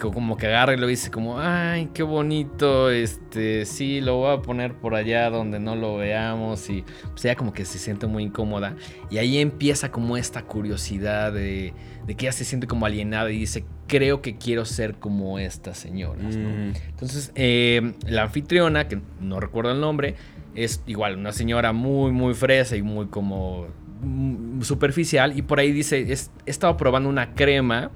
como 0.01 0.37
que 0.37 0.47
agarra 0.47 0.75
y 0.75 0.77
lo 0.77 0.87
dice 0.87 1.11
como, 1.11 1.39
ay, 1.41 1.89
qué 1.95 2.03
bonito, 2.03 2.91
este, 2.91 3.65
sí, 3.65 4.01
lo 4.01 4.17
voy 4.17 4.37
a 4.37 4.43
poner 4.43 4.75
por 4.75 4.95
allá 4.95 5.31
donde 5.31 5.59
no 5.59 5.75
lo 5.77 5.97
veamos, 5.97 6.69
y 6.69 6.85
pues 7.13 7.25
ella 7.25 7.35
como 7.37 7.53
que 7.53 7.65
se 7.65 7.79
siente 7.79 8.07
muy 8.07 8.25
incómoda, 8.25 8.77
y 9.11 9.19
ahí 9.19 9.39
empieza 9.39 9.91
como 9.91 10.17
esta 10.17 10.43
curiosidad 10.43 11.33
de, 11.33 11.73
de 12.07 12.15
que 12.15 12.27
ella 12.27 12.33
se 12.33 12.45
siente 12.45 12.67
como 12.67 12.85
alienada 12.85 13.31
y 13.31 13.39
dice, 13.39 13.65
creo 13.87 14.21
que 14.21 14.37
quiero 14.37 14.65
ser 14.65 14.97
como 14.97 15.39
estas 15.39 15.79
señoras, 15.79 16.37
¿no? 16.37 16.49
Mm. 16.51 16.73
Entonces, 16.89 17.33
eh, 17.35 17.95
la 18.07 18.25
anfitriona, 18.25 18.89
que 18.89 19.01
no 19.21 19.41
recuerdo 19.41 19.73
el 19.73 19.81
nombre, 19.81 20.15
es 20.55 20.83
igual 20.87 21.17
una 21.17 21.33
señora 21.33 21.73
muy, 21.73 22.13
muy 22.13 22.35
fresa 22.35 22.77
y 22.77 22.83
muy 22.83 23.07
como 23.07 23.67
mm, 24.03 24.63
superficial. 24.63 25.37
Y 25.39 25.43
por 25.43 25.61
ahí 25.61 25.71
dice, 25.71 26.11
es- 26.13 26.31
he 26.47 26.51
estado 26.51 26.77
probando 26.77 27.09
una 27.09 27.35
crema 27.35 27.91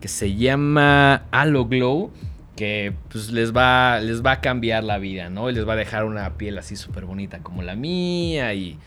que 0.00 0.08
se 0.08 0.34
llama 0.34 1.22
Aloe 1.30 1.64
Glow, 1.68 2.10
que 2.56 2.92
pues 3.10 3.30
les 3.30 3.54
va, 3.56 4.00
les 4.00 4.24
va 4.24 4.32
a 4.32 4.40
cambiar 4.40 4.82
la 4.84 4.98
vida, 4.98 5.28
¿no? 5.30 5.48
Y 5.50 5.54
les 5.54 5.66
va 5.66 5.74
a 5.74 5.76
dejar 5.76 6.04
una 6.04 6.28
piel 6.34 6.58
así 6.58 6.76
súper 6.76 7.04
bonita 7.04 7.38
como 7.38 7.62
la 7.62 7.74
mía 7.76 8.52
y 8.54 8.78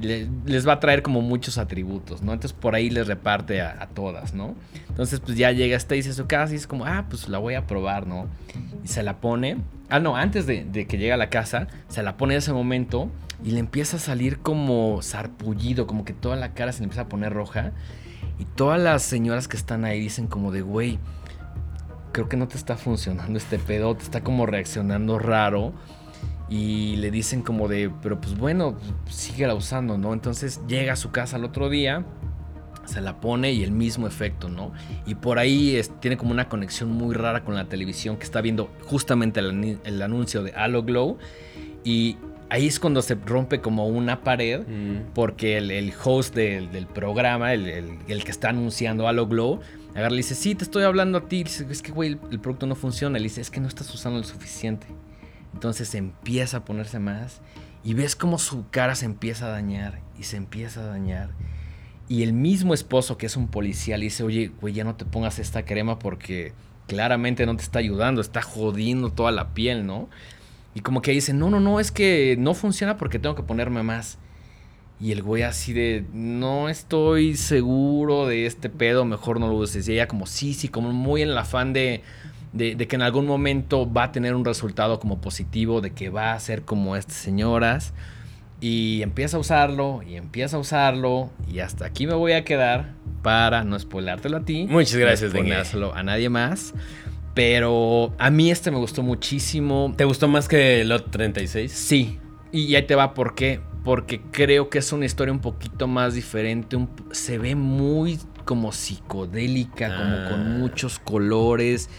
le- 0.00 0.28
les 0.44 0.66
va 0.68 0.74
a 0.74 0.80
traer 0.80 1.02
como 1.02 1.22
muchos 1.22 1.58
atributos, 1.58 2.22
¿no? 2.22 2.32
Entonces 2.32 2.52
por 2.58 2.74
ahí 2.74 2.90
les 2.90 3.06
reparte 3.06 3.60
a, 3.62 3.76
a 3.82 3.86
todas, 3.88 4.34
¿no? 4.34 4.54
Entonces 4.88 5.20
pues 5.20 5.36
ya 5.36 5.50
llega 5.52 5.76
Stacy 5.76 6.10
a 6.10 6.12
su 6.12 6.26
casa 6.26 6.52
y 6.52 6.56
es 6.56 6.66
como, 6.66 6.84
ah, 6.86 7.06
pues 7.08 7.28
la 7.28 7.38
voy 7.38 7.54
a 7.54 7.66
probar, 7.66 8.06
¿no? 8.06 8.26
Y 8.84 8.88
se 8.88 9.02
la 9.02 9.16
pone. 9.16 9.56
Ah, 9.88 9.98
no, 10.00 10.16
antes 10.16 10.46
de, 10.46 10.64
de 10.64 10.86
que 10.86 10.96
llegue 10.98 11.12
a 11.12 11.16
la 11.16 11.28
casa, 11.30 11.66
se 11.88 12.02
la 12.02 12.16
pone 12.16 12.34
en 12.34 12.38
ese 12.38 12.52
momento 12.52 13.10
y 13.44 13.50
le 13.50 13.58
empieza 13.60 13.96
a 13.96 14.00
salir 14.00 14.38
como 14.38 15.00
sarpullido, 15.02 15.86
como 15.86 16.04
que 16.04 16.12
toda 16.12 16.36
la 16.36 16.52
cara 16.54 16.72
se 16.72 16.80
le 16.80 16.84
empieza 16.84 17.02
a 17.02 17.08
poner 17.08 17.32
roja. 17.32 17.72
Y 18.38 18.44
todas 18.44 18.80
las 18.80 19.02
señoras 19.02 19.48
que 19.48 19.56
están 19.56 19.84
ahí 19.84 20.00
dicen 20.00 20.26
como 20.26 20.52
de, 20.52 20.62
güey, 20.62 20.98
creo 22.12 22.28
que 22.28 22.36
no 22.36 22.48
te 22.48 22.56
está 22.56 22.76
funcionando 22.76 23.38
este 23.38 23.58
pedo, 23.58 23.94
te 23.94 24.02
está 24.02 24.22
como 24.22 24.46
reaccionando 24.46 25.18
raro. 25.18 25.72
Y 26.48 26.96
le 26.96 27.10
dicen 27.10 27.42
como 27.42 27.66
de, 27.66 27.90
pero 28.02 28.20
pues 28.20 28.38
bueno, 28.38 28.76
síguela 29.08 29.54
usando, 29.54 29.98
¿no? 29.98 30.12
Entonces 30.12 30.60
llega 30.68 30.92
a 30.92 30.96
su 30.96 31.10
casa 31.10 31.36
al 31.36 31.44
otro 31.44 31.68
día, 31.68 32.06
se 32.84 33.00
la 33.00 33.20
pone 33.20 33.52
y 33.52 33.64
el 33.64 33.72
mismo 33.72 34.06
efecto, 34.06 34.48
¿no? 34.48 34.72
Y 35.06 35.16
por 35.16 35.38
ahí 35.38 35.80
tiene 36.00 36.16
como 36.16 36.30
una 36.30 36.48
conexión 36.48 36.92
muy 36.92 37.14
rara 37.14 37.44
con 37.44 37.54
la 37.54 37.68
televisión 37.68 38.16
que 38.16 38.24
está 38.24 38.40
viendo 38.40 38.70
justamente 38.84 39.40
el, 39.40 39.80
el 39.82 40.02
anuncio 40.02 40.42
de 40.42 40.52
Halo 40.52 40.84
Glow. 40.84 41.18
Y 41.82 42.16
ahí 42.50 42.66
es 42.66 42.78
cuando 42.80 43.02
se 43.02 43.14
rompe 43.16 43.60
como 43.60 43.86
una 43.88 44.22
pared 44.22 44.60
Mm. 44.66 45.12
porque 45.14 45.56
el, 45.58 45.70
el 45.70 45.92
host 46.04 46.34
del, 46.34 46.70
del 46.72 46.86
programa, 46.86 47.52
el, 47.54 47.66
el- 47.68 47.98
el 48.08 48.24
que 48.24 48.30
está 48.30 48.50
anunciando 48.50 49.08
Halo 49.08 49.26
Glow, 49.26 49.60
agarra 49.94 50.14
y 50.14 50.18
dice, 50.18 50.34
sí, 50.34 50.54
te 50.54 50.64
estoy 50.64 50.84
hablando 50.84 51.18
a 51.18 51.28
ti. 51.28 51.42
Dice, 51.44 51.66
es 51.70 51.82
que, 51.82 51.90
güey, 51.92 52.10
el, 52.12 52.18
el 52.30 52.38
producto 52.40 52.66
no 52.66 52.74
funciona. 52.74 53.18
Le 53.18 53.24
dice, 53.24 53.40
es 53.40 53.50
que 53.50 53.60
no 53.60 53.68
estás 53.68 53.92
usando 53.94 54.18
lo 54.18 54.24
suficiente. 54.24 54.86
Entonces 55.54 55.94
empieza 55.94 56.58
a 56.58 56.64
ponerse 56.64 56.98
más 56.98 57.40
y 57.82 57.94
ves 57.94 58.14
cómo 58.14 58.38
su 58.38 58.68
cara 58.70 58.94
se 58.94 59.06
empieza 59.06 59.46
a 59.46 59.50
dañar 59.50 60.00
y 60.18 60.24
se 60.24 60.36
empieza 60.36 60.80
a 60.82 60.86
dañar. 60.86 61.30
Y 62.08 62.22
el 62.22 62.32
mismo 62.34 62.74
esposo, 62.74 63.16
que 63.16 63.26
es 63.26 63.36
un 63.36 63.48
policía, 63.48 63.96
le 63.96 64.04
dice, 64.04 64.22
oye, 64.22 64.52
güey, 64.60 64.74
ya 64.74 64.84
no 64.84 64.94
te 64.96 65.04
pongas 65.04 65.38
esta 65.38 65.64
crema 65.64 65.98
porque 65.98 66.52
claramente 66.86 67.46
no 67.46 67.56
te 67.56 67.62
está 67.62 67.78
ayudando, 67.80 68.20
está 68.20 68.42
jodiendo 68.42 69.10
toda 69.10 69.32
la 69.32 69.54
piel, 69.54 69.86
¿no? 69.86 70.08
Y 70.76 70.82
como 70.82 71.00
que 71.00 71.10
dice, 71.10 71.32
no, 71.32 71.48
no, 71.48 71.58
no, 71.58 71.80
es 71.80 71.90
que 71.90 72.36
no 72.38 72.52
funciona 72.52 72.98
porque 72.98 73.18
tengo 73.18 73.34
que 73.34 73.42
ponerme 73.42 73.82
más. 73.82 74.18
Y 75.00 75.10
el 75.10 75.22
güey 75.22 75.42
así 75.42 75.72
de, 75.72 76.04
no 76.12 76.68
estoy 76.68 77.34
seguro 77.34 78.26
de 78.26 78.44
este 78.44 78.68
pedo, 78.68 79.06
mejor 79.06 79.40
no 79.40 79.48
lo 79.48 79.54
uses. 79.54 79.88
Y 79.88 79.94
ella 79.94 80.06
como, 80.06 80.26
sí, 80.26 80.52
sí, 80.52 80.68
como 80.68 80.92
muy 80.92 81.22
en 81.22 81.30
el 81.30 81.38
afán 81.38 81.72
de, 81.72 82.02
de, 82.52 82.74
de 82.74 82.86
que 82.86 82.96
en 82.96 83.00
algún 83.00 83.26
momento 83.26 83.90
va 83.90 84.04
a 84.04 84.12
tener 84.12 84.34
un 84.34 84.44
resultado 84.44 85.00
como 85.00 85.18
positivo, 85.18 85.80
de 85.80 85.92
que 85.92 86.10
va 86.10 86.34
a 86.34 86.40
ser 86.40 86.60
como 86.60 86.94
estas 86.94 87.16
señoras. 87.16 87.94
Y 88.60 89.00
empieza 89.00 89.38
a 89.38 89.40
usarlo, 89.40 90.02
y 90.06 90.16
empieza 90.16 90.58
a 90.58 90.60
usarlo, 90.60 91.30
y 91.50 91.60
hasta 91.60 91.86
aquí 91.86 92.06
me 92.06 92.12
voy 92.12 92.32
a 92.32 92.44
quedar 92.44 92.92
para 93.22 93.64
no 93.64 93.78
spoilártelo 93.78 94.36
a 94.36 94.44
ti. 94.44 94.66
Muchas 94.68 94.96
gracias, 94.96 95.32
no 95.32 95.94
a 95.94 96.02
nadie 96.02 96.28
más. 96.28 96.74
Pero 97.36 98.14
a 98.18 98.30
mí 98.30 98.50
este 98.50 98.70
me 98.70 98.78
gustó 98.78 99.02
muchísimo. 99.02 99.92
¿Te 99.96 100.04
gustó 100.06 100.26
más 100.26 100.48
que 100.48 100.82
Lot 100.84 101.10
36? 101.10 101.70
Sí. 101.70 102.18
Y 102.50 102.74
ahí 102.74 102.86
te 102.86 102.94
va 102.94 103.12
por 103.12 103.34
qué. 103.34 103.60
Porque 103.84 104.22
creo 104.32 104.70
que 104.70 104.78
es 104.78 104.90
una 104.90 105.04
historia 105.04 105.32
un 105.32 105.40
poquito 105.40 105.86
más 105.86 106.14
diferente. 106.14 106.76
un- 106.76 106.88
se 107.12 107.36
ve 107.36 107.54
muy 107.54 108.18
como 108.46 108.72
psicodélica, 108.72 109.88
como 109.88 110.30
con 110.30 110.40
Ah. 110.40 110.56
muchos 110.58 110.98
colores. 110.98 111.90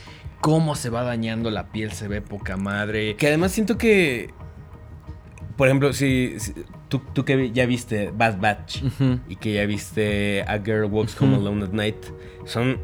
Cómo 0.42 0.74
se 0.76 0.90
va 0.90 1.04
dañando 1.04 1.52
la 1.52 1.72
piel, 1.72 1.92
se 1.92 2.08
ve 2.08 2.22
poca 2.22 2.58
madre. 2.58 3.16
Que 3.16 3.28
además 3.28 3.52
siento 3.52 3.78
que. 3.78 4.32
Por 5.56 5.68
ejemplo, 5.68 5.94
si, 5.94 6.34
si- 6.40 6.54
tú, 6.90 7.00
tú 7.14 7.26
que 7.26 7.52
ya 7.52 7.66
viste 7.68 8.12
Bad 8.12 8.40
Batch 8.40 8.82
y 9.30 9.36
que 9.36 9.54
ya 9.54 9.66
viste 9.68 10.42
A 10.48 10.58
Girl 10.60 10.86
Walks 10.86 11.20
Home. 11.22 11.36
Alone 11.36 11.64
at 11.66 11.72
Night, 11.74 11.98
son 12.46 12.80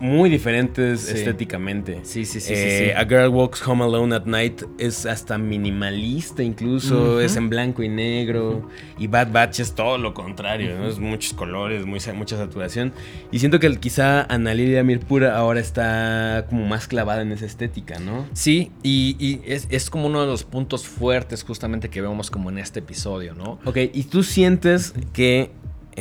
muy 0.00 0.30
diferentes 0.30 1.02
Sí. 1.02 1.18
estéticamente. 1.18 2.00
Sí, 2.02 2.24
sí, 2.24 2.40
sí, 2.40 2.48
sí, 2.48 2.52
Eh, 2.56 2.92
sí. 2.96 2.98
A 3.00 3.04
Girl 3.04 3.28
Walks 3.28 3.66
Home 3.68 3.84
Alone 3.84 4.14
at 4.16 4.24
Night 4.24 4.62
es 4.78 5.04
hasta 5.06 5.36
minimalista 5.38 6.42
incluso, 6.42 6.96
Ujú. 7.12 7.18
es 7.20 7.36
en 7.36 7.48
blanco 7.50 7.82
y 7.82 7.88
negro. 7.88 8.68
Y 8.98 9.06
Bad 9.06 9.30
Batch 9.32 9.60
es 9.60 9.74
todo 9.74 9.98
lo 9.98 10.14
contrario, 10.14 10.78
¿no? 10.78 10.88
Es 10.88 10.98
muchos 10.98 11.32
colores, 11.34 11.84
muy, 11.86 12.00
mucha 12.14 12.36
saturación. 12.36 12.92
Y 13.30 13.38
siento 13.38 13.60
que 13.60 13.70
quizá 13.78 14.22
Ana 14.32 14.54
Lilia 14.54 14.82
Mirpura 14.82 15.36
ahora 15.36 15.60
está 15.60 16.46
como 16.48 16.66
más 16.66 16.88
clavada 16.88 17.22
en 17.22 17.32
esa 17.32 17.46
estética, 17.46 17.98
¿no? 17.98 18.26
Sí, 18.32 18.72
y, 18.82 19.16
y 19.18 19.40
es, 19.44 19.66
es 19.70 19.90
como 19.90 20.06
uno 20.06 20.20
de 20.22 20.26
los 20.26 20.44
puntos 20.44 20.86
fuertes 20.86 21.42
justamente 21.44 21.88
que 21.90 22.00
vemos 22.00 22.30
como 22.30 22.50
en 22.50 22.58
este 22.58 22.80
episodio, 22.80 23.34
¿no? 23.34 23.58
Ok, 23.64 23.76
y 23.92 24.04
tú 24.04 24.22
sientes 24.22 24.94
que 25.12 25.50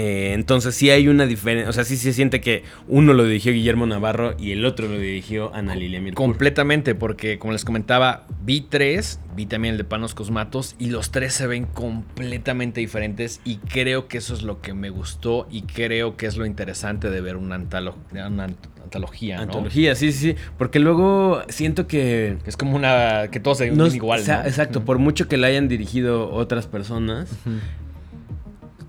eh, 0.01 0.31
entonces 0.33 0.75
sí 0.75 0.89
hay 0.89 1.09
una 1.09 1.25
diferencia, 1.25 1.69
o 1.69 1.73
sea, 1.73 1.83
sí 1.83 1.97
se 1.97 2.13
siente 2.13 2.39
que 2.39 2.63
uno 2.87 3.13
lo 3.13 3.25
dirigió 3.25 3.51
Guillermo 3.51 3.85
Navarro 3.85 4.33
y 4.39 4.53
el 4.53 4.63
otro 4.63 4.87
lo 4.87 4.97
dirigió 4.97 5.53
Ana 5.53 5.75
Lilia 5.75 5.99
Mirpura. 5.99 6.25
Completamente, 6.25 6.95
porque 6.95 7.37
como 7.37 7.51
les 7.51 7.65
comentaba, 7.65 8.25
vi 8.45 8.61
tres, 8.61 9.19
vi 9.35 9.45
también 9.45 9.73
el 9.73 9.77
de 9.77 9.83
Panos 9.83 10.15
Cosmatos, 10.15 10.77
y 10.79 10.89
los 10.89 11.11
tres 11.11 11.33
se 11.33 11.47
ven 11.47 11.65
completamente 11.65 12.79
diferentes, 12.79 13.41
y 13.43 13.57
creo 13.57 14.07
que 14.07 14.19
eso 14.19 14.33
es 14.33 14.41
lo 14.41 14.61
que 14.61 14.73
me 14.73 14.89
gustó, 14.89 15.47
y 15.51 15.63
creo 15.63 16.15
que 16.15 16.27
es 16.27 16.37
lo 16.37 16.45
interesante 16.45 17.09
de 17.09 17.19
ver 17.19 17.35
una, 17.35 17.57
antalo- 17.59 17.95
una 18.11 18.47
ant- 18.47 18.55
antología, 18.81 19.35
¿no? 19.35 19.43
Antología, 19.43 19.95
sí, 19.95 20.13
sí, 20.13 20.31
sí. 20.31 20.35
Porque 20.57 20.79
luego 20.79 21.41
siento 21.49 21.87
que. 21.87 22.37
Es 22.45 22.55
como 22.55 22.75
una... 22.75 23.27
que 23.31 23.39
todos 23.39 23.57
se 23.57 23.65
ven 23.65 23.77
no 23.77 23.85
igual. 23.87 24.21
Exacto, 24.21 24.85
por 24.85 24.97
mucho 24.97 25.27
que 25.27 25.35
la 25.37 25.47
hayan 25.47 25.67
dirigido 25.67 26.31
otras 26.31 26.67
personas. 26.67 27.29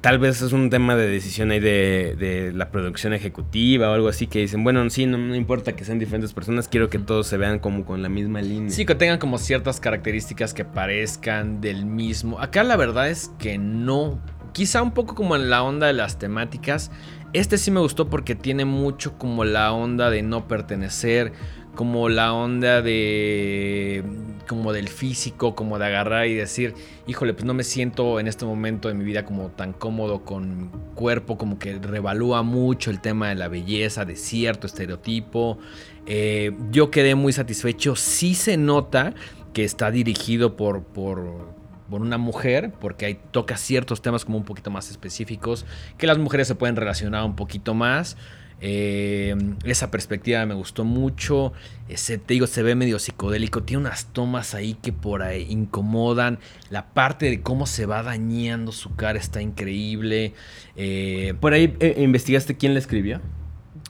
Tal 0.01 0.19
vez 0.19 0.41
es 0.41 0.53
un 0.53 0.71
tema 0.71 0.97
de 0.97 1.09
decisión 1.09 1.51
ahí 1.51 1.61
de, 1.61 2.17
de 2.19 2.53
la 2.53 2.71
producción 2.71 3.13
ejecutiva 3.13 3.91
o 3.91 3.95
algo 3.95 4.09
así 4.09 4.27
que 4.27 4.41
dicen, 4.41 4.65
bueno, 4.65 4.89
sí, 4.91 5.07
no, 5.07 5.19
no 5.19 5.35
importa 5.35 5.77
que 5.77 5.85
sean 5.85 5.99
diferentes 5.99 6.33
personas, 6.33 6.69
quiero 6.69 6.89
que 6.89 6.99
todos 6.99 7.27
se 7.27 7.37
vean 7.37 7.59
como 7.59 7.85
con 7.85 8.03
la 8.03 8.09
misma 8.09 8.41
línea. 8.41 8.71
Sí, 8.71 8.87
que 8.87 8.95
tengan 8.95 9.19
como 9.19 9.39
ciertas 9.39 9.81
características 9.81 10.55
que 10.55 10.65
parezcan 10.65 11.61
del 11.61 11.85
mismo. 11.85 12.41
Acá 12.41 12.65
la 12.65 12.77
verdad 12.77 13.11
es 13.11 13.31
que 13.39 13.59
no. 13.59 14.19
Quizá 14.53 14.83
un 14.83 14.93
poco 14.93 15.15
como 15.15 15.37
en 15.37 15.51
la 15.51 15.63
onda 15.63 15.87
de 15.87 15.93
las 15.93 16.19
temáticas. 16.19 16.91
Este 17.33 17.59
sí 17.59 17.71
me 17.71 17.81
gustó 17.81 18.11
porque 18.11 18.35
tiene 18.35 18.65
mucho 18.65 19.17
como 19.17 19.45
la 19.45 19.73
onda 19.73 20.11
de 20.11 20.23
no 20.23 20.49
pertenecer, 20.49 21.33
como 21.77 22.09
la 22.09 22.33
onda 22.33 22.83
de 22.83 24.03
como 24.51 24.73
del 24.73 24.89
físico, 24.89 25.55
como 25.55 25.79
de 25.79 25.87
agarrar 25.87 26.27
y 26.27 26.35
decir, 26.35 26.75
híjole, 27.07 27.35
pues 27.35 27.45
no 27.45 27.55
me 27.55 27.63
siento 27.63 28.19
en 28.19 28.27
este 28.27 28.45
momento 28.45 28.89
de 28.89 28.95
mi 28.95 29.05
vida 29.05 29.25
como 29.25 29.51
tan 29.51 29.73
cómodo 29.73 30.25
con 30.25 30.63
mi 30.63 30.69
cuerpo, 30.97 31.39
como 31.39 31.61
que 31.61 31.79
revalúa 31.79 32.43
mucho 32.43 32.91
el 32.91 33.01
tema 33.01 33.29
de 33.29 33.37
la 33.37 33.47
belleza, 33.47 34.05
de 34.05 34.17
cierto 34.17 34.67
estereotipo. 34.67 35.59
Eh, 36.05 36.51
yo 36.73 36.91
quedé 36.91 37.15
muy 37.15 37.33
satisfecho. 37.33 37.95
Sí 37.95 38.35
se 38.35 38.57
nota 38.57 39.15
que 39.53 39.63
está 39.63 39.93
dirigido 39.93 40.57
por, 40.57 40.83
por, 40.83 41.55
por 41.89 42.01
una 42.01 42.19
mujer, 42.19 42.73
porque 42.81 43.07
ahí 43.07 43.21
toca 43.31 43.57
ciertos 43.57 44.03
temas 44.03 44.25
como 44.25 44.37
un 44.37 44.45
poquito 44.45 44.73
más 44.73 44.91
específicos, 44.91 45.65
que 45.97 46.09
las 46.09 46.19
mujeres 46.19 46.49
se 46.49 46.57
pueden 46.57 46.75
relacionar 46.75 47.23
un 47.23 47.37
poquito 47.37 47.73
más. 47.73 48.17
Eh, 48.63 49.35
esa 49.65 49.91
perspectiva 49.91 50.45
me 50.47 50.55
gustó 50.55 50.85
mucho. 50.85 51.53
Ese, 51.89 52.19
te 52.19 52.35
digo, 52.35 52.47
se 52.47 52.63
ve 52.63 52.75
medio 52.75 52.99
psicodélico. 52.99 53.63
Tiene 53.63 53.83
unas 53.83 54.07
tomas 54.13 54.55
ahí 54.55 54.75
que 54.75 54.93
por 54.93 55.23
ahí 55.23 55.47
incomodan. 55.49 56.39
La 56.69 56.87
parte 56.93 57.27
de 57.31 57.41
cómo 57.41 57.67
se 57.67 57.87
va 57.87 58.03
dañando 58.03 58.73
su 58.73 58.95
cara 58.97 59.19
está 59.19 59.41
increíble. 59.41 60.35
Eh, 60.77 61.35
Por 61.41 61.53
ahí 61.55 61.75
eh, 61.81 61.97
investigaste 61.99 62.57
quién 62.57 62.75
la 62.75 62.81
escribió. 62.81 63.21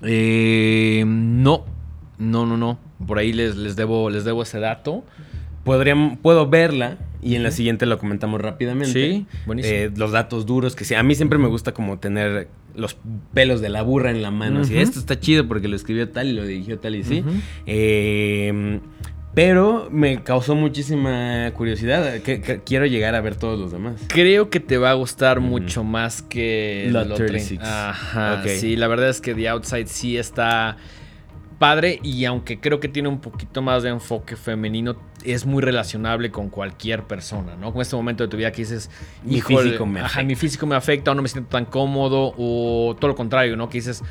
eh, 0.02 1.04
no, 1.06 1.64
no, 2.18 2.46
no, 2.46 2.56
no. 2.56 2.78
Por 3.06 3.18
ahí 3.18 3.32
les, 3.32 3.56
les, 3.56 3.76
debo, 3.76 4.10
les 4.10 4.24
debo 4.24 4.42
ese 4.42 4.60
dato. 4.60 5.04
Podrían, 5.64 6.16
puedo 6.16 6.48
verla 6.48 6.98
y 7.22 7.34
en 7.34 7.42
la 7.42 7.50
siguiente 7.50 7.84
lo 7.86 7.98
comentamos 7.98 8.40
rápidamente. 8.40 8.92
Sí, 8.92 9.26
buenísimo. 9.46 9.74
Eh, 9.74 9.90
los 9.94 10.12
datos 10.12 10.46
duros 10.46 10.74
que 10.76 10.84
sí. 10.84 10.94
A 10.94 11.02
mí 11.02 11.14
siempre 11.14 11.38
me 11.38 11.48
gusta 11.48 11.72
como 11.72 11.98
tener 11.98 12.48
los 12.80 12.96
pelos 13.34 13.60
de 13.60 13.68
la 13.68 13.82
burra 13.82 14.10
en 14.10 14.22
la 14.22 14.30
mano. 14.30 14.60
Así, 14.60 14.74
Ujú. 14.74 14.82
esto 14.82 14.98
está 14.98 15.18
chido 15.20 15.46
porque 15.46 15.68
lo 15.68 15.76
escribió 15.76 16.08
tal 16.08 16.28
y 16.28 16.32
lo 16.32 16.44
dirigió 16.44 16.78
tal 16.78 16.96
y 16.96 17.04
sí. 17.04 17.22
Eh, 17.66 18.80
pero 19.34 19.88
me 19.92 20.22
causó 20.24 20.56
muchísima 20.56 21.50
curiosidad. 21.54 22.20
Que, 22.22 22.40
que 22.40 22.62
quiero 22.64 22.86
llegar 22.86 23.14
a 23.14 23.20
ver 23.20 23.36
todos 23.36 23.60
los 23.60 23.70
demás. 23.70 24.00
Creo 24.08 24.50
que 24.50 24.58
te 24.58 24.76
va 24.76 24.90
a 24.90 24.94
gustar 24.94 25.40
mucho 25.40 25.84
más 25.84 26.22
que 26.22 26.88
Lot 26.90 27.08
Lot 27.08 27.18
36. 27.18 27.60
Ajá. 27.62 28.42
Sí, 28.48 28.74
la 28.76 28.88
verdad 28.88 29.08
es 29.08 29.20
que 29.20 29.34
The 29.34 29.48
Outside 29.50 29.86
sí 29.86 30.16
está 30.16 30.76
padre 31.60 32.00
y 32.02 32.24
aunque 32.24 32.58
creo 32.58 32.80
que 32.80 32.88
tiene 32.88 33.08
un 33.08 33.20
poquito 33.20 33.62
más 33.62 33.82
de 33.84 33.90
enfoque 33.90 34.34
femenino, 34.34 34.96
es 35.24 35.44
muy 35.46 35.62
relacionable 35.62 36.30
con 36.32 36.48
cualquier 36.48 37.04
persona, 37.04 37.54
¿no? 37.54 37.72
Con 37.72 37.82
este 37.82 37.94
momento 37.94 38.24
de 38.24 38.28
tu 38.28 38.36
vida 38.38 38.50
que 38.50 38.62
dices, 38.62 38.90
Mi 39.22 39.36
"Híjole, 39.36 39.64
físico 39.64 39.86
me 39.86 40.00
ajá, 40.00 40.06
afecta". 40.06 40.26
mi 40.26 40.34
físico 40.34 40.66
me 40.66 40.74
afecta 40.74 41.10
o 41.12 41.14
no 41.14 41.22
me 41.22 41.28
siento 41.28 41.50
tan 41.50 41.66
cómodo 41.66 42.34
o 42.38 42.96
todo 42.98 43.08
lo 43.08 43.14
contrario, 43.14 43.56
¿no? 43.56 43.68
Que 43.68 43.78
dices, 43.78 44.02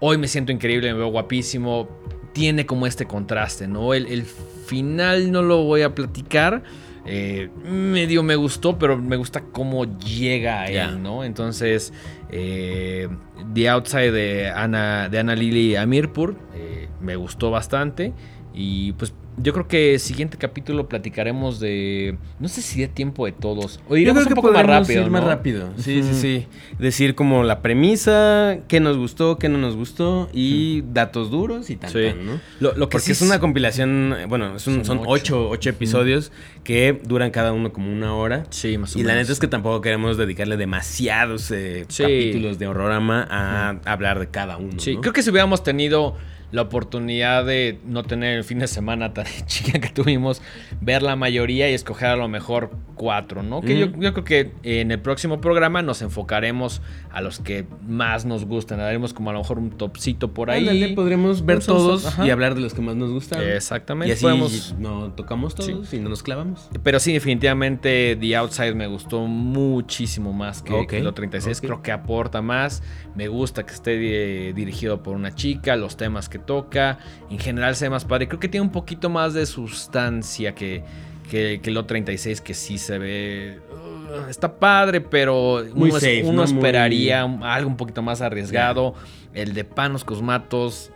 hoy 0.00 0.18
me 0.18 0.26
siento 0.28 0.52
increíble, 0.52 0.92
me 0.92 0.98
veo 0.98 1.08
guapísimo. 1.08 1.88
Tiene 2.34 2.66
como 2.66 2.86
este 2.86 3.06
contraste, 3.06 3.66
¿no? 3.68 3.94
El, 3.94 4.06
el 4.06 4.24
final 4.24 5.32
no 5.32 5.42
lo 5.42 5.62
voy 5.64 5.82
a 5.82 5.94
platicar. 5.94 6.62
eh, 7.10 7.48
medio 7.64 8.22
me 8.22 8.36
gustó, 8.36 8.78
pero 8.78 8.98
me 8.98 9.16
gusta 9.16 9.40
cómo 9.40 9.84
llega 9.98 10.60
a 10.62 10.66
él. 10.66 11.02
¿no? 11.02 11.24
Entonces, 11.24 11.92
eh, 12.30 13.08
The 13.54 13.70
Outside 13.70 14.12
de 14.12 14.50
Ana, 14.50 15.08
de 15.08 15.18
Ana 15.18 15.34
Lili 15.34 15.76
Amirpur 15.76 16.36
eh, 16.54 16.88
me 17.00 17.16
gustó 17.16 17.50
bastante. 17.50 18.12
Y 18.54 18.92
pues 18.92 19.14
yo 19.42 19.52
creo 19.52 19.68
que 19.68 19.94
el 19.94 20.00
siguiente 20.00 20.36
capítulo 20.38 20.88
platicaremos 20.88 21.60
de. 21.60 22.16
No 22.40 22.48
sé 22.48 22.62
si 22.62 22.80
de 22.80 22.88
tiempo 22.88 23.26
de 23.26 23.32
todos. 23.32 23.80
O 23.88 23.96
Yo 23.96 24.12
creo 24.12 24.24
que 24.26 24.30
un 24.30 24.34
poco 24.34 24.52
más 24.52 24.66
rápido. 24.66 25.02
ir 25.02 25.10
más 25.10 25.22
¿no? 25.22 25.28
rápido. 25.28 25.70
Sí, 25.76 26.02
sí, 26.02 26.10
Ujú. 26.10 26.14
sí. 26.20 26.46
Decir 26.78 27.14
como 27.14 27.44
la 27.44 27.60
premisa, 27.62 28.58
qué 28.68 28.80
nos 28.80 28.96
gustó, 28.96 29.38
qué 29.38 29.48
no 29.48 29.58
nos 29.58 29.76
gustó 29.76 30.28
y 30.32 30.82
datos 30.92 31.30
duros 31.30 31.70
y 31.70 31.76
tal, 31.76 31.90
Sí. 31.90 32.10
¿no? 32.24 32.40
Lo, 32.60 32.74
lo 32.76 32.88
que 32.88 32.92
Porque 32.92 33.00
sí 33.06 33.12
es 33.12 33.22
una 33.22 33.38
compilación, 33.40 34.14
bueno, 34.28 34.56
es 34.56 34.66
un- 34.66 34.76
Son 34.76 34.84
son, 34.84 34.98
ocho. 35.00 35.10
ocho, 35.10 35.48
ocho 35.50 35.70
episodios 35.70 36.32
que 36.64 37.00
duran 37.04 37.30
cada 37.30 37.52
uno 37.52 37.72
como 37.72 37.92
una 37.92 38.14
hora. 38.14 38.44
Sí, 38.50 38.76
más 38.78 38.94
o 38.94 38.98
Y 38.98 39.02
la 39.02 39.08
menos. 39.14 39.22
neta 39.24 39.32
es 39.32 39.38
que 39.40 39.48
tampoco 39.48 39.80
queremos 39.80 40.16
dedicarle 40.16 40.56
demasiados 40.56 41.50
eh, 41.50 41.84
Sí. 41.88 42.02
capítulos 42.02 42.58
de 42.58 42.66
Horrorama 42.66 43.26
a 43.30 43.70
hablar 43.84 44.18
de 44.18 44.28
cada 44.28 44.56
uno. 44.56 44.78
Sí, 44.78 44.94
¿no? 44.96 45.00
creo 45.00 45.12
que 45.12 45.22
si 45.22 45.30
hubiéramos 45.30 45.62
tenido 45.62 46.16
la 46.50 46.62
oportunidad 46.62 47.44
de 47.44 47.78
no 47.84 48.04
tener 48.04 48.36
el 48.38 48.44
fin 48.44 48.58
de 48.58 48.66
semana 48.68 49.12
tan 49.12 49.26
chica 49.46 49.78
que 49.80 49.88
tuvimos, 49.88 50.40
ver 50.80 51.02
la 51.02 51.14
mayoría 51.16 51.70
y 51.70 51.74
escoger 51.74 52.08
a 52.08 52.16
lo 52.16 52.28
mejor 52.28 52.70
cuatro, 52.94 53.42
¿no? 53.42 53.60
Que 53.60 53.78
yo, 53.78 53.86
yo 53.98 54.12
creo 54.12 54.24
que 54.24 54.52
en 54.62 54.90
el 54.90 55.00
próximo 55.00 55.40
programa 55.40 55.82
nos 55.82 56.02
enfocaremos 56.02 56.80
a 57.10 57.20
los 57.20 57.38
que 57.38 57.66
más 57.86 58.24
nos 58.24 58.44
gustan. 58.44 58.80
Haremos 58.80 59.12
como 59.14 59.30
a 59.30 59.32
lo 59.34 59.40
mejor 59.40 59.58
un 59.58 59.70
topcito 59.70 60.32
por 60.32 60.50
ahí. 60.50 60.60
Ándale, 60.68 60.94
podremos 60.94 61.44
ver 61.44 61.64
todos 61.64 62.06
ajá. 62.06 62.26
y 62.26 62.30
hablar 62.30 62.54
de 62.54 62.60
los 62.62 62.74
que 62.74 62.80
más 62.80 62.96
nos 62.96 63.10
gustan. 63.10 63.42
Exactamente. 63.42 64.08
Y 64.08 64.12
así 64.12 64.22
podemos- 64.22 64.74
no 64.78 65.12
tocamos 65.12 65.54
todos 65.54 65.92
y 65.92 66.00
no 66.00 66.08
nos 66.08 66.22
clavamos. 66.22 66.68
Pero 66.82 66.98
sí, 66.98 67.12
definitivamente 67.12 68.16
The 68.20 68.36
Outside 68.36 68.74
me 68.74 68.86
gustó 68.86 69.20
muchísimo 69.26 70.32
más 70.32 70.62
que, 70.62 70.72
Ok, 70.72 70.88
que 70.88 71.00
lo 71.00 71.12
36. 71.14 71.58
ok. 71.58 71.64
Creo 71.64 71.82
que 71.82 71.92
aporta 71.92 72.42
más. 72.42 72.82
Me 73.14 73.28
gusta 73.28 73.64
que 73.66 73.74
esté 73.74 74.48
eh, 74.48 74.52
dirigido 74.54 75.02
por 75.02 75.14
una 75.16 75.34
chica, 75.34 75.76
los 75.76 75.96
temas 75.96 76.28
que 76.28 76.37
toca. 76.38 76.98
En 77.30 77.38
general 77.38 77.76
se 77.76 77.86
ve 77.86 77.90
más 77.90 78.04
padre. 78.04 78.28
Creo 78.28 78.40
que 78.40 78.48
tiene 78.48 78.64
un 78.66 78.72
poquito 78.72 79.10
más 79.10 79.34
de 79.34 79.44
sustancia 79.46 80.54
que, 80.54 80.82
que, 81.30 81.60
que 81.62 81.70
lo 81.70 81.84
36, 81.86 82.40
que 82.40 82.54
sí 82.54 82.78
se 82.78 82.98
ve. 82.98 83.60
uh, 83.70 84.28
está 84.30 84.54
padre, 84.58 85.00
pero 85.00 85.64
Muy 85.74 85.88
uno, 85.90 85.96
es- 85.98 86.02
safe, 86.02 86.22
uno 86.24 86.32
¿no? 86.38 86.44
esperaría 86.44 87.22
algo 87.42 87.68
un 87.68 87.76
poquito 87.76 88.02
más 88.02 88.20
arriesgado. 88.20 88.94
El 89.34 89.52
de 89.54 89.64
Panos 89.64 90.04
Cosmatos. 90.04 90.90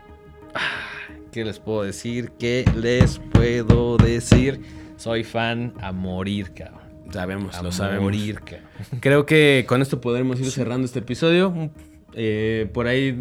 ah, 0.54 0.60
¿Qué 1.32 1.44
les 1.44 1.58
puedo 1.58 1.82
decir? 1.82 2.32
¿Qué 2.38 2.64
les 2.76 3.18
puedo 3.18 3.96
decir? 3.96 4.60
Soy 4.96 5.24
fan 5.24 5.72
a 5.80 5.90
morir, 5.92 6.52
cabrón. 6.54 6.80
Sabemos, 7.10 7.54
A 7.56 7.62
lo 7.62 7.72
sabemos. 7.72 8.04
morir, 8.04 8.36
cabrón. 8.40 8.66
Creo 9.00 9.26
que 9.26 9.64
con 9.68 9.82
esto 9.82 10.00
podremos 10.00 10.38
ir 10.40 10.50
cerrando 10.50 10.84
este 10.86 11.00
episodio. 11.00 11.48
Un 11.48 11.70
Eh, 12.14 12.68
por 12.72 12.86
ahí, 12.86 13.16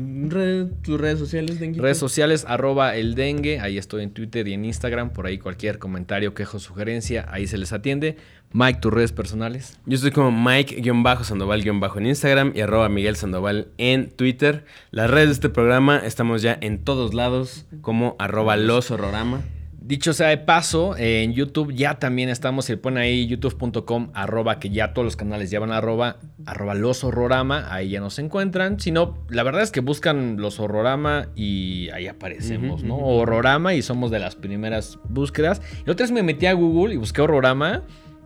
tus 0.83 0.99
redes 0.99 1.19
sociales, 1.19 1.59
Denguito. 1.59 1.83
Redes 1.83 1.97
sociales, 1.97 2.45
arroba 2.47 2.95
el 2.95 3.15
dengue. 3.15 3.59
Ahí 3.59 3.77
estoy 3.77 4.03
en 4.03 4.11
Twitter 4.11 4.47
y 4.47 4.53
en 4.53 4.65
Instagram. 4.65 5.11
Por 5.11 5.25
ahí 5.25 5.37
cualquier 5.37 5.79
comentario, 5.79 6.33
quejo, 6.33 6.59
sugerencia, 6.59 7.25
ahí 7.29 7.47
se 7.47 7.57
les 7.57 7.71
atiende. 7.73 8.17
Mike, 8.53 8.79
tus 8.81 8.93
redes 8.93 9.13
personales. 9.13 9.79
Yo 9.85 9.95
estoy 9.95 10.11
como 10.11 10.31
Mike-Sandoval- 10.31 11.97
en 11.97 12.05
Instagram 12.05 12.51
y 12.53 12.61
arroba 12.61 12.89
Miguel 12.89 13.15
Sandoval 13.15 13.69
en 13.77 14.09
Twitter. 14.09 14.65
Las 14.91 15.09
redes 15.09 15.27
de 15.27 15.33
este 15.33 15.49
programa 15.49 16.01
estamos 16.05 16.41
ya 16.41 16.57
en 16.59 16.83
todos 16.83 17.13
lados 17.13 17.65
como 17.81 18.15
arroba 18.19 18.57
los 18.57 18.91
horrorama. 18.91 19.41
Dicho 19.83 20.13
sea 20.13 20.27
de 20.27 20.37
paso, 20.37 20.95
en 20.95 21.33
YouTube 21.33 21.73
ya 21.73 21.97
también 21.97 22.29
estamos. 22.29 22.65
Si 22.65 22.73
le 22.73 22.77
ponen 22.77 23.01
ahí 23.01 23.25
youtube.com, 23.25 24.11
arroba, 24.13 24.59
que 24.59 24.69
ya 24.69 24.93
todos 24.93 25.03
los 25.03 25.15
canales 25.15 25.49
llevan 25.49 25.71
arroba, 25.71 26.17
arroba 26.45 26.75
los 26.75 27.03
horrorama. 27.03 27.65
Ahí 27.73 27.89
ya 27.89 27.99
nos 27.99 28.19
encuentran. 28.19 28.79
Si 28.79 28.91
no, 28.91 29.17
la 29.29 29.41
verdad 29.41 29.63
es 29.63 29.71
que 29.71 29.79
buscan 29.79 30.37
los 30.37 30.59
horrorama 30.59 31.29
y 31.35 31.89
ahí 31.89 32.05
aparecemos, 32.05 32.83
¿no? 32.83 32.95
Horrorama 32.97 33.73
y 33.73 33.81
somos 33.81 34.11
de 34.11 34.19
las 34.19 34.35
primeras 34.35 34.99
búsquedas. 35.09 35.63
Y 35.85 35.89
otra 35.89 36.03
vez 36.03 36.11
me 36.11 36.21
metí 36.21 36.45
a 36.45 36.53
Google 36.53 36.93
y 36.93 36.97
busqué 36.97 37.21
horrorama. 37.21 37.81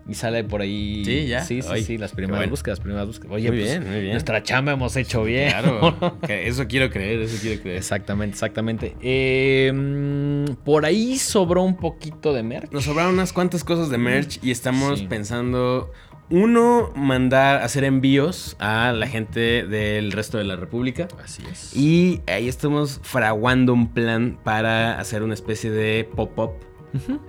Y 0.07 0.13
sale 0.13 0.43
por 0.43 0.61
ahí. 0.61 1.03
Sí, 1.03 1.25
ya. 1.25 1.41
Sí, 1.41 1.63
sí, 1.63 1.67
Ay, 1.71 1.83
sí, 1.83 1.97
las 1.97 2.11
primeras 2.11 2.37
bueno. 2.41 2.51
búsquedas, 2.51 2.79
primeras 2.79 3.07
búsquedas. 3.07 3.33
Oye, 3.33 3.49
Muy 3.49 3.59
pues, 3.59 3.71
bien, 3.71 3.89
muy 3.91 3.99
bien. 4.01 4.11
nuestra 4.11 4.43
chamba 4.43 4.73
hemos 4.73 4.95
hecho 4.97 5.23
bien. 5.23 5.49
Claro, 5.49 5.97
eso 6.29 6.67
quiero 6.67 6.91
creer, 6.91 7.21
eso 7.21 7.37
quiero 7.41 7.61
creer. 7.61 7.77
Exactamente, 7.77 8.33
exactamente. 8.35 8.95
Eh, 9.01 9.71
mm, 9.73 10.63
por 10.63 10.85
ahí 10.85 11.17
sobró 11.17 11.63
un 11.63 11.75
poquito 11.77 12.33
de 12.33 12.43
merch. 12.43 12.71
Nos 12.71 12.83
sobraron 12.83 13.15
unas 13.15 13.33
cuantas 13.33 13.63
cosas 13.63 13.89
de 13.89 13.97
merch 13.97 14.37
y 14.43 14.51
estamos 14.51 14.99
Sí. 14.99 15.07
pensando, 15.07 15.91
uno, 16.29 16.91
mandar, 16.95 17.63
hacer 17.63 17.83
envíos 17.83 18.55
a 18.59 18.91
la 18.91 19.07
gente 19.07 19.65
del 19.65 20.11
resto 20.11 20.37
de 20.37 20.43
la 20.43 20.55
República. 20.55 21.07
Así 21.23 21.41
es. 21.51 21.75
Y 21.75 22.21
ahí 22.27 22.47
estamos 22.47 22.99
fraguando 23.03 23.73
un 23.73 23.91
plan 23.91 24.37
para 24.43 24.99
hacer 24.99 25.23
una 25.23 25.33
especie 25.33 25.71
de 25.71 26.07
pop-up 26.15 26.51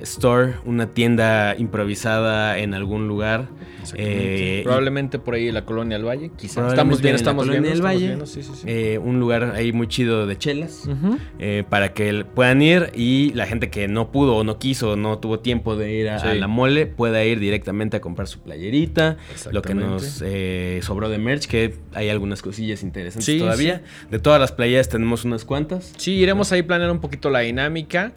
store, 0.00 0.54
una 0.64 0.86
tienda 0.88 1.54
improvisada 1.56 2.58
en 2.58 2.74
algún 2.74 3.08
lugar. 3.08 3.48
Eh, 3.94 4.62
Probablemente 4.64 5.18
por 5.18 5.34
ahí 5.34 5.48
en 5.48 5.54
la 5.54 5.64
colonia 5.64 5.96
del 5.96 6.06
Valle, 6.06 6.30
quizás. 6.36 6.68
Estamos 6.70 7.00
bien, 7.00 7.14
estamos 7.14 7.44
colonia 7.44 7.60
bien. 7.60 7.72
estamos 7.74 7.94
Valle. 7.94 8.06
viendo, 8.06 8.26
sí, 8.26 8.42
sí, 8.42 8.50
sí. 8.54 8.64
eh, 8.66 8.98
un 8.98 9.20
lugar 9.20 9.52
ahí 9.54 9.72
muy 9.72 9.86
chido 9.88 10.26
de 10.26 10.36
chelas. 10.38 10.88
Eh, 11.38 11.64
para 11.68 11.92
que 11.92 12.24
puedan 12.24 12.62
ir 12.62 12.90
y 12.94 13.32
la 13.34 13.46
gente 13.46 13.70
que 13.70 13.88
no 13.88 14.10
pudo 14.10 14.36
o 14.36 14.44
no 14.44 14.58
quiso 14.58 14.92
o 14.92 14.96
no 14.96 15.18
tuvo 15.18 15.40
tiempo 15.40 15.76
de 15.76 15.92
ir 15.92 16.08
a, 16.08 16.34
la 16.34 16.48
mole 16.48 16.86
pueda 16.86 17.24
ir 17.24 17.38
directamente 17.40 17.96
a 17.96 18.00
comprar 18.00 18.28
su 18.28 18.40
playerita, 18.40 19.16
lo 19.50 19.62
que 19.62 19.74
nos 19.74 20.22
sobró 20.80 21.08
de 21.08 21.18
merch, 21.18 21.46
que 21.46 21.74
hay 21.94 22.08
algunas 22.08 22.42
cosillas 22.42 22.82
interesantes 22.82 23.38
todavía. 23.38 23.82
De 24.10 24.18
todas 24.18 24.40
las 24.40 24.52
playeras 24.52 24.88
tenemos 24.88 25.24
unas 25.24 25.44
cuantas. 25.44 25.92
Sí, 25.96 26.14
iremos 26.14 26.52
ahí 26.52 26.62
planeando 26.62 26.94
un 26.94 27.00
poquito 27.00 27.30
la 27.30 27.40
dinámica. 27.40 28.12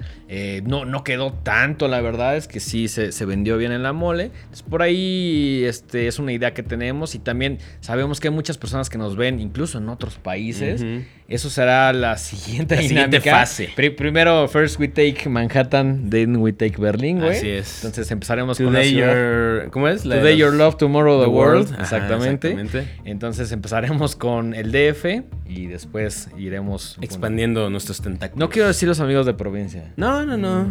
No, 0.63 0.85
no 0.85 1.03
quedó 1.03 1.38
tanto, 1.43 1.87
la 1.87 2.01
verdad 2.01 2.35
es 2.37 2.47
que 2.47 2.59
sí 2.59 2.87
se, 2.87 3.11
se 3.11 3.25
vendió 3.25 3.57
bien 3.57 3.71
en 3.71 3.83
la 3.83 3.93
mole. 3.93 4.25
Entonces, 4.33 4.63
por 4.63 4.81
ahí 4.81 5.63
este, 5.65 6.07
es 6.07 6.19
una 6.19 6.31
idea 6.33 6.53
que 6.53 6.63
tenemos 6.63 7.15
y 7.15 7.19
también 7.19 7.59
sabemos 7.81 8.19
que 8.19 8.27
hay 8.27 8.33
muchas 8.33 8.57
personas 8.57 8.89
que 8.89 8.97
nos 8.97 9.15
ven 9.15 9.39
incluso 9.39 9.77
en 9.77 9.89
otros 9.89 10.15
países. 10.17 10.83
Eso 11.27 11.49
será 11.51 11.93
la 11.93 12.17
siguiente 12.17 12.75
La 12.75 12.81
siguiente 12.81 13.21
fase. 13.21 13.69
Pri- 13.75 13.91
primero, 13.91 14.47
first 14.47 14.79
we 14.79 14.87
take 14.87 15.29
Manhattan, 15.29 16.09
then 16.09 16.37
we 16.37 16.51
take 16.53 16.77
Berlín, 16.81 17.19
güey. 17.19 17.37
Así 17.37 17.49
es. 17.49 17.75
Entonces 17.83 18.09
empezaremos 18.09 18.57
con 18.57 18.73
la 18.73 18.79
Today 18.79 18.89
ciudad. 18.89 19.13
your... 19.61 19.69
¿Cómo 19.69 19.87
es? 19.87 20.05
La 20.05 20.15
Today 20.19 20.37
your 20.37 20.53
love, 20.53 20.77
tomorrow 20.77 21.19
the, 21.19 21.25
the 21.25 21.29
world. 21.31 21.65
world. 21.69 21.73
Ajá, 21.73 21.83
exactamente. 21.83 22.47
exactamente. 22.51 22.87
Entonces 23.05 23.51
empezaremos 23.51 24.15
con 24.15 24.55
el 24.55 24.71
DF 24.71 25.05
y 25.47 25.67
después 25.67 26.29
iremos 26.37 26.97
Expandiendo 27.01 27.69
nuestros 27.69 28.01
tentáculos. 28.01 28.39
No 28.39 28.49
quiero 28.49 28.67
decir 28.67 28.89
los 28.89 28.99
amigos 28.99 29.27
de 29.27 29.33
provincia. 29.35 29.93
No, 29.97 30.25
no, 30.25 30.35
no. 30.35 30.67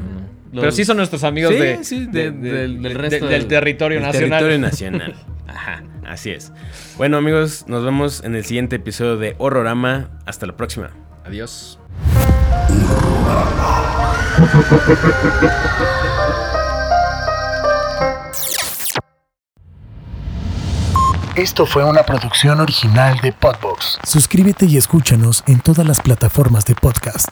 Los- 0.52 0.74
sí 0.74 0.84
son 0.84 0.96
nuestros 0.96 1.24
amigos 1.24 1.52
Sí, 1.54 1.58
de, 1.60 1.84
sí, 1.84 2.06
de- 2.06 2.30
de- 2.30 2.52
del, 2.52 2.82
de- 2.82 2.88
del 2.88 2.98
resto 2.98 3.26
de- 3.26 3.32
del 3.32 3.46
territorio 3.46 4.00
nacional. 4.00 4.28
territorio 4.40 4.58
nacional. 4.68 5.14
Ajá, 5.46 5.82
así 6.06 6.30
es. 6.30 6.52
Bueno, 6.96 7.16
amigos, 7.18 7.64
nos 7.68 7.84
vemos 7.84 8.22
en 8.24 8.34
el 8.34 8.44
siguiente 8.44 8.76
episodio 8.76 9.16
de 9.16 9.34
Horrorama. 9.38 10.10
Hasta 10.26 10.46
la 10.46 10.56
próxima. 10.56 10.90
Adiós. 11.24 11.78
Esto 21.36 21.66
fue 21.66 21.84
una 21.84 22.02
producción 22.02 22.60
original 22.60 23.18
de 23.22 23.32
Podbox. 23.32 23.98
Suscríbete 24.04 24.66
y 24.66 24.76
escúchanos 24.76 25.44
en 25.46 25.60
todas 25.60 25.86
las 25.86 26.00
plataformas 26.00 26.64
de 26.64 26.74
podcast. 26.74 27.28